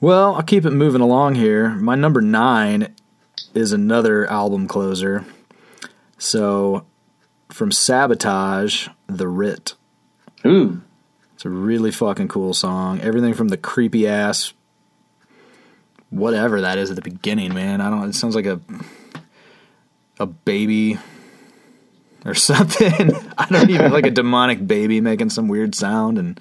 [0.01, 1.71] Well, I'll keep it moving along here.
[1.71, 2.95] My number nine
[3.55, 5.25] is another album closer.
[6.19, 6.85] So,
[7.49, 9.75] from Sabotage, The Writ.
[10.47, 10.83] Ooh.
[11.35, 13.01] It's a really fucking cool song.
[13.01, 14.53] Everything from the creepy ass,
[16.11, 17.81] whatever that is at the beginning, man.
[17.81, 18.09] I don't.
[18.09, 18.61] It sounds like a
[20.19, 20.99] a baby
[22.31, 23.15] or something.
[23.39, 26.41] I don't even like a demonic baby making some weird sound, and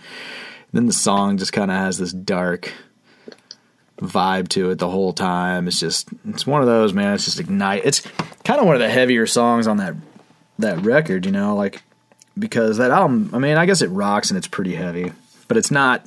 [0.72, 2.72] then the song just kind of has this dark
[3.99, 5.68] vibe to it the whole time.
[5.68, 7.14] It's just it's one of those man.
[7.14, 7.85] It's just ignite.
[7.85, 8.01] It's
[8.43, 9.95] kind of one of the heavier songs on that
[10.60, 11.81] that record, you know, like
[12.38, 13.30] because that album.
[13.34, 15.11] I mean, I guess it rocks and it's pretty heavy,
[15.47, 16.05] but it's not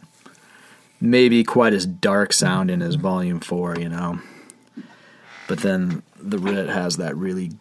[1.00, 4.20] maybe quite as dark sounding as Volume Four, you know.
[5.48, 7.52] But then the Writ has that really.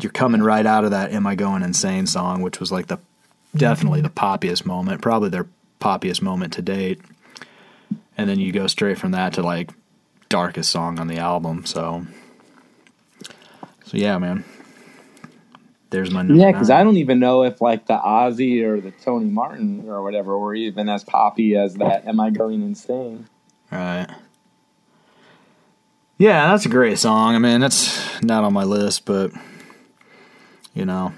[0.00, 2.98] You're coming right out of that "Am I Going Insane" song, which was like the
[3.56, 5.46] definitely the poppiest moment, probably their
[5.80, 7.00] poppiest moment to date.
[8.18, 9.70] And then you go straight from that to like
[10.28, 11.64] darkest song on the album.
[11.66, 12.06] So,
[13.84, 14.44] so yeah, man.
[15.90, 16.68] There's my number Yeah, because.
[16.68, 20.54] I don't even know if like the Ozzy or the Tony Martin or whatever were
[20.54, 22.06] even as poppy as that.
[22.06, 23.28] Am I going insane?
[23.70, 24.08] Right.
[26.18, 27.34] Yeah, that's a great song.
[27.34, 29.30] I mean, that's not on my list, but
[30.76, 31.12] you know,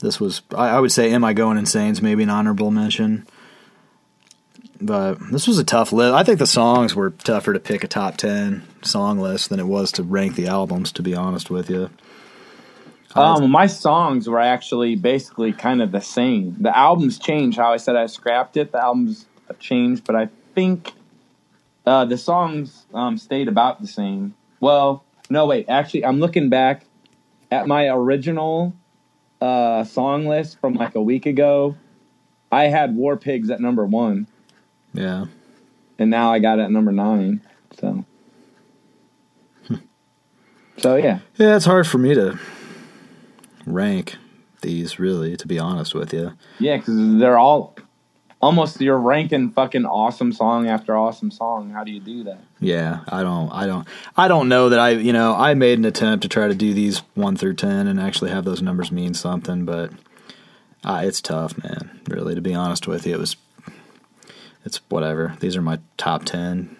[0.00, 3.26] this was I, I would say "Am I Going Insane's maybe an honorable mention,
[4.80, 6.14] but this was a tough list.
[6.14, 9.66] I think the songs were tougher to pick a top ten song list than it
[9.66, 10.92] was to rank the albums.
[10.92, 11.90] To be honest with you,
[13.16, 16.54] Um, my songs were actually basically kind of the same.
[16.60, 17.58] The albums changed.
[17.58, 18.70] How I said I scrapped it.
[18.70, 19.26] The albums
[19.58, 20.92] changed, but I think
[21.86, 24.34] uh, the songs um, stayed about the same.
[24.60, 25.66] Well, no, wait.
[25.68, 26.84] Actually, I'm looking back
[27.50, 28.74] at my original
[29.40, 31.76] uh, song list from like a week ago.
[32.50, 34.26] I had War Pigs at number one,
[34.94, 35.26] yeah,
[35.98, 37.42] and now I got it at number nine.
[37.78, 38.04] So,
[40.78, 41.18] so yeah.
[41.36, 42.38] yeah, it's hard for me to
[43.66, 44.16] rank
[44.62, 45.36] these really.
[45.36, 47.76] To be honest with you, Yeah, because they're all
[48.40, 51.70] almost you're ranking fucking awesome song after awesome song.
[51.70, 52.38] How do you do that?
[52.60, 53.86] Yeah, I don't, I don't,
[54.16, 56.72] I don't know that I, you know, I made an attempt to try to do
[56.74, 59.92] these one through ten and actually have those numbers mean something, but
[60.84, 62.00] uh, it's tough, man.
[62.08, 63.36] Really, to be honest with you, it was,
[64.64, 65.36] it's whatever.
[65.40, 66.76] These are my top ten.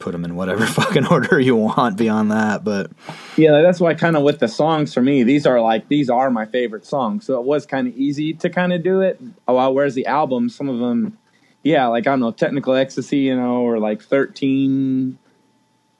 [0.00, 2.90] Put them in whatever fucking order you want beyond that, but
[3.36, 6.30] Yeah, that's why kind of with the songs for me, these are like these are
[6.30, 7.26] my favorite songs.
[7.26, 9.20] So it was kind of easy to kind of do it.
[9.46, 11.18] Oh, well, whereas the album, some of them,
[11.62, 15.18] yeah, like I don't know, technical ecstasy, you know, or like thirteen.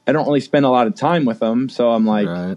[0.06, 2.56] I don't really spend a lot of time with them, so I'm like, right,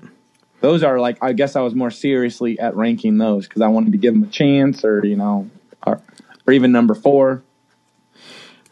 [0.62, 3.92] those are like I guess I was more seriously at ranking those because I wanted
[3.92, 5.50] to give them a chance, or you know,
[5.86, 6.02] or,
[6.48, 7.44] or even number four.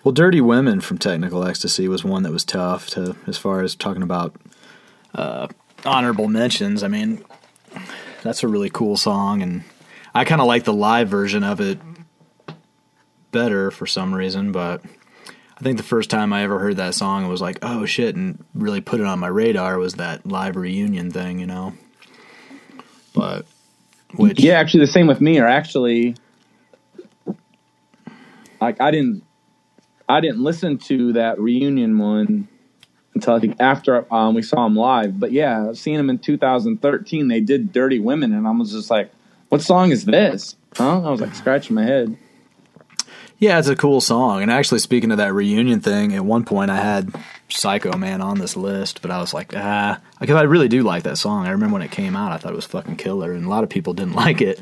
[0.04, 3.76] Well, Dirty Women from Technical Ecstasy was one that was tough to as far as
[3.76, 4.36] talking about
[5.14, 5.48] uh,
[5.86, 6.82] honorable mentions.
[6.82, 7.24] I mean,
[8.24, 9.64] that's a really cool song, and
[10.14, 11.80] I kind of like the live version of it
[13.32, 14.52] better for some reason.
[14.52, 14.84] But
[15.58, 18.16] I think the first time I ever heard that song, it was like, oh shit,
[18.16, 21.74] and really put it on my radar was that live reunion thing, you know.
[23.14, 23.46] But
[24.16, 25.40] which Yeah, actually, the same with me.
[25.40, 26.16] Or actually,
[28.60, 29.24] like I didn't,
[30.12, 32.48] I didn't listen to that reunion one
[33.14, 35.20] until I think after um, we saw them live.
[35.20, 39.12] But yeah, seeing them in 2013, they did "Dirty Women," and I was just like,
[39.50, 41.02] "What song is this?" Huh?
[41.02, 42.18] I was like scratching my head.
[43.38, 44.44] Yeah, it's a cool song.
[44.44, 47.12] And actually, speaking of that reunion thing, at one point I had
[47.50, 51.04] Psycho Man on this list, but I was like, ah, because I really do like
[51.04, 51.48] that song.
[51.48, 53.64] I remember when it came out, I thought it was fucking killer, and a lot
[53.64, 54.62] of people didn't like it.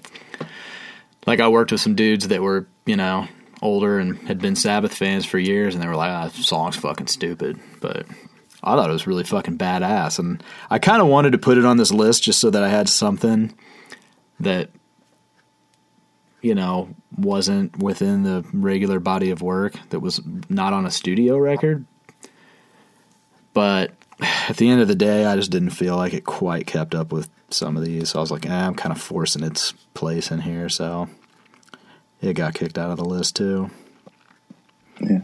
[1.27, 3.27] Like I worked with some dudes that were, you know,
[3.61, 7.07] older and had been Sabbath fans for years, and they were like, ah, song's fucking
[7.07, 7.59] stupid.
[7.81, 8.05] But
[8.63, 11.65] I thought it was really fucking badass, and I kind of wanted to put it
[11.65, 13.53] on this list just so that I had something
[14.39, 14.69] that
[16.41, 21.37] you know, wasn't within the regular body of work that was not on a studio
[21.37, 21.85] record.
[23.53, 23.91] But
[24.21, 27.11] at the end of the day, I just didn't feel like it quite kept up
[27.11, 28.09] with some of these.
[28.09, 30.69] So I was like, eh, I'm kind of forcing its place in here.
[30.69, 31.09] So
[32.21, 33.69] it got kicked out of the list too.
[35.01, 35.21] Yeah.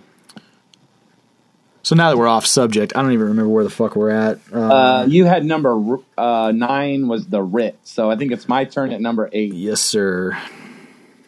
[1.84, 4.40] So now that we're off subject, I don't even remember where the fuck we're at.
[4.52, 8.66] Uh, Uh, you had number uh, nine was the Writ, so I think it's my
[8.66, 9.54] turn at number eight.
[9.54, 10.36] yes, sir.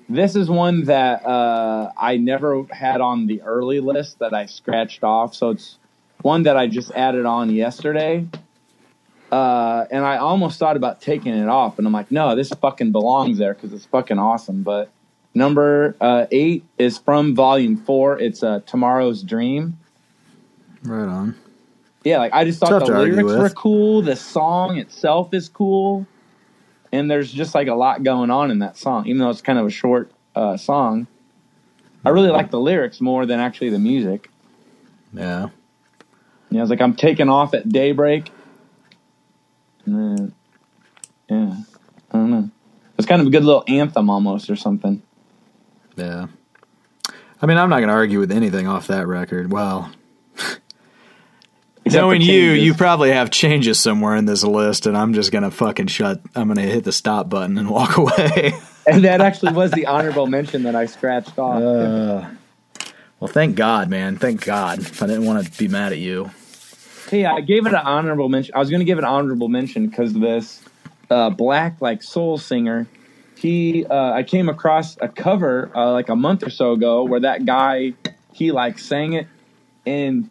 [0.10, 5.03] This is one that uh, I never had on the early list that I scratched
[5.03, 5.35] off.
[5.35, 5.77] So it's
[6.22, 8.26] one that I just added on yesterday.
[9.30, 11.77] Uh, and I almost thought about taking it off.
[11.77, 14.64] And I'm like, no, this fucking belongs there because it's fucking awesome.
[14.64, 14.89] But
[15.38, 18.19] number uh, eight is from volume four.
[18.19, 19.80] It's uh, Tomorrow's Dream.
[20.84, 21.35] Right on.
[22.03, 24.01] Yeah, like I just thought the lyrics were cool.
[24.01, 26.07] The song itself is cool,
[26.91, 29.59] and there's just like a lot going on in that song, even though it's kind
[29.59, 31.07] of a short uh, song.
[32.05, 34.30] I really like the lyrics more than actually the music.
[35.11, 35.49] Yeah.
[36.49, 38.31] Yeah, it's like I'm taking off at daybreak.
[39.85, 40.35] And then,
[41.30, 41.55] yeah,
[42.11, 42.49] I don't know.
[42.97, 45.01] It's kind of a good little anthem almost or something.
[45.98, 46.28] Yeah.
[47.41, 49.52] I mean, I'm not going to argue with anything off that record.
[49.52, 49.91] Well,
[50.38, 50.61] Except
[51.86, 55.52] knowing you, you probably have changes somewhere in this list, and I'm just going to
[55.52, 56.22] fucking shut.
[56.36, 58.53] I'm going to hit the stop button and walk away.
[58.88, 61.61] and that actually was the honorable mention that I scratched off.
[61.61, 62.30] Uh,
[63.19, 64.18] well, thank God, man.
[64.18, 64.80] Thank God.
[65.02, 66.32] I didn't want to be mad at you.
[67.10, 68.53] Hey, I gave it an honorable mention.
[68.56, 70.61] I was going to give it an honorable mention because of this
[71.10, 72.88] uh, black like soul singer.
[73.38, 77.19] He, uh, I came across a cover uh, like a month or so ago where
[77.19, 77.93] that guy
[78.34, 79.27] he like sang it,
[79.85, 80.30] and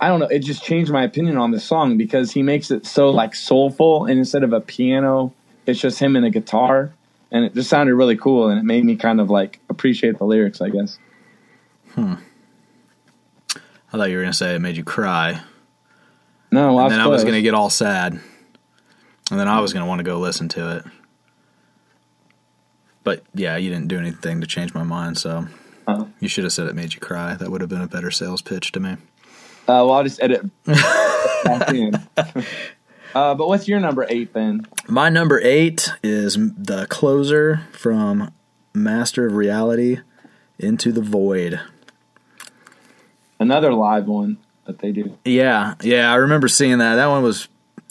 [0.00, 0.26] I don't know.
[0.26, 4.06] It just changed my opinion on the song because he makes it so like soulful,
[4.06, 5.32] and instead of a piano,
[5.66, 6.92] it's just him and a guitar,
[7.30, 10.24] and it just sounded really cool, and it made me kind of like appreciate the
[10.24, 10.60] lyrics.
[10.60, 10.98] I guess.
[11.94, 12.14] Hmm.
[13.92, 15.42] I thought you were going to say it made you cry.
[16.50, 18.18] No, well, and then I was going to get all sad.
[19.30, 20.84] And then I was going to want to go listen to it.
[23.04, 25.46] But yeah, you didn't do anything to change my mind, so
[25.86, 26.04] Uh-huh.
[26.20, 27.34] you should have said it made you cry.
[27.34, 28.92] That would have been a better sales pitch to me.
[28.92, 28.96] Uh,
[29.86, 31.94] well, I'll just edit back in.
[33.14, 34.66] Uh, but what's your number eight then?
[34.88, 38.32] My number eight is the closer from
[38.74, 39.98] Master of Reality
[40.58, 41.60] into the Void.
[43.38, 45.18] Another live one that they do.
[45.24, 46.94] Yeah, yeah, I remember seeing that.
[46.96, 47.48] That one was,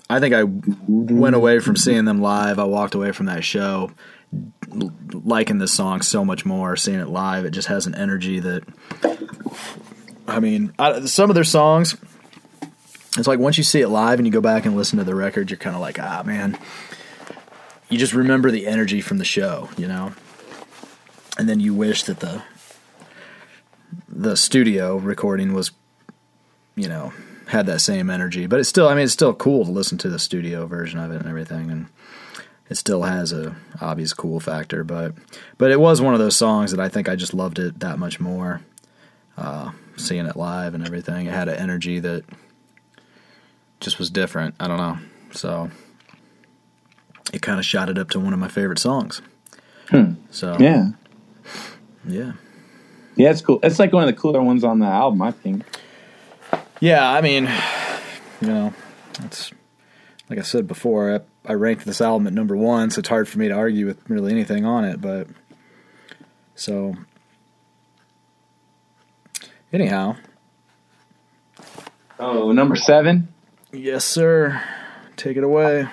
[0.09, 0.43] I think I
[0.87, 2.57] went away from seeing them live.
[2.59, 3.91] I walked away from that show
[4.71, 6.75] liking this song so much more.
[6.75, 8.63] Seeing it live, it just has an energy that,
[10.27, 11.97] I mean, I, some of their songs,
[13.17, 15.15] it's like once you see it live and you go back and listen to the
[15.15, 16.57] record, you're kind of like, ah, man,
[17.89, 20.13] you just remember the energy from the show, you know?
[21.37, 22.43] And then you wish that the
[24.07, 25.71] the studio recording was
[26.75, 27.13] you know,
[27.47, 28.47] had that same energy.
[28.47, 31.11] But it's still, I mean, it's still cool to listen to the studio version of
[31.11, 31.87] it and everything, and
[32.71, 34.85] it still has a obvious cool factor.
[34.85, 35.13] But
[35.57, 37.99] but it was one of those songs that I think I just loved it that
[37.99, 38.61] much more.
[39.37, 42.23] Uh, seeing it live and everything, it had an energy that
[43.81, 44.55] just was different.
[44.57, 44.97] I don't know,
[45.31, 45.69] so
[47.33, 49.21] it kind of shot it up to one of my favorite songs.
[50.29, 50.91] So Yeah.
[52.07, 52.31] yeah.
[53.17, 53.59] Yeah, it's cool.
[53.61, 55.63] It's like one of the cooler ones on the album, I think.
[56.79, 57.49] Yeah, I mean,
[58.39, 58.73] you know,
[59.25, 59.51] it's
[60.29, 61.15] like I said before.
[61.15, 63.85] I, I ranked this album at number one, so it's hard for me to argue
[63.87, 65.01] with really anything on it.
[65.01, 65.27] But
[66.55, 66.95] so,
[69.73, 70.15] anyhow,
[72.19, 73.29] Oh, number seven.
[73.71, 74.61] yes, sir.
[75.17, 75.87] Take it away.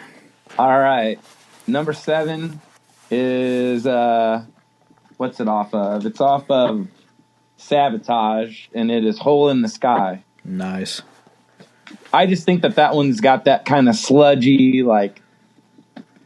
[0.58, 1.18] All right.
[1.66, 2.60] Number seven
[3.10, 4.44] is uh
[5.16, 6.04] what's it off of?
[6.04, 6.86] It's off of
[7.56, 10.22] Sabotage and it is Hole in the Sky.
[10.44, 11.00] Nice.
[12.12, 15.22] I just think that that one's got that kind of sludgy like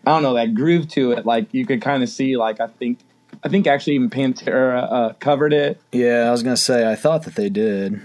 [0.06, 1.24] I don't know, that groove to it.
[1.26, 2.98] Like you could kind of see like I think
[3.44, 7.22] I think actually even Pantera uh, covered it Yeah, I was gonna say I thought
[7.24, 8.00] that they did.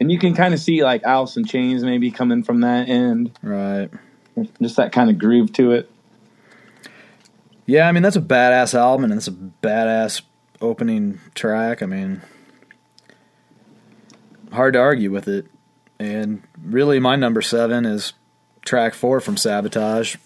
[0.00, 3.38] and you can kind of see like Alice in Chains maybe coming from that end.
[3.42, 3.88] Right.
[4.60, 5.90] Just that kind of groove to it.
[7.66, 10.22] Yeah, I mean that's a badass album and it's a badass
[10.60, 11.82] opening track.
[11.82, 12.22] I mean,
[14.52, 15.46] hard to argue with it.
[15.98, 18.12] And really, my number seven is
[18.64, 20.16] track four from Sabotage,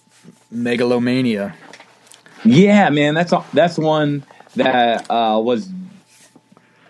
[0.51, 1.55] Megalomania.
[2.45, 4.25] Yeah, man, that's that's one
[4.57, 5.69] that uh, was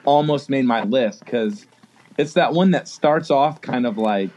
[0.04, 1.66] almost made my list because
[2.16, 4.30] it's that one that starts off kind of like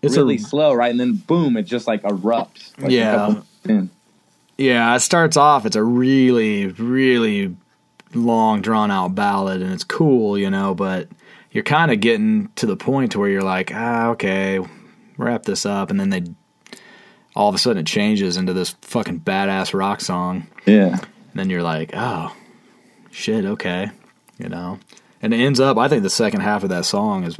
[0.00, 2.72] It's really a slow, right, and then boom, it just like erupts.
[2.80, 3.12] Like Yeah.
[3.12, 3.90] couple minutes in.
[4.58, 4.94] yeah.
[4.94, 5.66] It starts off.
[5.66, 7.56] It's a really, really
[8.14, 10.74] long, drawn out ballad, and it's cool, you know.
[10.74, 11.08] But
[11.50, 14.60] you're kind of getting to the point where you're like, ah, okay,
[15.16, 16.22] wrap this up, and then they
[17.34, 20.46] all of a sudden it changes into this fucking badass rock song.
[20.66, 22.34] Yeah, And then you're like, oh,
[23.10, 23.90] shit, okay,
[24.38, 24.78] you know.
[25.20, 27.38] And it ends up, I think the second half of that song is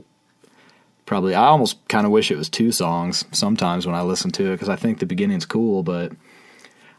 [1.05, 4.51] probably, I almost kind of wish it was two songs sometimes when I listen to
[4.51, 6.13] it because I think the beginning's cool, but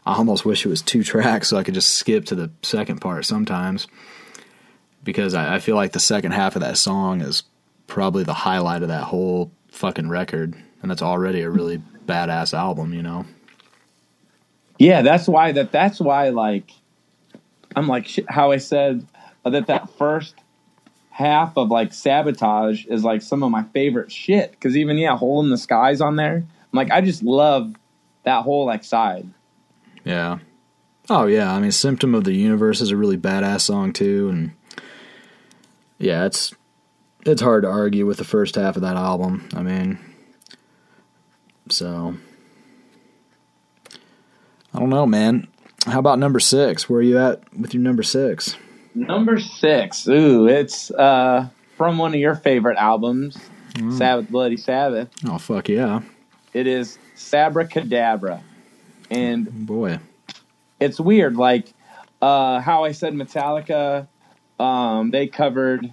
[0.06, 3.00] I almost wish it was two tracks so I could just skip to the second
[3.00, 3.86] part sometimes
[5.02, 7.42] because I, I feel like the second half of that song is
[7.86, 10.54] probably the highlight of that whole fucking record.
[10.80, 13.26] And that's already a really badass album, you know?
[14.78, 15.02] yeah.
[15.02, 15.72] That's why that.
[15.72, 16.70] That's why like
[17.76, 19.06] I'm like how I said
[19.44, 20.34] that that first
[21.10, 25.42] half of like sabotage is like some of my favorite shit because even yeah, hole
[25.42, 26.36] in the skies on there.
[26.36, 27.74] I'm like I just love
[28.24, 29.28] that whole like side.
[30.04, 30.38] Yeah.
[31.08, 34.52] Oh yeah, I mean Symptom of the Universe is a really badass song too and
[35.98, 36.52] yeah, it's
[37.24, 39.48] it's hard to argue with the first half of that album.
[39.54, 39.98] I mean
[41.68, 42.14] so
[44.72, 45.48] I don't know, man.
[45.86, 46.88] How about number 6?
[46.88, 48.56] Where are you at with your number 6?
[48.94, 50.06] Number six.
[50.06, 53.36] Ooh, it's uh from one of your favorite albums,
[53.90, 55.08] Sabbath Bloody Sabbath.
[55.26, 56.02] Oh fuck yeah.
[56.52, 58.40] It is Sabbra Cadabra.
[59.10, 59.98] And Boy.
[60.78, 61.74] it's weird, like
[62.22, 64.06] uh how I said Metallica,
[64.60, 65.92] um, they covered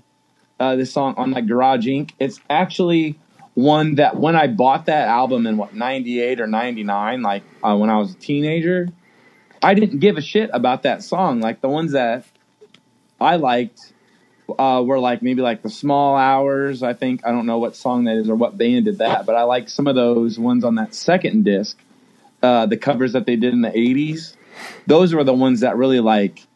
[0.59, 2.11] uh this song on like Garage Inc.
[2.19, 3.19] It's actually
[3.53, 7.43] one that when I bought that album in what ninety eight or ninety nine, like
[7.63, 8.89] uh, when I was a teenager,
[9.61, 11.41] I didn't give a shit about that song.
[11.41, 12.25] Like the ones that
[13.19, 13.93] I liked
[14.57, 16.83] uh, were like maybe like the Small Hours.
[16.83, 19.35] I think I don't know what song that is or what band did that, but
[19.35, 21.77] I like some of those ones on that second disc.
[22.41, 24.35] Uh, the covers that they did in the '80s,
[24.87, 26.47] those were the ones that really like.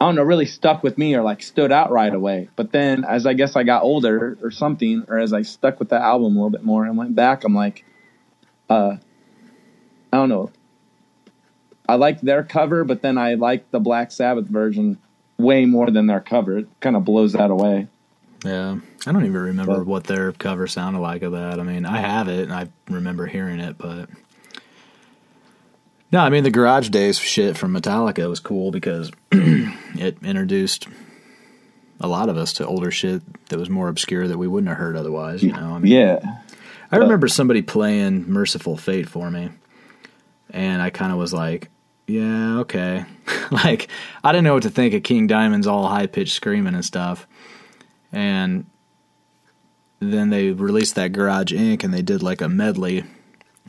[0.00, 2.48] I don't know, really stuck with me or like stood out right away.
[2.54, 5.88] But then as I guess I got older or something, or as I stuck with
[5.88, 7.84] that album a little bit more and went back, I'm like,
[8.70, 8.96] uh,
[10.12, 10.50] I don't know.
[11.88, 14.98] I liked their cover, but then I liked the Black Sabbath version
[15.38, 16.58] way more than their cover.
[16.58, 17.88] It kind of blows that away.
[18.44, 18.78] Yeah.
[19.06, 21.58] I don't even remember But- what their cover sounded like of that.
[21.58, 24.08] I mean, I have it and I remember hearing it, but
[26.12, 30.88] no, I mean the Garage Days shit from Metallica was cool because it introduced
[32.00, 34.78] a lot of us to older shit that was more obscure that we wouldn't have
[34.78, 35.42] heard otherwise.
[35.42, 36.20] You know, I mean, Yeah.
[36.90, 39.50] I remember somebody playing Mercyful Fate for me,
[40.50, 41.68] and I kind of was like,
[42.06, 43.04] yeah, okay.
[43.50, 43.88] like,
[44.24, 47.26] I didn't know what to think of King Diamond's all high pitched screaming and stuff.
[48.10, 48.64] And
[50.00, 53.04] then they released that Garage Inc., and they did like a medley,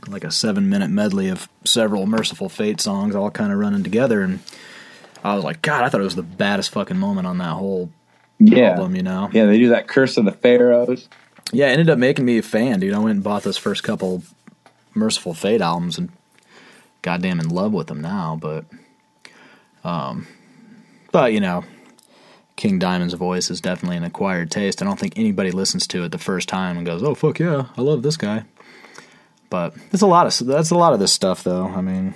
[0.07, 4.21] like a seven minute medley of several Mercyful Fate songs all kind of running together.
[4.21, 4.39] And
[5.23, 7.89] I was like, God, I thought it was the baddest fucking moment on that whole
[8.39, 8.71] Yeah.
[8.71, 9.29] album, you know?
[9.33, 11.09] Yeah, they do that Curse of the Pharaohs.
[11.51, 12.93] Yeah, it ended up making me a fan, dude.
[12.93, 14.23] I went and bought those first couple
[14.93, 16.09] Mercyful Fate albums and
[17.01, 18.65] goddamn in love with them now, but
[19.83, 20.27] um
[21.11, 21.63] but you know,
[22.55, 24.81] King Diamond's voice is definitely an acquired taste.
[24.81, 27.65] I don't think anybody listens to it the first time and goes, "Oh fuck yeah,
[27.77, 28.43] I love this guy."
[29.49, 31.65] But it's a lot of that's a lot of this stuff though.
[31.65, 32.13] I mean,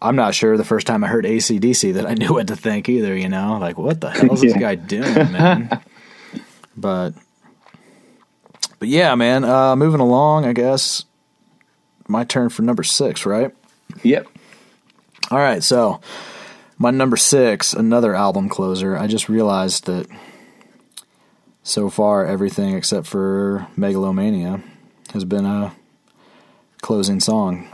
[0.00, 2.88] I'm not sure the first time I heard ACDC that I knew what to think
[2.88, 3.58] either, you know?
[3.60, 5.80] Like, what the hell is this guy doing, man?
[6.76, 7.12] but
[8.78, 9.44] but yeah, man.
[9.44, 11.04] Uh, moving along, I guess.
[12.08, 13.54] My turn for number six, right?
[14.02, 14.26] Yep.
[15.30, 16.00] All right, so
[16.78, 18.96] my number six, another album closer.
[18.96, 20.06] I just realized that
[21.62, 24.62] so far everything except for Megalomania
[25.12, 25.74] has been a
[26.80, 27.68] closing song.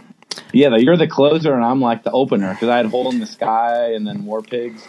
[0.52, 3.27] Yeah, you're the closer and I'm like the opener because I had Hole in the
[3.27, 4.86] Sky and then War Pigs.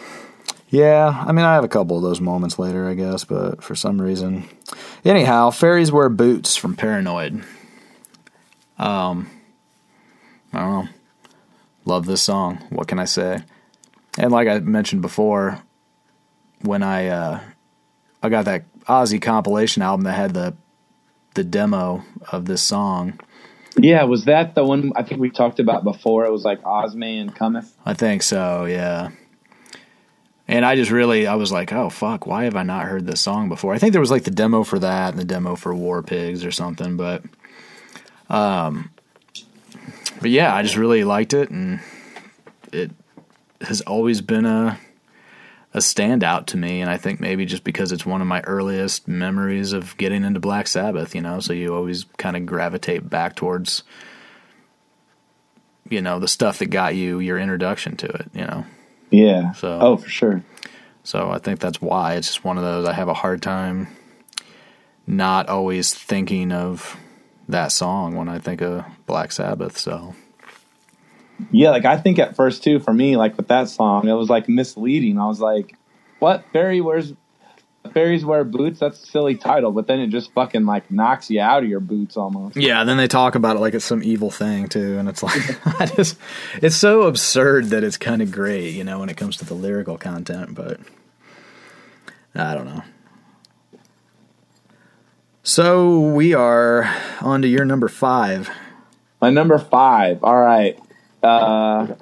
[0.68, 3.74] Yeah, I mean, I have a couple of those moments later, I guess, but for
[3.74, 4.48] some reason.
[5.04, 7.44] Anyhow, Fairies Wear Boots from Paranoid.
[8.78, 9.28] Um,
[10.52, 10.88] I don't know.
[11.84, 12.64] Love this song.
[12.70, 13.42] What can I say?
[14.16, 15.60] And like I mentioned before,
[16.62, 17.40] when I uh,
[18.22, 20.54] I got that Ozzy compilation album that had the
[21.34, 23.18] the demo of this song,
[23.76, 26.26] Yeah, was that the one I think we talked about before?
[26.26, 27.70] It was like Ozzman Cometh.
[27.86, 29.10] I think so, yeah.
[30.48, 33.20] And I just really, I was like, oh fuck, why have I not heard this
[33.20, 33.72] song before?
[33.72, 36.44] I think there was like the demo for that and the demo for War Pigs
[36.44, 37.22] or something, but,
[38.28, 38.90] um,
[40.20, 41.80] but yeah, I just really liked it, and
[42.72, 42.90] it
[43.60, 44.78] has always been a
[45.72, 46.80] a standout to me.
[46.80, 50.40] And I think maybe just because it's one of my earliest memories of getting into
[50.40, 53.82] Black Sabbath, you know, so you always kind of gravitate back towards,
[55.88, 58.64] you know, the stuff that got you your introduction to it, you know.
[59.10, 59.52] Yeah.
[59.52, 60.42] So- oh, for sure.
[61.02, 63.88] So I think that's why it's just one of those I have a hard time
[65.06, 66.96] not always thinking of
[67.48, 69.76] that song when I think of Black Sabbath.
[69.76, 70.14] So
[71.50, 74.28] Yeah, like I think at first too, for me, like with that song, it was
[74.28, 75.18] like misleading.
[75.18, 75.76] I was like,
[76.18, 76.44] "What?
[76.52, 77.12] Fairy wears
[77.94, 78.80] fairies wear boots?
[78.80, 81.80] That's a silly title." But then it just fucking like knocks you out of your
[81.80, 82.56] boots almost.
[82.56, 85.66] yeah, then they talk about it like it's some evil thing too, and it's like
[85.80, 86.16] I just
[86.62, 89.54] it's so absurd that it's kind of great, you know, when it comes to the
[89.54, 90.54] lyrical content.
[90.54, 90.80] But
[92.34, 92.82] I don't know.
[95.42, 98.50] So we are on to your number five.
[99.20, 100.22] My number five.
[100.22, 100.78] All right.
[101.22, 101.94] Uh,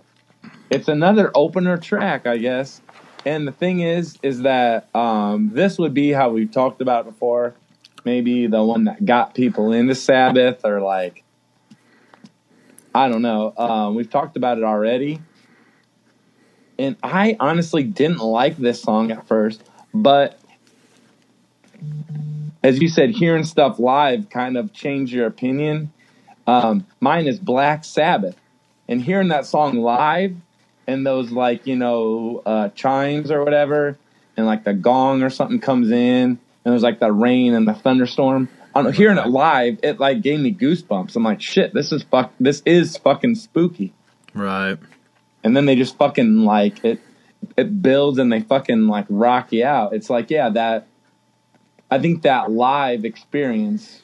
[0.70, 2.81] it's another opener track, I guess.
[3.27, 7.55] And the thing is, is that um, this would be how we've talked about before.
[8.05, 11.24] Maybe the one that got people into Sabbath, or like,
[12.95, 13.53] I don't know.
[13.57, 15.20] Um, we've talked about it already.
[16.78, 19.62] And I honestly didn't like this song at first,
[19.93, 20.39] but
[22.62, 25.93] as you said, hearing stuff live kind of changed your opinion.
[26.47, 28.36] Um, mine is Black Sabbath,
[28.89, 30.35] and hearing that song live
[30.86, 33.98] and those like you know uh, chimes or whatever,
[34.36, 37.74] and like the gong or something comes in, and there's like the rain and the
[37.74, 38.48] thunderstorm.
[38.74, 41.16] I know, hearing it live, it like gave me goosebumps.
[41.16, 43.93] I'm like, shit, this is fuck, this is fucking spooky.
[44.35, 44.78] Right.
[45.43, 47.01] And then they just fucking like it,
[47.56, 49.93] it builds and they fucking like rock you out.
[49.94, 50.86] It's like, yeah, that.
[51.90, 54.02] I think that live experience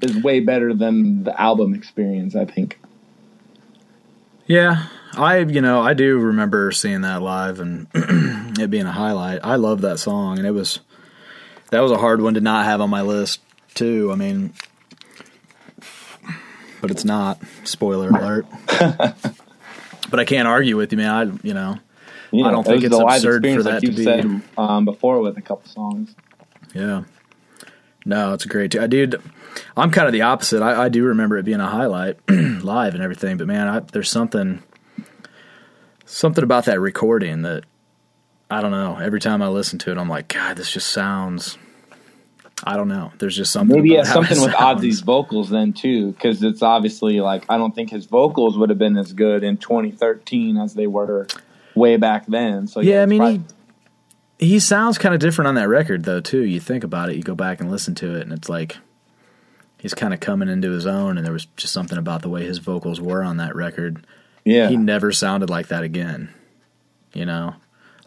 [0.00, 2.34] is way better than the album experience.
[2.34, 2.81] I think.
[4.46, 4.86] Yeah,
[5.16, 9.40] I you know I do remember seeing that live and it being a highlight.
[9.42, 10.80] I love that song, and it was
[11.70, 13.40] that was a hard one to not have on my list
[13.74, 14.10] too.
[14.12, 14.52] I mean,
[16.80, 17.40] but it's not.
[17.64, 18.46] Spoiler alert.
[20.10, 21.10] but I can't argue with you, man.
[21.10, 21.78] I you know
[22.32, 25.38] Yeah, I don't think it's absurd for that like to be- said um, before with
[25.38, 26.14] a couple songs.
[26.74, 27.04] yeah.
[28.04, 28.76] No, it's great.
[28.76, 29.20] I dude,
[29.76, 30.62] I'm kind of the opposite.
[30.62, 34.10] I, I do remember it being a highlight live and everything, but man, I, there's
[34.10, 34.62] something
[36.04, 37.64] something about that recording that
[38.50, 38.98] I don't know.
[38.98, 41.56] Every time I listen to it, I'm like, God, this just sounds.
[42.64, 43.10] I don't know.
[43.18, 43.76] There's just something.
[43.76, 44.54] Maybe it about has how it something with.
[44.54, 48.78] Ozzy's vocals then too, because it's obviously like I don't think his vocals would have
[48.78, 51.26] been as good in 2013 as they were
[51.74, 52.66] way back then.
[52.66, 53.44] So Yeah, I mean, probably- he
[54.42, 56.42] he sounds kind of different on that record though too.
[56.42, 58.76] You think about it, you go back and listen to it, and it's like
[59.78, 61.16] he's kind of coming into his own.
[61.16, 64.06] And there was just something about the way his vocals were on that record.
[64.44, 66.32] yeah, He never sounded like that again.
[67.12, 67.54] You know,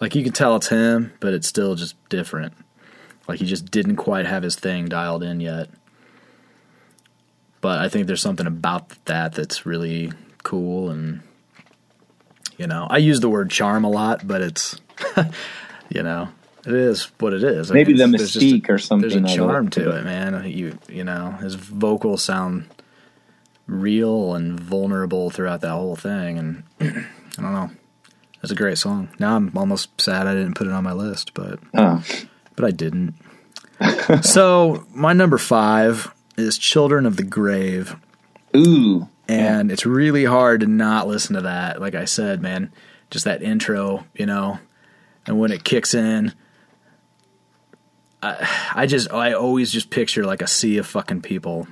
[0.02, 2.54] like you can tell it's him, but it's still just different.
[3.28, 5.70] Like he just didn't quite have his thing dialed in yet.
[7.62, 10.12] But I think there's something about that that's really
[10.44, 11.22] cool and
[12.58, 14.80] you know, I use the word charm a lot, but it's
[15.90, 16.30] you know,
[16.66, 17.72] it is what it is.
[17.72, 19.10] I maybe mean, the just a- mystique or something.
[19.10, 20.50] there's a charm to it, man.
[20.50, 22.68] You you know, his vocals sound
[23.68, 26.64] real and vulnerable throughout that whole thing, and
[27.38, 27.72] I don't know.
[28.44, 29.10] It's a great song.
[29.20, 32.04] Now I'm almost sad I didn't put it on my list, but Oh.
[32.56, 33.16] but I didn't.
[34.22, 37.96] so my number five is "Children of the Grave."
[38.56, 41.82] Ooh, and it's really hard to not listen to that.
[41.82, 42.72] Like I said, man,
[43.10, 44.60] just that intro, you know,
[45.26, 46.34] and when it kicks in,
[48.22, 51.68] I, I just, I always just picture like a sea of fucking people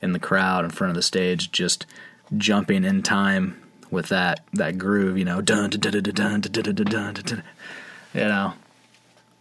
[0.00, 1.86] in the crowd in front of the stage, just
[2.36, 6.74] jumping in time with that that groove, you know, dun dun dun dun dun dun
[6.74, 7.42] dun dun
[8.14, 8.52] you know.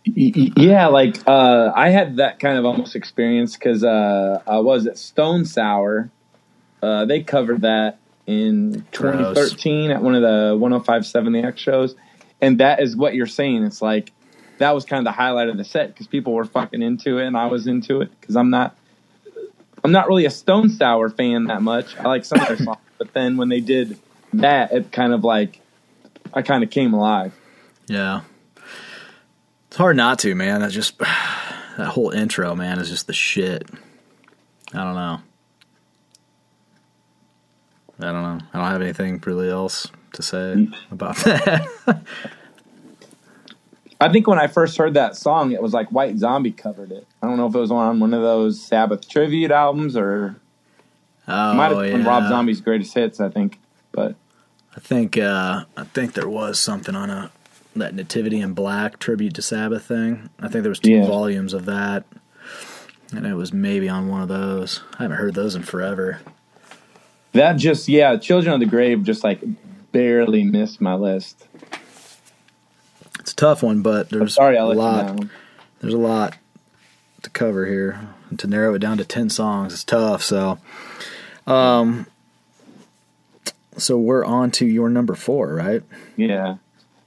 [0.06, 4.98] Yeah, like uh, I had that kind of almost experience because uh, I was at
[4.98, 6.10] Stone Sour.
[6.82, 9.34] Uh, they covered that in Gross.
[9.34, 11.96] 2013 at one of the 1057 The X shows,
[12.42, 13.64] and that is what you're saying.
[13.64, 14.12] It's like
[14.58, 17.28] that was kind of the highlight of the set because people were fucking into it,
[17.28, 18.78] and I was into it because I'm not.
[19.84, 21.96] I'm not really a Stone Sour fan that much.
[21.98, 23.98] I like some of their songs, but then when they did
[24.34, 25.62] that, it kind of like
[26.34, 27.34] I kind of came alive.
[27.88, 28.22] Yeah.
[29.68, 30.62] It's hard not to, man.
[30.62, 30.98] That just
[31.78, 33.70] that whole intro, man, is just the shit.
[34.74, 35.20] I don't know.
[38.00, 38.40] I don't know.
[38.54, 41.68] I don't have anything really else to say about that.
[44.00, 47.08] I think when I first heard that song, it was like White Zombie covered it.
[47.22, 50.36] I don't know if it was on one of those Sabbath tribute albums or
[51.30, 52.08] Oh, might have been yeah.
[52.08, 53.20] Rob Zombie's greatest hits.
[53.20, 53.60] I think,
[53.92, 54.16] but
[54.76, 57.32] I think uh, I think there was something on a
[57.76, 60.30] that Nativity in Black tribute to Sabbath thing.
[60.40, 61.06] I think there was two Yeah.
[61.08, 62.06] volumes of that,
[63.12, 64.84] and it was maybe on one of those.
[64.98, 66.22] I haven't heard those in forever.
[67.34, 69.42] that just yeah, Children of the Grave just like
[69.92, 71.48] barely missed my list.
[73.20, 75.02] It's a tough one, but I'm there's sorry, a lot.
[75.02, 75.32] you down.
[75.82, 76.38] There's a lot
[77.24, 78.08] to cover here.
[78.30, 80.22] And to narrow it down to ten songs is tough.
[80.22, 80.60] So,
[81.46, 82.08] um,
[83.78, 85.82] so we're on to your number four, right?
[86.18, 86.56] Yeah,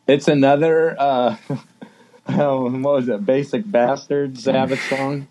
[0.06, 0.96] it's another.
[0.98, 1.36] uh
[2.28, 3.24] oh, What was it?
[3.26, 5.26] Basic Bastard Sabbath song.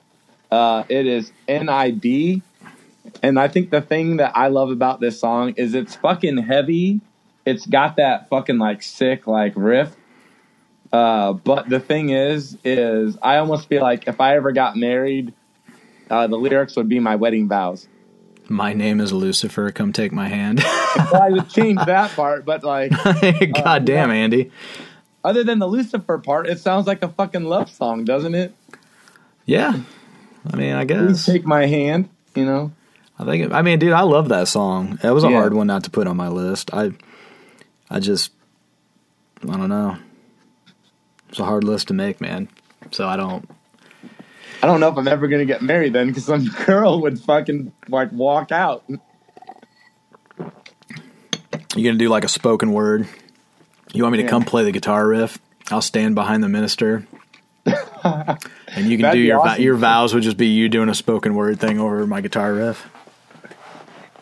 [0.51, 2.41] Uh, it is NIB,
[3.23, 7.01] and I think the thing that I love about this song is it's fucking heavy.
[7.49, 9.95] It's got that fucking like sick like riff.
[10.91, 15.33] Uh, but the thing is, is I almost feel like if I ever got married,
[16.09, 17.87] uh, the lyrics would be my wedding vows.
[18.47, 19.71] My name is Lucifer.
[19.71, 20.63] Come take my hand.
[21.11, 22.91] Well, I would change that part, but like
[23.63, 24.51] God damn, Andy.
[25.23, 28.55] other than the Lucifer part, it sounds like a fucking love song, doesn't it?
[29.45, 29.79] Yeah.
[30.51, 31.25] I mean, I Please guess.
[31.27, 32.09] take my hand.
[32.33, 32.71] You know.
[33.19, 33.45] I think.
[33.45, 34.97] It, I mean, dude, I love that song.
[35.03, 35.35] It was a Yeah.
[35.37, 36.73] hard one not to put on my list.
[36.73, 36.91] I,
[37.89, 38.31] I just,
[39.43, 39.97] I don't know.
[41.29, 42.49] It's a hard list to make, man.
[42.91, 43.49] So I don't.
[44.61, 47.71] I don't know if I'm ever gonna get married then, because some girl would fucking
[47.87, 48.83] like walk out.
[51.75, 53.07] You gonna do like a spoken word?
[53.93, 54.29] You want me to Yeah.
[54.29, 55.39] come play the guitar riff?
[55.71, 57.05] I'll stand behind the minister.
[57.65, 58.37] and
[58.85, 59.61] you can do your awesome.
[59.63, 62.89] your vows would just be you doing a spoken word thing over my guitar riff.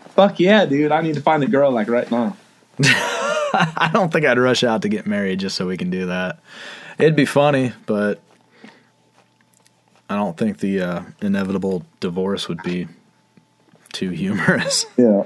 [0.09, 0.91] Fuck yeah, dude!
[0.91, 2.35] I need to find a girl like right now.
[3.53, 6.39] I don't think I'd rush out to get married just so we can do that.
[6.99, 8.21] It'd be funny, but
[10.09, 12.87] I don't think the uh, inevitable divorce would be
[13.93, 14.85] too humorous.
[14.97, 15.23] Yeah,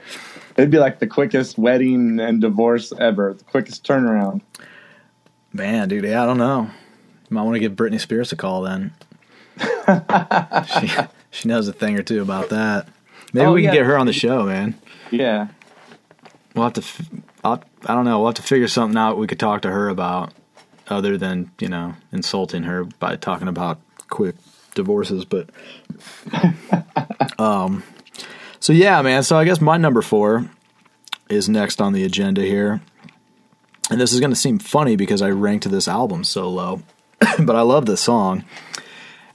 [0.58, 3.34] it'd be like the quickest wedding and divorce ever.
[3.34, 4.42] The quickest turnaround.
[5.54, 6.64] Man, dude, yeah, I don't know.
[7.30, 8.92] You might want to give Britney Spears a call then.
[10.80, 10.92] she
[11.32, 12.88] she knows a thing or two about that.
[13.34, 13.80] Maybe Oh, we can yeah.
[13.82, 14.76] get her on the show, man.
[15.12, 15.48] Yeah,
[16.54, 16.82] We'll have to.
[16.82, 17.10] f-
[17.86, 18.20] I don't know.
[18.20, 20.34] We'll have to figure something out we could talk to her about,
[20.88, 23.80] other than you know insulting her by talking about
[24.10, 24.36] quick
[24.76, 25.26] divorces.
[25.26, 25.50] But,
[27.40, 27.84] um,
[28.60, 29.24] so yeah, man.
[29.24, 30.50] So I guess my number four
[31.30, 32.82] is next on the agenda here,
[33.90, 36.82] and this is going to seem funny because I ranked this album so low,
[37.40, 38.44] but I love this song.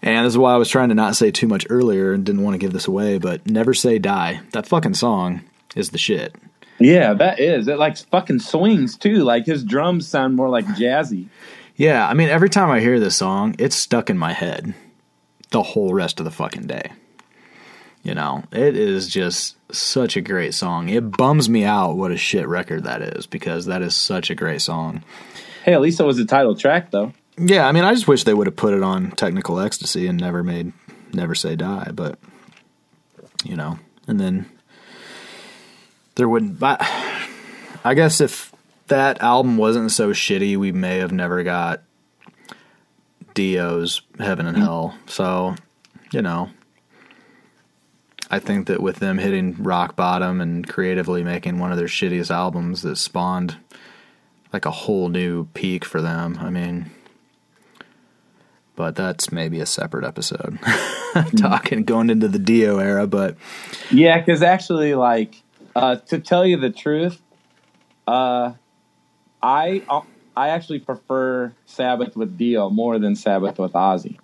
[0.02, 2.43] And this is why I was trying to not say too much earlier and didn't
[2.43, 4.40] want to give this away, but Never Say Die.
[4.52, 5.43] That fucking song
[5.74, 6.35] is the shit.
[6.78, 7.69] Yeah, that is.
[7.69, 9.24] It like fucking swings too.
[9.24, 11.28] Like his drums sound more like jazzy.
[11.77, 14.74] Yeah, I mean, every time I hear this song, it's stuck in my head
[15.51, 16.90] the whole rest of the fucking day.
[18.03, 20.89] You know, it is just such a great song.
[20.89, 24.35] It bums me out what a shit record that is because that is such a
[24.35, 25.03] great song.
[25.65, 27.12] Hey, at least it was the title track though.
[27.36, 30.19] Yeah, I mean, I just wish they would have put it on Technical Ecstasy and
[30.19, 30.73] never made
[31.12, 32.19] Never Say Die, but
[33.44, 34.47] you know, and then
[36.16, 36.59] there wouldn't.
[36.59, 36.80] But
[37.84, 38.52] I guess if
[38.88, 41.82] that album wasn't so shitty, we may have never got
[43.34, 44.60] Dio's Heaven and mm.
[44.60, 44.98] Hell.
[45.06, 45.55] So,
[46.12, 46.51] you know,
[48.30, 52.30] I think that with them hitting rock bottom and creatively making one of their shittiest
[52.30, 53.56] albums that spawned
[54.52, 56.38] like a whole new peak for them.
[56.40, 56.90] I mean,
[58.74, 60.59] but that's maybe a separate episode.
[61.16, 61.40] Mm.
[61.40, 63.38] Talking going into the Dio era, but
[63.90, 65.43] Yeah, because actually, like,
[65.77, 67.20] uh, to tell you the truth,
[68.07, 68.53] uh,
[69.43, 70.01] I uh,
[70.36, 74.19] I actually prefer Sabbath with Dio more than Sabbath with Ozzy.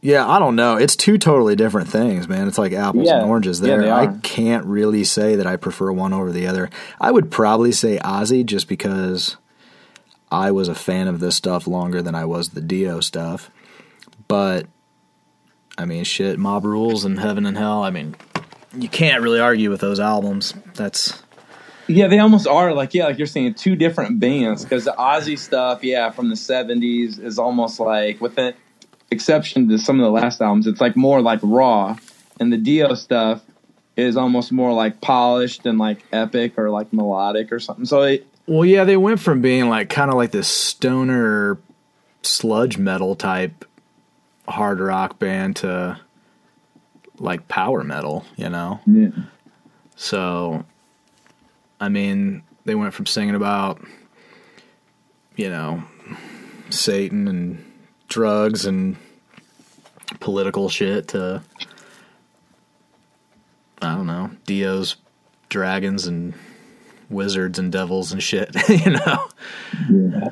[0.00, 0.76] yeah, I don't know.
[0.76, 2.46] It's two totally different things, man.
[2.48, 3.80] It's like apples Yeah, and oranges there.
[3.82, 6.70] they I can't really say that I prefer one over the other.
[7.00, 9.36] I would probably say Ozzy just because
[10.30, 13.50] I was a fan of this stuff longer than I was the Dio stuff.
[14.28, 14.66] But
[15.76, 17.82] I mean, shit, Mob Rules and Heaven and Hell.
[17.82, 18.14] I mean,
[18.74, 20.54] you can't really argue with those albums.
[20.74, 21.22] That's
[21.86, 24.62] Yeah, they almost are like yeah, like you're saying, two different bands.
[24.62, 28.54] Because the Ozzy stuff, yeah, from the '70s is almost like, with an
[29.10, 31.96] exception to some of the last albums, it's like more like raw,
[32.40, 33.42] and the Dio stuff
[33.96, 37.84] is almost more like polished and like epic or like melodic or something.
[37.84, 41.58] So it, Well, yeah, they went from being like kind of like this stoner
[42.22, 43.64] sludge metal type
[44.46, 45.98] hard rock band to
[47.18, 48.80] like power metal, you know?
[48.86, 49.10] yeah.
[49.96, 50.64] So,
[51.80, 53.80] I mean, they went from singing about,
[55.36, 55.82] you know,
[56.70, 57.64] Satan and
[58.08, 58.96] drugs and
[60.20, 61.42] political shit to
[63.80, 64.96] I don't know, Dio's
[65.48, 66.34] dragons and
[67.10, 69.28] wizards and devils and shit, you know.
[69.90, 70.28] Yeah.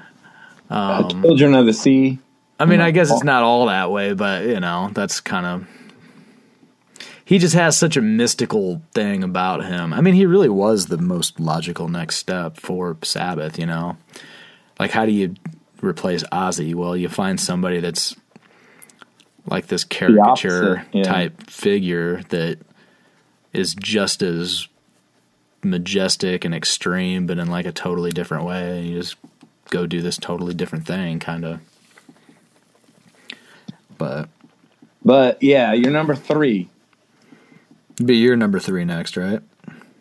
[0.69, 2.19] Um, Children of the Sea.
[2.59, 5.69] I mean, I guess it's not all that way, but you know, that's kind of.
[7.27, 9.93] He just has such a mystical thing about him.
[9.93, 13.97] I mean, he really was the most logical next step for Sabbath, you know?
[14.78, 15.35] Like, how do you
[15.82, 16.73] replace Ozzy?
[16.73, 18.15] Well, you find somebody that's
[19.44, 21.03] like this caricature opposite, yeah.
[21.03, 22.59] type figure that
[23.53, 24.69] is just as
[25.65, 28.82] majestic and extreme, but in like a totally different way.
[28.82, 29.16] You just
[29.70, 31.61] go do this totally different thing, kind of.
[33.98, 34.28] But
[35.05, 36.69] But yeah, you're number three.
[38.05, 39.40] Be your number three next, right?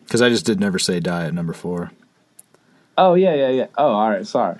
[0.04, 1.90] Because I just did never say die at number four.
[2.98, 3.66] Oh yeah, yeah, yeah.
[3.76, 4.26] Oh, all right.
[4.26, 4.58] Sorry.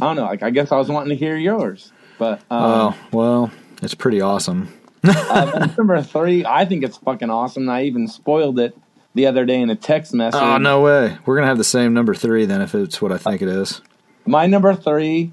[0.00, 0.24] I don't know.
[0.24, 3.50] Like, I guess I was wanting to hear yours, but um, Oh well,
[3.82, 4.72] it's pretty awesome.
[5.04, 7.68] uh, number three, I think it's fucking awesome.
[7.68, 8.76] I even spoiled it
[9.14, 10.40] the other day in a text message.
[10.40, 11.16] Oh no way!
[11.24, 13.80] We're gonna have the same number three then if it's what I think it is.
[14.26, 15.32] My number three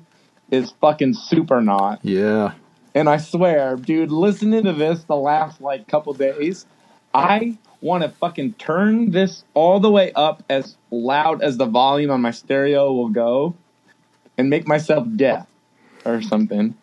[0.51, 1.99] is fucking Supernaut.
[2.03, 2.51] Yeah.
[2.93, 6.65] And I swear, dude, listening to this the last like couple days,
[7.13, 12.11] I want to fucking turn this all the way up as loud as the volume
[12.11, 13.55] on my stereo will go
[14.37, 15.47] and make myself deaf
[16.05, 16.75] or something.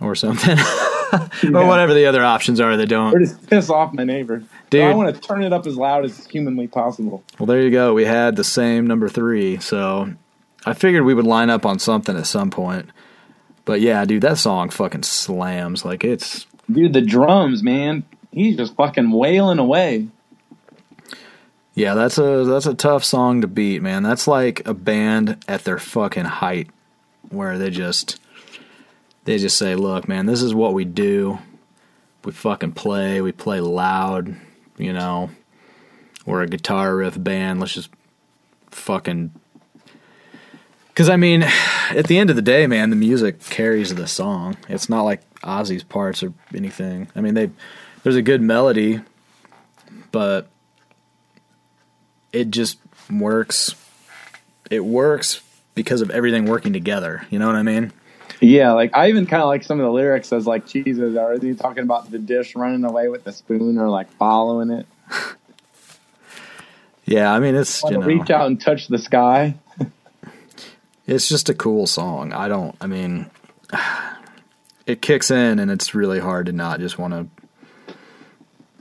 [0.00, 0.58] Or something.
[1.54, 3.14] or whatever the other options are that don't.
[3.14, 4.42] Or just piss off my neighbor.
[4.70, 4.80] Dude.
[4.80, 7.22] So I want to turn it up as loud as humanly possible.
[7.38, 7.94] Well, there you go.
[7.94, 10.12] We had the same number three, so
[10.64, 12.90] I figured we would line up on something at some point.
[13.64, 15.84] But yeah, dude, that song fucking slams.
[15.84, 18.04] Like it's Dude, the drums, man.
[18.32, 20.08] He's just fucking wailing away.
[21.74, 24.02] yeah, that's a that's a tough song to beat, man.
[24.02, 26.68] That's like a band at their fucking height
[27.30, 28.20] where they just
[29.24, 31.38] they just say, "Look, man, this is what we do.
[32.24, 34.36] We fucking play, we play loud,
[34.76, 35.30] you know.
[36.26, 37.60] We're a guitar riff band.
[37.60, 37.90] Let's just
[38.70, 39.32] fucking
[40.94, 41.42] Cuz I mean,
[41.90, 44.56] at the end of the day, man, the music carries the song.
[44.68, 47.08] It's not like Ozzy's parts or anything.
[47.14, 47.50] I mean, they
[48.02, 49.00] there's a good melody,
[50.12, 50.48] but
[52.32, 52.78] it just
[53.10, 53.74] works.
[54.70, 55.40] It works
[55.74, 57.26] because of everything working together.
[57.30, 57.92] You know what I mean?
[58.40, 61.16] Yeah, like I even kind of like some of the lyrics as like Jesus.
[61.16, 64.86] Are they talking about the dish running away with the spoon or like following it?
[67.08, 69.54] Yeah, I mean it's you know reach out and touch the sky.
[71.06, 72.34] it's just a cool song.
[72.34, 72.76] I don't.
[72.82, 73.30] I mean,
[74.86, 77.46] it kicks in and it's really hard to not just want to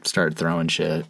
[0.07, 1.05] start throwing shit.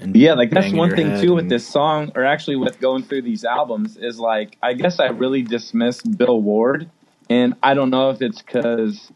[0.00, 3.22] And Yeah, like that's one thing too with this song, or actually with going through
[3.22, 6.90] these albums, is like I guess I really dismissed Bill Ward,
[7.30, 9.10] and I don't know if it's because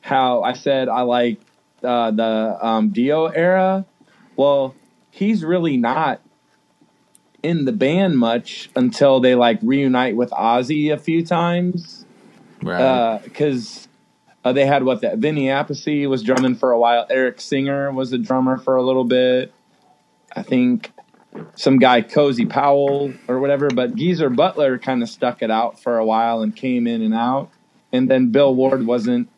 [0.00, 1.40] how I said I like
[1.82, 3.86] uh, the um, Dio era.
[4.36, 4.74] Well,
[5.10, 6.20] he's really not
[7.42, 12.04] in the band much until they like reunite with Ozzy a few times
[12.62, 13.18] Right.
[13.24, 13.88] because
[14.44, 17.06] uh, they had what that Vinny Appice was drumming for a while.
[17.10, 19.52] Eric Singer was the drummer for a little bit.
[20.34, 20.92] I think
[21.54, 25.98] some guy Cozy Powell or whatever, but Geezer Butler kind of stuck it out for
[25.98, 27.50] a while and came in and out.
[27.92, 29.28] And then Bill Ward wasn't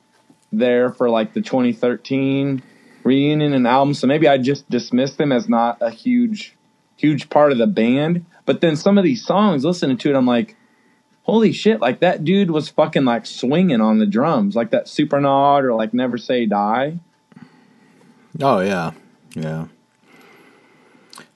[0.53, 2.62] there for like the 2013
[3.03, 6.57] reunion and album, so maybe I just dismissed them as not a huge,
[6.97, 8.24] huge part of the band.
[8.45, 10.57] But then some of these songs, listening to it, I'm like,
[11.23, 15.62] holy shit, like that dude was fucking like swinging on the drums, like that Supernaut
[15.62, 16.99] or like Never Say Die.
[18.40, 18.93] oh yeah,
[19.35, 19.66] yeah.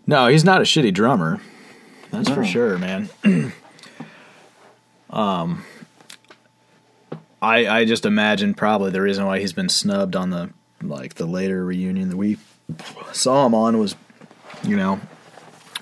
[0.06, 1.40] No, he's not a shitty drummer.
[2.10, 3.08] That's for sure, man.
[5.10, 5.64] um,
[7.42, 10.50] I I just imagine probably the reason why he's been snubbed on the
[10.82, 12.38] like the later reunion that we
[13.12, 13.96] saw him on was,
[14.62, 15.00] you know,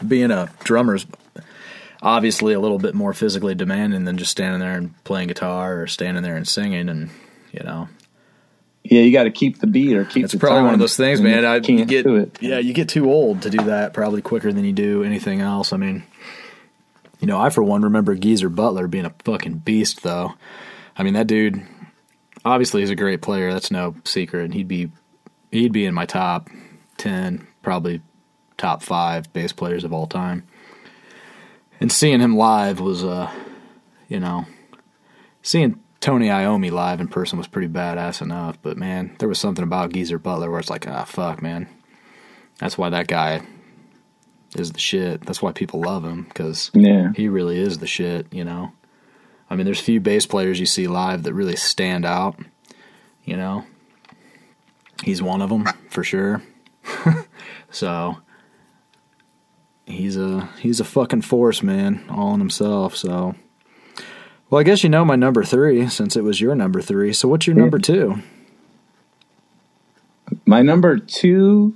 [0.06, 1.06] being a drummer's
[2.04, 5.86] obviously a little bit more physically demanding than just standing there and playing guitar or
[5.88, 7.10] standing there and singing and
[7.52, 7.88] you know
[8.84, 10.24] Yeah, you got to keep the beat or keep.
[10.24, 11.44] it's probably one of those things, man.
[11.44, 12.38] I can't get do it.
[12.40, 15.72] yeah, you get too old to do that probably quicker than you do anything else.
[15.72, 16.04] I mean,
[17.20, 20.34] you know, I for one remember Geezer Butler being a fucking beast, though.
[20.96, 21.66] I mean, that dude
[22.44, 23.52] obviously he's a great player.
[23.52, 24.44] That's no secret.
[24.44, 24.90] And he'd be
[25.50, 26.50] he'd be in my top
[26.98, 28.02] ten, probably
[28.56, 30.46] top five bass players of all time.
[31.84, 33.30] And seeing him live was, uh,
[34.08, 34.46] you know,
[35.42, 38.56] seeing Tony Iommi live in person was pretty badass enough.
[38.62, 41.68] But man, there was something about Geezer Butler where it's like, ah, fuck, man.
[42.58, 43.42] That's why that guy
[44.56, 45.26] is the shit.
[45.26, 48.72] That's why people love him because Yeah, he really is the shit, you know.
[49.50, 52.38] I mean, there's few bass players you see live that really stand out.
[53.24, 53.66] You know,
[55.02, 56.42] he's one of them for sure.
[57.70, 58.22] so
[59.86, 62.96] he's a he's a fucking force, man, all in himself.
[62.96, 63.34] So,
[64.50, 67.12] well, I guess you know my number three since it was your number three.
[67.12, 68.16] So, what's your number two?
[70.46, 71.74] My number two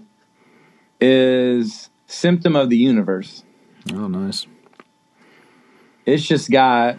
[1.01, 3.45] is Symptom of the Universe.
[3.93, 4.47] Oh, nice.
[6.07, 6.99] It's just got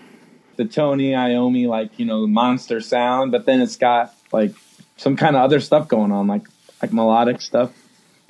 [0.55, 4.53] the Tony Iommi, like, you know, monster sound, but then it's got like
[4.97, 6.47] some kind of other stuff going on, like
[6.81, 7.71] like melodic stuff.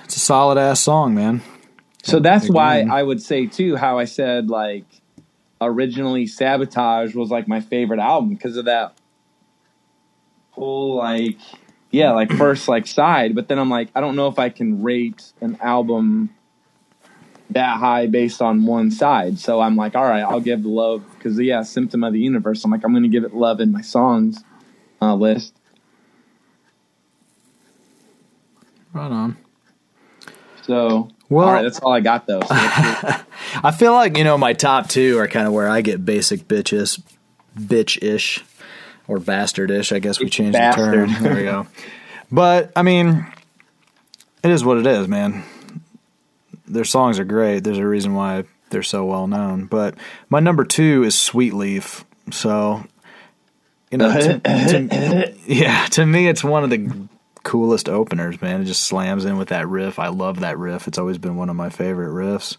[0.04, 1.42] It's a solid ass song, man.
[2.02, 4.84] So that's why I would say too how I said like
[5.60, 8.94] originally Sabotage was like my favorite album because of that
[10.52, 11.36] whole like
[11.90, 13.34] yeah like first like side.
[13.34, 16.30] But then I'm like I don't know if I can rate an album
[17.50, 19.38] that high based on one side.
[19.38, 22.64] So I'm like all right I'll give the love because yeah Symptom of the Universe.
[22.64, 24.42] I'm like I'm gonna give it love in my songs
[25.02, 25.54] uh, list.
[28.92, 29.36] Right on.
[30.62, 34.36] so Well- all right that's all I got though so I feel like you know
[34.36, 37.00] my top two are kind of where I get basic bitches,
[37.58, 38.44] bitch ish,
[39.08, 39.92] or bastard ish.
[39.92, 41.08] I guess we changed Bastard.
[41.08, 41.22] the term.
[41.22, 41.66] There we go.
[42.30, 43.26] But I mean,
[44.44, 45.42] it is what it is, man.
[46.66, 47.64] Their songs are great.
[47.64, 49.64] There's a reason why they're so well known.
[49.66, 49.94] But
[50.28, 52.04] my number two is Sweet Leaf.
[52.30, 52.84] So,
[53.90, 57.08] you know, to, to- yeah, to me, it's one of the
[57.42, 58.62] coolest openers, man.
[58.62, 59.98] It just slams in with that riff.
[59.98, 60.86] I love that riff.
[60.86, 62.56] It's always been one of my favorite riffs.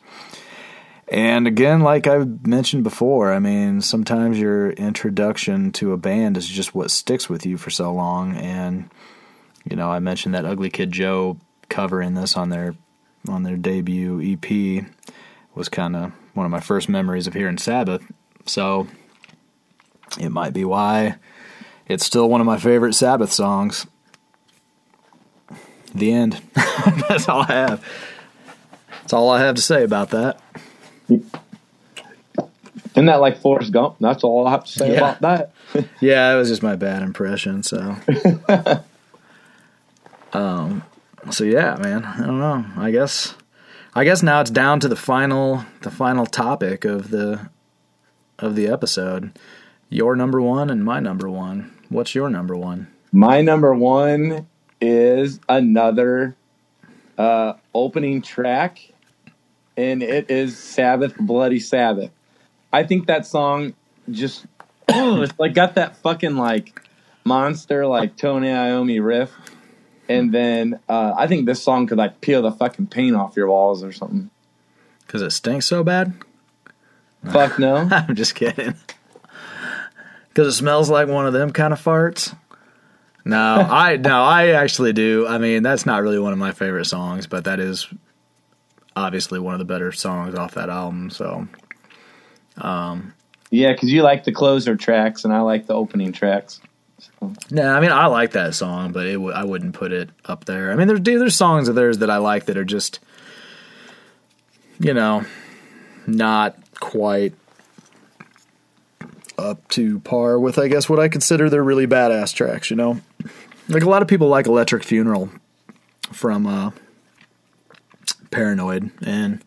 [1.08, 6.48] And again, like I mentioned before, I mean, sometimes your introduction to a band is
[6.48, 8.36] just what sticks with you for so long.
[8.38, 8.90] And
[9.70, 11.38] you know, I mentioned that Ugly Kid Joe
[11.70, 12.76] covering this on their
[13.28, 14.86] on their debut EP
[15.54, 18.04] was kind of one of my first memories of hearing Sabbath.
[18.46, 18.88] So
[20.20, 21.18] it might be why
[21.88, 23.86] it's still one of my favorite Sabbath songs.
[25.94, 26.42] The end.
[27.10, 27.86] That's all I have.
[29.02, 30.40] That's all I have to say about that.
[31.10, 34.98] isn't that like Forrest Gump that's all I have to say Yeah.
[34.98, 35.52] about that
[36.02, 37.64] Yeah, it was just my bad impression.
[37.64, 37.96] So,
[40.34, 40.84] um,
[41.30, 42.04] so yeah, man.
[42.06, 42.66] I don't know.
[42.78, 43.36] I guess,
[43.94, 47.50] I guess now it's down to the final, the final topic of the,
[48.40, 49.32] of the episode.
[49.90, 51.72] Your number one and my number one.
[51.90, 52.88] What's your number one?
[53.12, 54.48] My number one
[54.82, 56.36] is another
[57.18, 58.92] uh, opening track,
[59.78, 62.12] and it is Sabbath Bloody Sabbath.
[62.74, 63.74] I think that song
[64.10, 64.46] just
[64.90, 66.82] it's like got that fucking like
[67.24, 69.32] monster like Tony Iommi riff,
[70.10, 73.48] and then uh, I think this song could like peel the fucking paint off your
[73.48, 74.30] walls or something.
[75.06, 76.14] Because it stinks so bad.
[77.32, 77.76] Fuck no.
[77.92, 78.76] I'm just kidding.
[80.30, 82.36] Because it smells like one of them kind of farts.
[83.26, 83.38] No,
[83.70, 85.28] I no, I actually do.
[85.28, 87.88] I mean, that's not really one of my favorite songs, but that is
[88.96, 91.10] obviously one of the better songs off that album.
[91.10, 91.48] So
[92.58, 93.14] um,
[93.50, 96.60] yeah, because you like the closer tracks and I like the opening tracks.
[97.00, 100.10] So, no, I mean I like that song, but it w- I wouldn't put it
[100.26, 100.72] up there.
[100.72, 103.00] I mean, there's there's songs of theirs that I like that are just,
[104.80, 105.26] you know,
[106.06, 107.34] not quite
[109.42, 112.70] up to par with I guess what I consider their really badass tracks.
[112.70, 113.02] You know,
[113.68, 115.30] like a lot of people like Electric Funeral
[116.12, 116.72] from uh,
[118.30, 119.44] Paranoid, and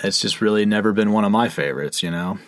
[0.00, 2.02] it's just really never been one of my favorites.
[2.02, 2.38] You know.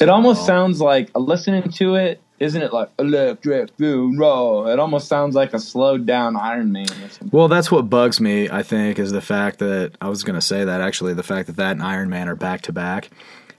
[0.00, 2.20] It almost sounds like listening to it.
[2.38, 4.68] Isn't it like electric funeral?
[4.68, 6.86] It almost sounds like a slowed down Iron Man.
[7.32, 8.48] Well, that's what bugs me.
[8.48, 11.48] I think is the fact that I was going to say that actually the fact
[11.48, 13.10] that that and Iron Man are back to back,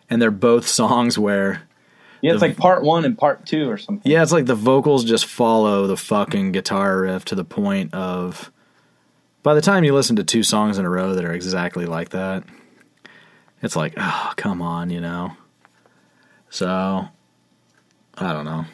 [0.10, 1.64] and they're both songs where
[2.22, 4.10] Yeah, it's like part one and part two or something.
[4.12, 8.52] yeah, it's like the vocals just follow the fucking guitar riff to the point of
[9.44, 12.10] by the time you listen to two songs in a row that are exactly like
[12.10, 12.44] that,
[13.62, 15.32] it's like oh come on, you know.
[16.50, 17.08] So
[18.18, 18.66] I don't know.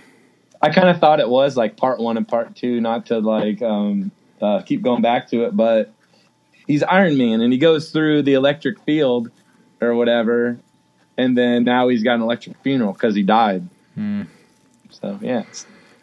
[0.62, 3.62] I kind of thought it was like part one and part two, not to like
[3.62, 4.10] um,
[4.42, 5.92] uh, keep going back to it, but
[6.66, 9.30] he's Iron Man and he goes through the electric field
[9.82, 10.58] or whatever,
[11.18, 13.68] and then now he's got an electric funeral because he died.
[13.96, 14.24] Hmm.
[14.90, 15.44] So yeah,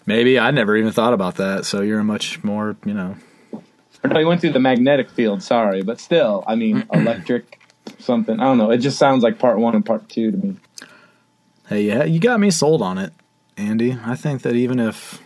[0.05, 1.65] Maybe I never even thought about that.
[1.65, 3.17] So you're a much more you know
[4.05, 5.43] or no, he went through the magnetic field.
[5.43, 7.61] Sorry, but still, I mean, electric
[7.99, 8.39] something.
[8.41, 8.71] I don't know.
[8.71, 10.57] It just sounds like part one and part two to me.
[11.69, 13.13] Hey, yeah, you got me sold on it,
[13.57, 13.97] Andy.
[14.05, 15.23] I think that even if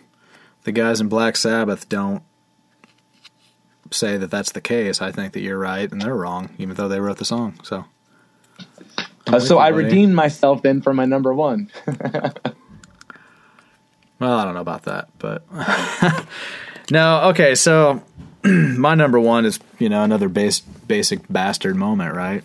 [0.65, 2.23] the guys in Black Sabbath don't
[3.91, 6.89] say that that's the case, I think that you're right and they're wrong, even though
[6.89, 7.59] they wrote the song.
[7.63, 7.87] So
[9.27, 9.85] Uh, so with I buddy.
[9.85, 11.71] redeemed myself then for my number one.
[14.19, 15.45] Well, I don't know about that, but
[16.91, 17.29] no.
[17.31, 18.03] Okay, so
[18.45, 22.43] my number one is you know another base basic bastard moment, right?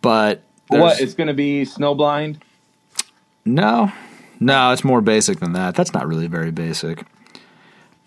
[0.00, 1.00] But what?
[1.00, 2.38] It's going to be Snowblind.
[3.44, 3.92] No,
[4.40, 5.74] no, it's more basic than that.
[5.74, 7.04] That's not really very basic.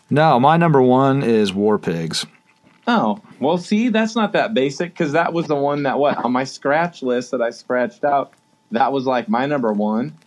[0.09, 2.25] No, my number one is War Pigs.
[2.93, 6.31] Oh, well, see, that's not that basic because that was the one that what on
[6.31, 8.33] my scratch list that I scratched out.
[8.71, 10.17] That was like my number one.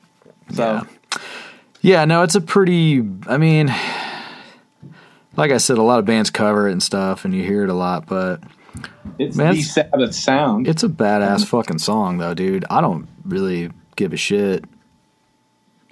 [0.53, 0.62] So
[1.12, 1.19] Yeah.
[1.81, 3.05] Yeah, no, it's a pretty.
[3.27, 3.66] I mean,
[5.36, 7.69] like I said, a lot of bands cover it and stuff, and you hear it
[7.70, 8.41] a lot, but
[9.19, 10.66] it's Man, the it's- Sabbath sound.
[10.66, 12.65] it's a badass fucking song, though, dude.
[12.70, 14.65] I don't really give a shit.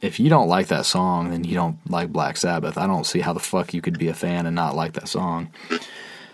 [0.01, 2.77] If you don't like that song, then you don't like Black Sabbath.
[2.79, 5.09] I don't see how the fuck you could be a fan and not like that
[5.09, 5.51] song.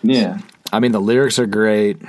[0.02, 0.40] Yeah,
[0.72, 2.00] I mean, the lyrics are great.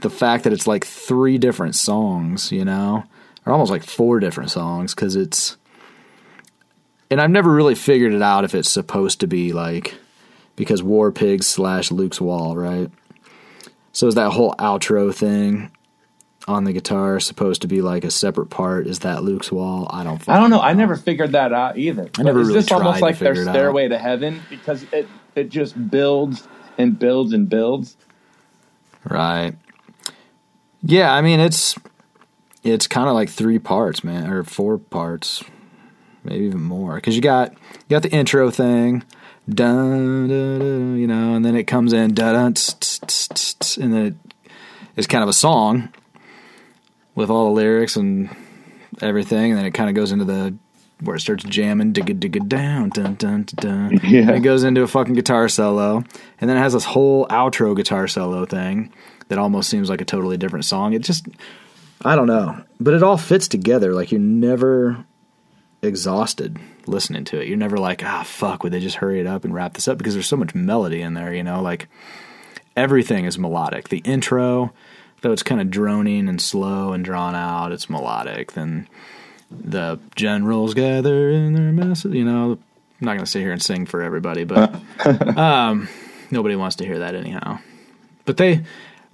[0.00, 3.04] The fact that it's like three different songs, you know,
[3.46, 5.56] or almost like four different songs, because it's.
[7.10, 9.94] And I've never really figured it out if it's supposed to be like.
[10.56, 12.88] Because War Pigs slash Luke's Wall, right?
[13.92, 15.70] So is that whole outro thing
[16.46, 18.86] on the guitar supposed to be like a separate part?
[18.86, 19.88] Is that Luke's Wall?
[19.90, 20.28] I don't.
[20.28, 20.60] I don't know.
[20.60, 22.10] I never figured that out either.
[22.18, 23.54] I never is really this almost like their figure it out.
[23.54, 26.46] stairway to heaven because it it just builds
[26.78, 27.96] and builds and builds.
[29.04, 29.54] Right.
[30.82, 31.76] Yeah, I mean it's
[32.62, 35.44] it's kind of like three parts, man, or four parts,
[36.24, 36.96] maybe even more.
[36.96, 39.04] Because you got you got the intro thing,
[39.48, 43.76] dun, dun, dun, you know, and then it comes in, dun, dun, tss, tss, tss,
[43.76, 44.14] and then it
[44.96, 45.90] is kind of a song
[47.14, 48.34] with all the lyrics and
[49.00, 50.54] everything, and then it kind of goes into the
[51.04, 53.88] where it starts jamming, digga digga down, dun dun dun.
[53.90, 54.00] dun.
[54.04, 54.22] Yeah.
[54.22, 55.98] And it goes into a fucking guitar solo,
[56.40, 58.92] and then it has this whole outro guitar solo thing
[59.28, 60.92] that almost seems like a totally different song.
[60.92, 61.26] It just,
[62.04, 63.92] I don't know, but it all fits together.
[63.94, 65.04] Like you're never
[65.82, 67.48] exhausted listening to it.
[67.48, 69.98] You're never like, ah, fuck, would they just hurry it up and wrap this up?
[69.98, 71.88] Because there's so much melody in there, you know, like
[72.76, 73.88] everything is melodic.
[73.88, 74.72] The intro,
[75.22, 78.52] though it's kind of droning and slow and drawn out, it's melodic.
[78.52, 78.88] Then
[79.50, 82.58] the generals gather in their masses, you know.
[83.00, 84.74] I'm not going to sit here and sing for everybody, but
[85.36, 85.88] um,
[86.30, 87.58] nobody wants to hear that anyhow.
[88.24, 88.64] But they,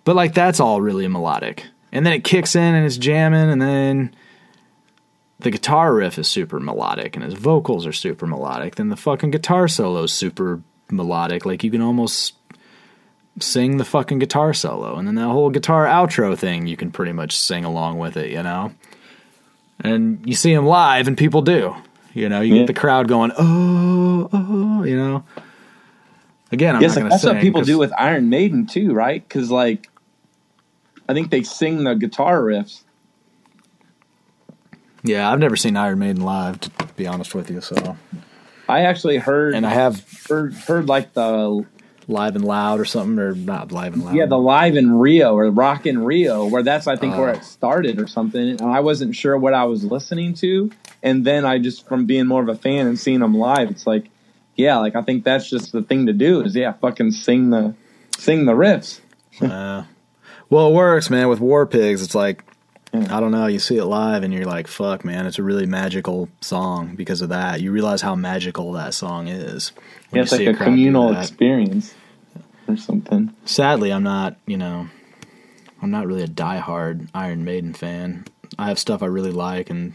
[0.05, 1.65] but like that's all really melodic.
[1.93, 4.15] And then it kicks in and it's jamming, and then
[5.41, 8.77] the guitar riff is super melodic, and his vocals are super melodic.
[8.77, 11.45] Then the fucking guitar solo is super melodic.
[11.47, 12.35] Like you can almost
[13.41, 17.13] sing the fucking guitar solo, and then that whole guitar outro thing, you can pretty
[17.13, 18.73] much sing along with it, you know.
[19.83, 21.75] And you see him live, and people do.
[22.13, 22.61] You know, you Yeah.
[22.63, 25.25] get the crowd going, oh, oh, you know.
[26.53, 27.35] Again, I'm yes, to that's sing.
[27.35, 29.27] what people do with Iron Maiden too, right?
[29.27, 29.89] Because like,
[31.09, 32.83] I think they sing the guitar riffs.
[35.03, 37.61] Yeah, I've never seen Iron Maiden live, to be honest with you.
[37.61, 37.97] So,
[38.69, 41.65] I actually heard and I have heard, heard like the
[42.11, 44.15] live and loud or something, or not live and loud.
[44.15, 47.35] yeah the live in Rio or Rock in Rio, where that's I think where Oh.
[47.35, 50.71] it started or something, and I wasn't sure what I was listening to,
[51.03, 53.87] and then I just from being more of a fan and seeing them live, it's
[53.87, 54.11] like,
[54.57, 57.75] yeah, like I think that's just the thing to do is yeah, fucking sing the
[58.19, 59.01] sing the riffs.
[59.41, 59.85] Uh,
[60.51, 61.29] well, it works, man.
[61.29, 62.45] With War Pigs, it's like
[62.93, 63.47] I don't know.
[63.47, 67.23] You see it live, and you're like, "Fuck, man!" It's a really magical song because
[67.23, 67.61] of that.
[67.63, 69.71] You realize how magical that song is.
[70.13, 71.95] Yeah, it's like a communal experience
[72.71, 73.35] or something.
[73.45, 74.37] Sadly, I'm not.
[74.47, 74.89] You know,
[75.83, 78.25] I'm not really a diehard Iron Maiden fan.
[78.59, 79.95] I have stuff I really like, and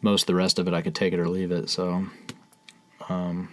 [0.00, 1.70] most of the rest of it I could take it or leave it.
[1.70, 2.06] So,
[3.08, 3.48] um,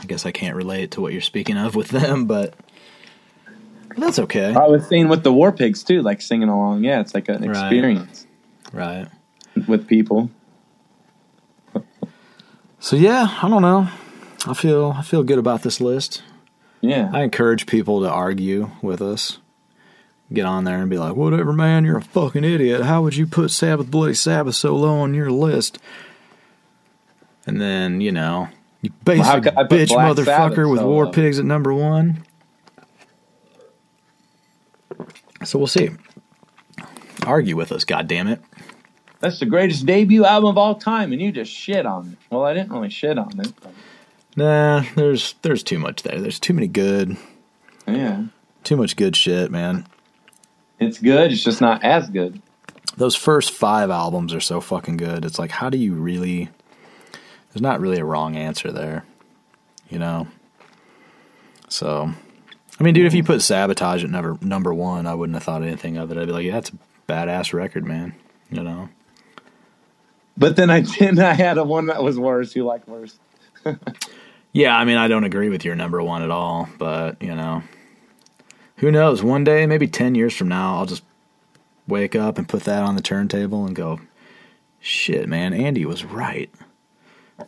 [0.00, 2.54] I guess I can't relate to what you're speaking of with them, but
[3.96, 4.54] that's okay.
[4.54, 6.84] I was saying with the War Pigs too, like singing along.
[6.84, 7.50] Yeah, it's like an Right.
[7.50, 8.26] experience
[8.72, 9.08] Right.
[9.66, 10.30] with people.
[12.78, 13.88] So yeah, I don't know.
[14.46, 16.22] I feel I feel good about this list.
[16.80, 19.38] Yeah, I encourage people to argue with us.
[20.32, 22.82] Get on there and be like, "Whatever, man, you're a fucking idiot.
[22.82, 25.78] How would you put Sabbath Bloody Sabbath so low on your list?"
[27.46, 28.48] And then you know,
[28.80, 31.10] you basic I bitch motherfucker Sabbath with so War low?
[31.12, 32.24] Pigs at number one.
[35.44, 35.90] So we'll see.
[37.26, 38.40] Argue with us, goddammit.
[39.20, 42.18] that's the greatest debut album of all time, and you just shit on it.
[42.30, 43.52] Well, I didn't really shit on it.
[43.60, 43.72] but-
[44.36, 46.20] Nah, there's there's too much there.
[46.20, 47.16] There's too many good,
[47.86, 48.24] yeah,
[48.64, 49.86] too much good shit, man.
[50.78, 51.32] it's good.
[51.32, 52.40] It's just not as good.
[52.96, 55.24] those first five albums are so fucking good.
[55.24, 56.48] It's like, how do you really?
[57.52, 59.04] There's not really a wrong answer there,
[59.88, 60.28] you know.
[61.68, 62.12] So,
[62.78, 65.62] I mean, dude, if you put Sabotage at number number one, I wouldn't have thought
[65.62, 66.18] anything of it.
[66.18, 66.78] I'd be like, yeah, that's a
[67.08, 68.14] badass record, man.
[68.50, 68.88] You know.
[70.38, 72.54] But then I then I had a one that was worse.
[72.54, 73.18] You like worse?
[74.52, 77.62] Yeah, I mean, I don't agree with your number one at all, but you know,
[78.76, 79.22] who knows?
[79.22, 81.04] One day, maybe ten years from now, I'll just
[81.86, 84.00] wake up and put that on the turntable and go,
[84.80, 86.50] "Shit, man, Andy was right."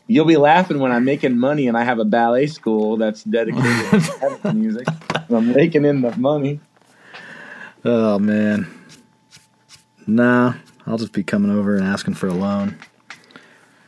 [0.07, 4.03] You'll be laughing when I'm making money and I have a ballet school that's dedicated
[4.43, 4.87] to music.
[5.29, 6.61] I'm raking in the money.
[7.85, 8.67] Oh man,
[10.07, 10.55] nah,
[10.87, 12.79] I'll just be coming over and asking for a loan.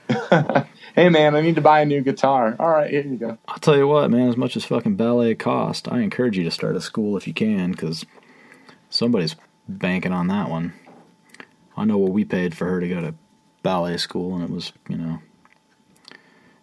[0.95, 2.57] hey man, I need to buy a new guitar.
[2.59, 3.37] All right, here you go.
[3.49, 4.29] I'll tell you what, man.
[4.29, 7.35] As much as fucking ballet cost, I encourage you to start a school if you
[7.35, 8.07] can, because
[8.89, 9.37] somebody's
[9.69, 10.73] banking on that one.
[11.77, 13.15] I know what we paid for her to go to
[13.63, 15.19] ballet school, and it was, you know,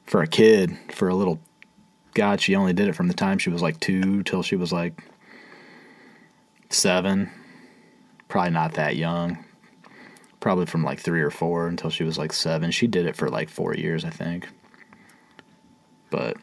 [0.05, 1.39] for a kid, for a little.
[2.13, 4.73] God, she only did it from the time she was like two till she was
[4.73, 5.01] like
[6.69, 7.29] seven.
[8.27, 9.43] Probably not that young.
[10.41, 12.71] Probably from like three or four until she was like seven.
[12.71, 14.49] She did it for like four years, I think.
[16.09, 16.35] But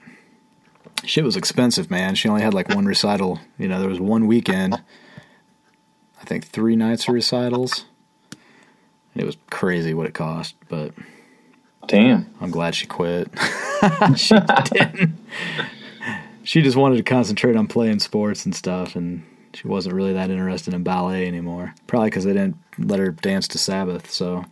[1.04, 2.14] shit was expensive, man.
[2.14, 3.40] She only had like one recital.
[3.58, 4.80] You know, there was one weekend.
[6.20, 7.84] I think three nights of recitals.
[9.14, 10.94] It was crazy what it cost, but
[11.88, 12.32] Damn.
[12.40, 13.30] I'm glad she quit.
[14.16, 14.34] she
[14.72, 15.18] didn't.
[16.44, 20.30] She just wanted to concentrate on playing sports and stuff, and she wasn't really that
[20.30, 21.74] interested in ballet anymore.
[21.86, 24.10] Probably because they didn't let her dance to Sabbath.
[24.10, 24.44] So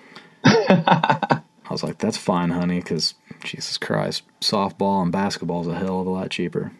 [0.44, 6.00] I was like, "That's fine, honey," because Jesus Christ, softball and basketball is a hell
[6.00, 6.72] of a lot cheaper.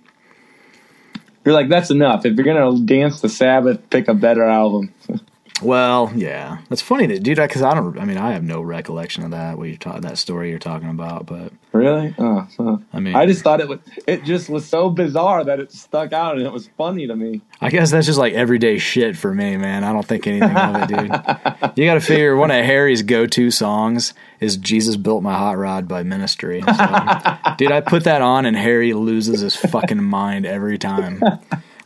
[1.45, 2.25] You're like, that's enough.
[2.25, 4.95] If you're gonna dance the Sabbath, pick a better album.
[5.63, 7.39] Well, yeah, that's funny, that, dude.
[7.39, 7.99] Because I don't.
[7.99, 9.57] I mean, I have no recollection of that.
[9.57, 12.15] What you talk that story you're talking about, but Really?
[12.19, 12.77] Oh, huh.
[12.93, 13.79] I mean, I just thought it was.
[14.07, 17.41] It just was so bizarre that it stuck out, and it was funny to me.
[17.61, 19.85] I guess that's just like everyday shit for me, man.
[19.85, 21.11] I don't think anything of it, dude.
[21.77, 25.89] You got to figure one of Harry's go-to songs is "Jesus Built My Hot Rod"
[25.89, 26.61] by Ministry.
[26.63, 26.67] So,
[27.59, 31.21] dude, I put that on and Harry loses his fucking mind every time.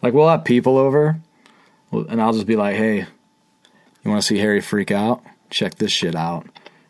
[0.02, 1.18] Like we'll have people over,
[1.92, 3.06] and I'll just be like, "Hey,
[4.09, 5.22] you want to see Harry freak out?
[5.51, 6.47] Check this shit out."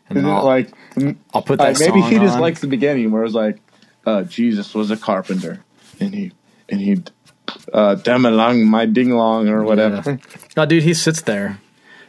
[0.09, 2.41] And Isn't it I'll, like, mm, I'll put that like maybe he just on.
[2.41, 3.59] likes the beginning where it was like,
[4.05, 5.63] uh, Jesus was a carpenter,
[5.99, 6.31] and he
[6.67, 7.03] and he
[7.71, 10.19] uh, dem along my ding long or whatever.
[10.57, 11.59] Oh, dude, he sits there.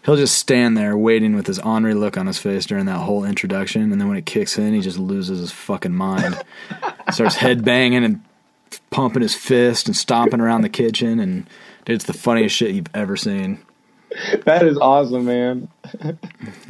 [0.05, 3.25] He'll just stand there waiting with his ornery look on his face during that whole
[3.25, 6.43] introduction, and then when it kicks in, he just loses his fucking mind.
[7.11, 8.23] Starts head banging and
[8.89, 11.47] pumping his fist and stomping around the kitchen, and
[11.85, 13.61] dude, it's the funniest shit you've ever seen.
[14.45, 15.69] that is awesome, man.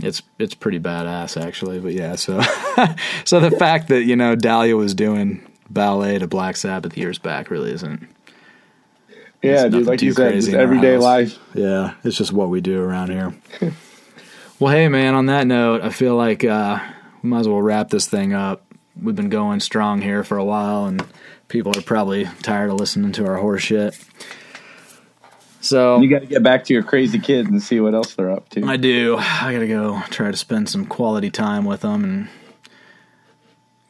[0.03, 2.17] It's it's pretty badass actually, but yeah.
[2.17, 2.41] So
[3.27, 7.51] so the fact that you know Dahlia was doing ballet to Black Sabbath years back
[7.51, 8.09] really isn't.
[9.43, 9.87] Yeah, dude.
[9.87, 11.03] Like you said, just everyday house.
[11.03, 11.39] life.
[11.55, 13.35] Yeah, it's just what we do around here.
[14.59, 16.79] well, hey, man, on that note, I feel like uh,
[17.23, 18.65] we might as well wrap this thing up.
[19.01, 21.05] We've been going strong here for a while, and
[21.49, 23.99] people are probably tired of listening to our horse shit.
[25.61, 28.31] So You got to get back to your crazy kids and see what else they're
[28.31, 28.65] up to.
[28.65, 29.17] I do.
[29.19, 32.29] I gotta go try to spend some quality time with them and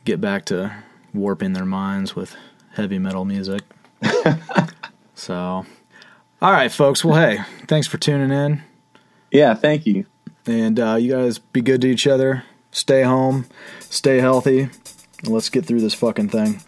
[0.04, 0.74] get back to
[1.14, 2.34] warping their minds with
[2.72, 3.62] heavy metal music.
[5.14, 5.64] so,
[6.42, 7.04] all right, folks.
[7.04, 7.38] Well, hey,
[7.68, 8.62] thanks for tuning in.
[9.30, 10.06] yeah, thank you.
[10.46, 12.44] And uh, you guys be good to each other.
[12.72, 13.46] Stay home.
[13.80, 14.62] Stay healthy.
[14.62, 16.60] And let's get through this fucking thing.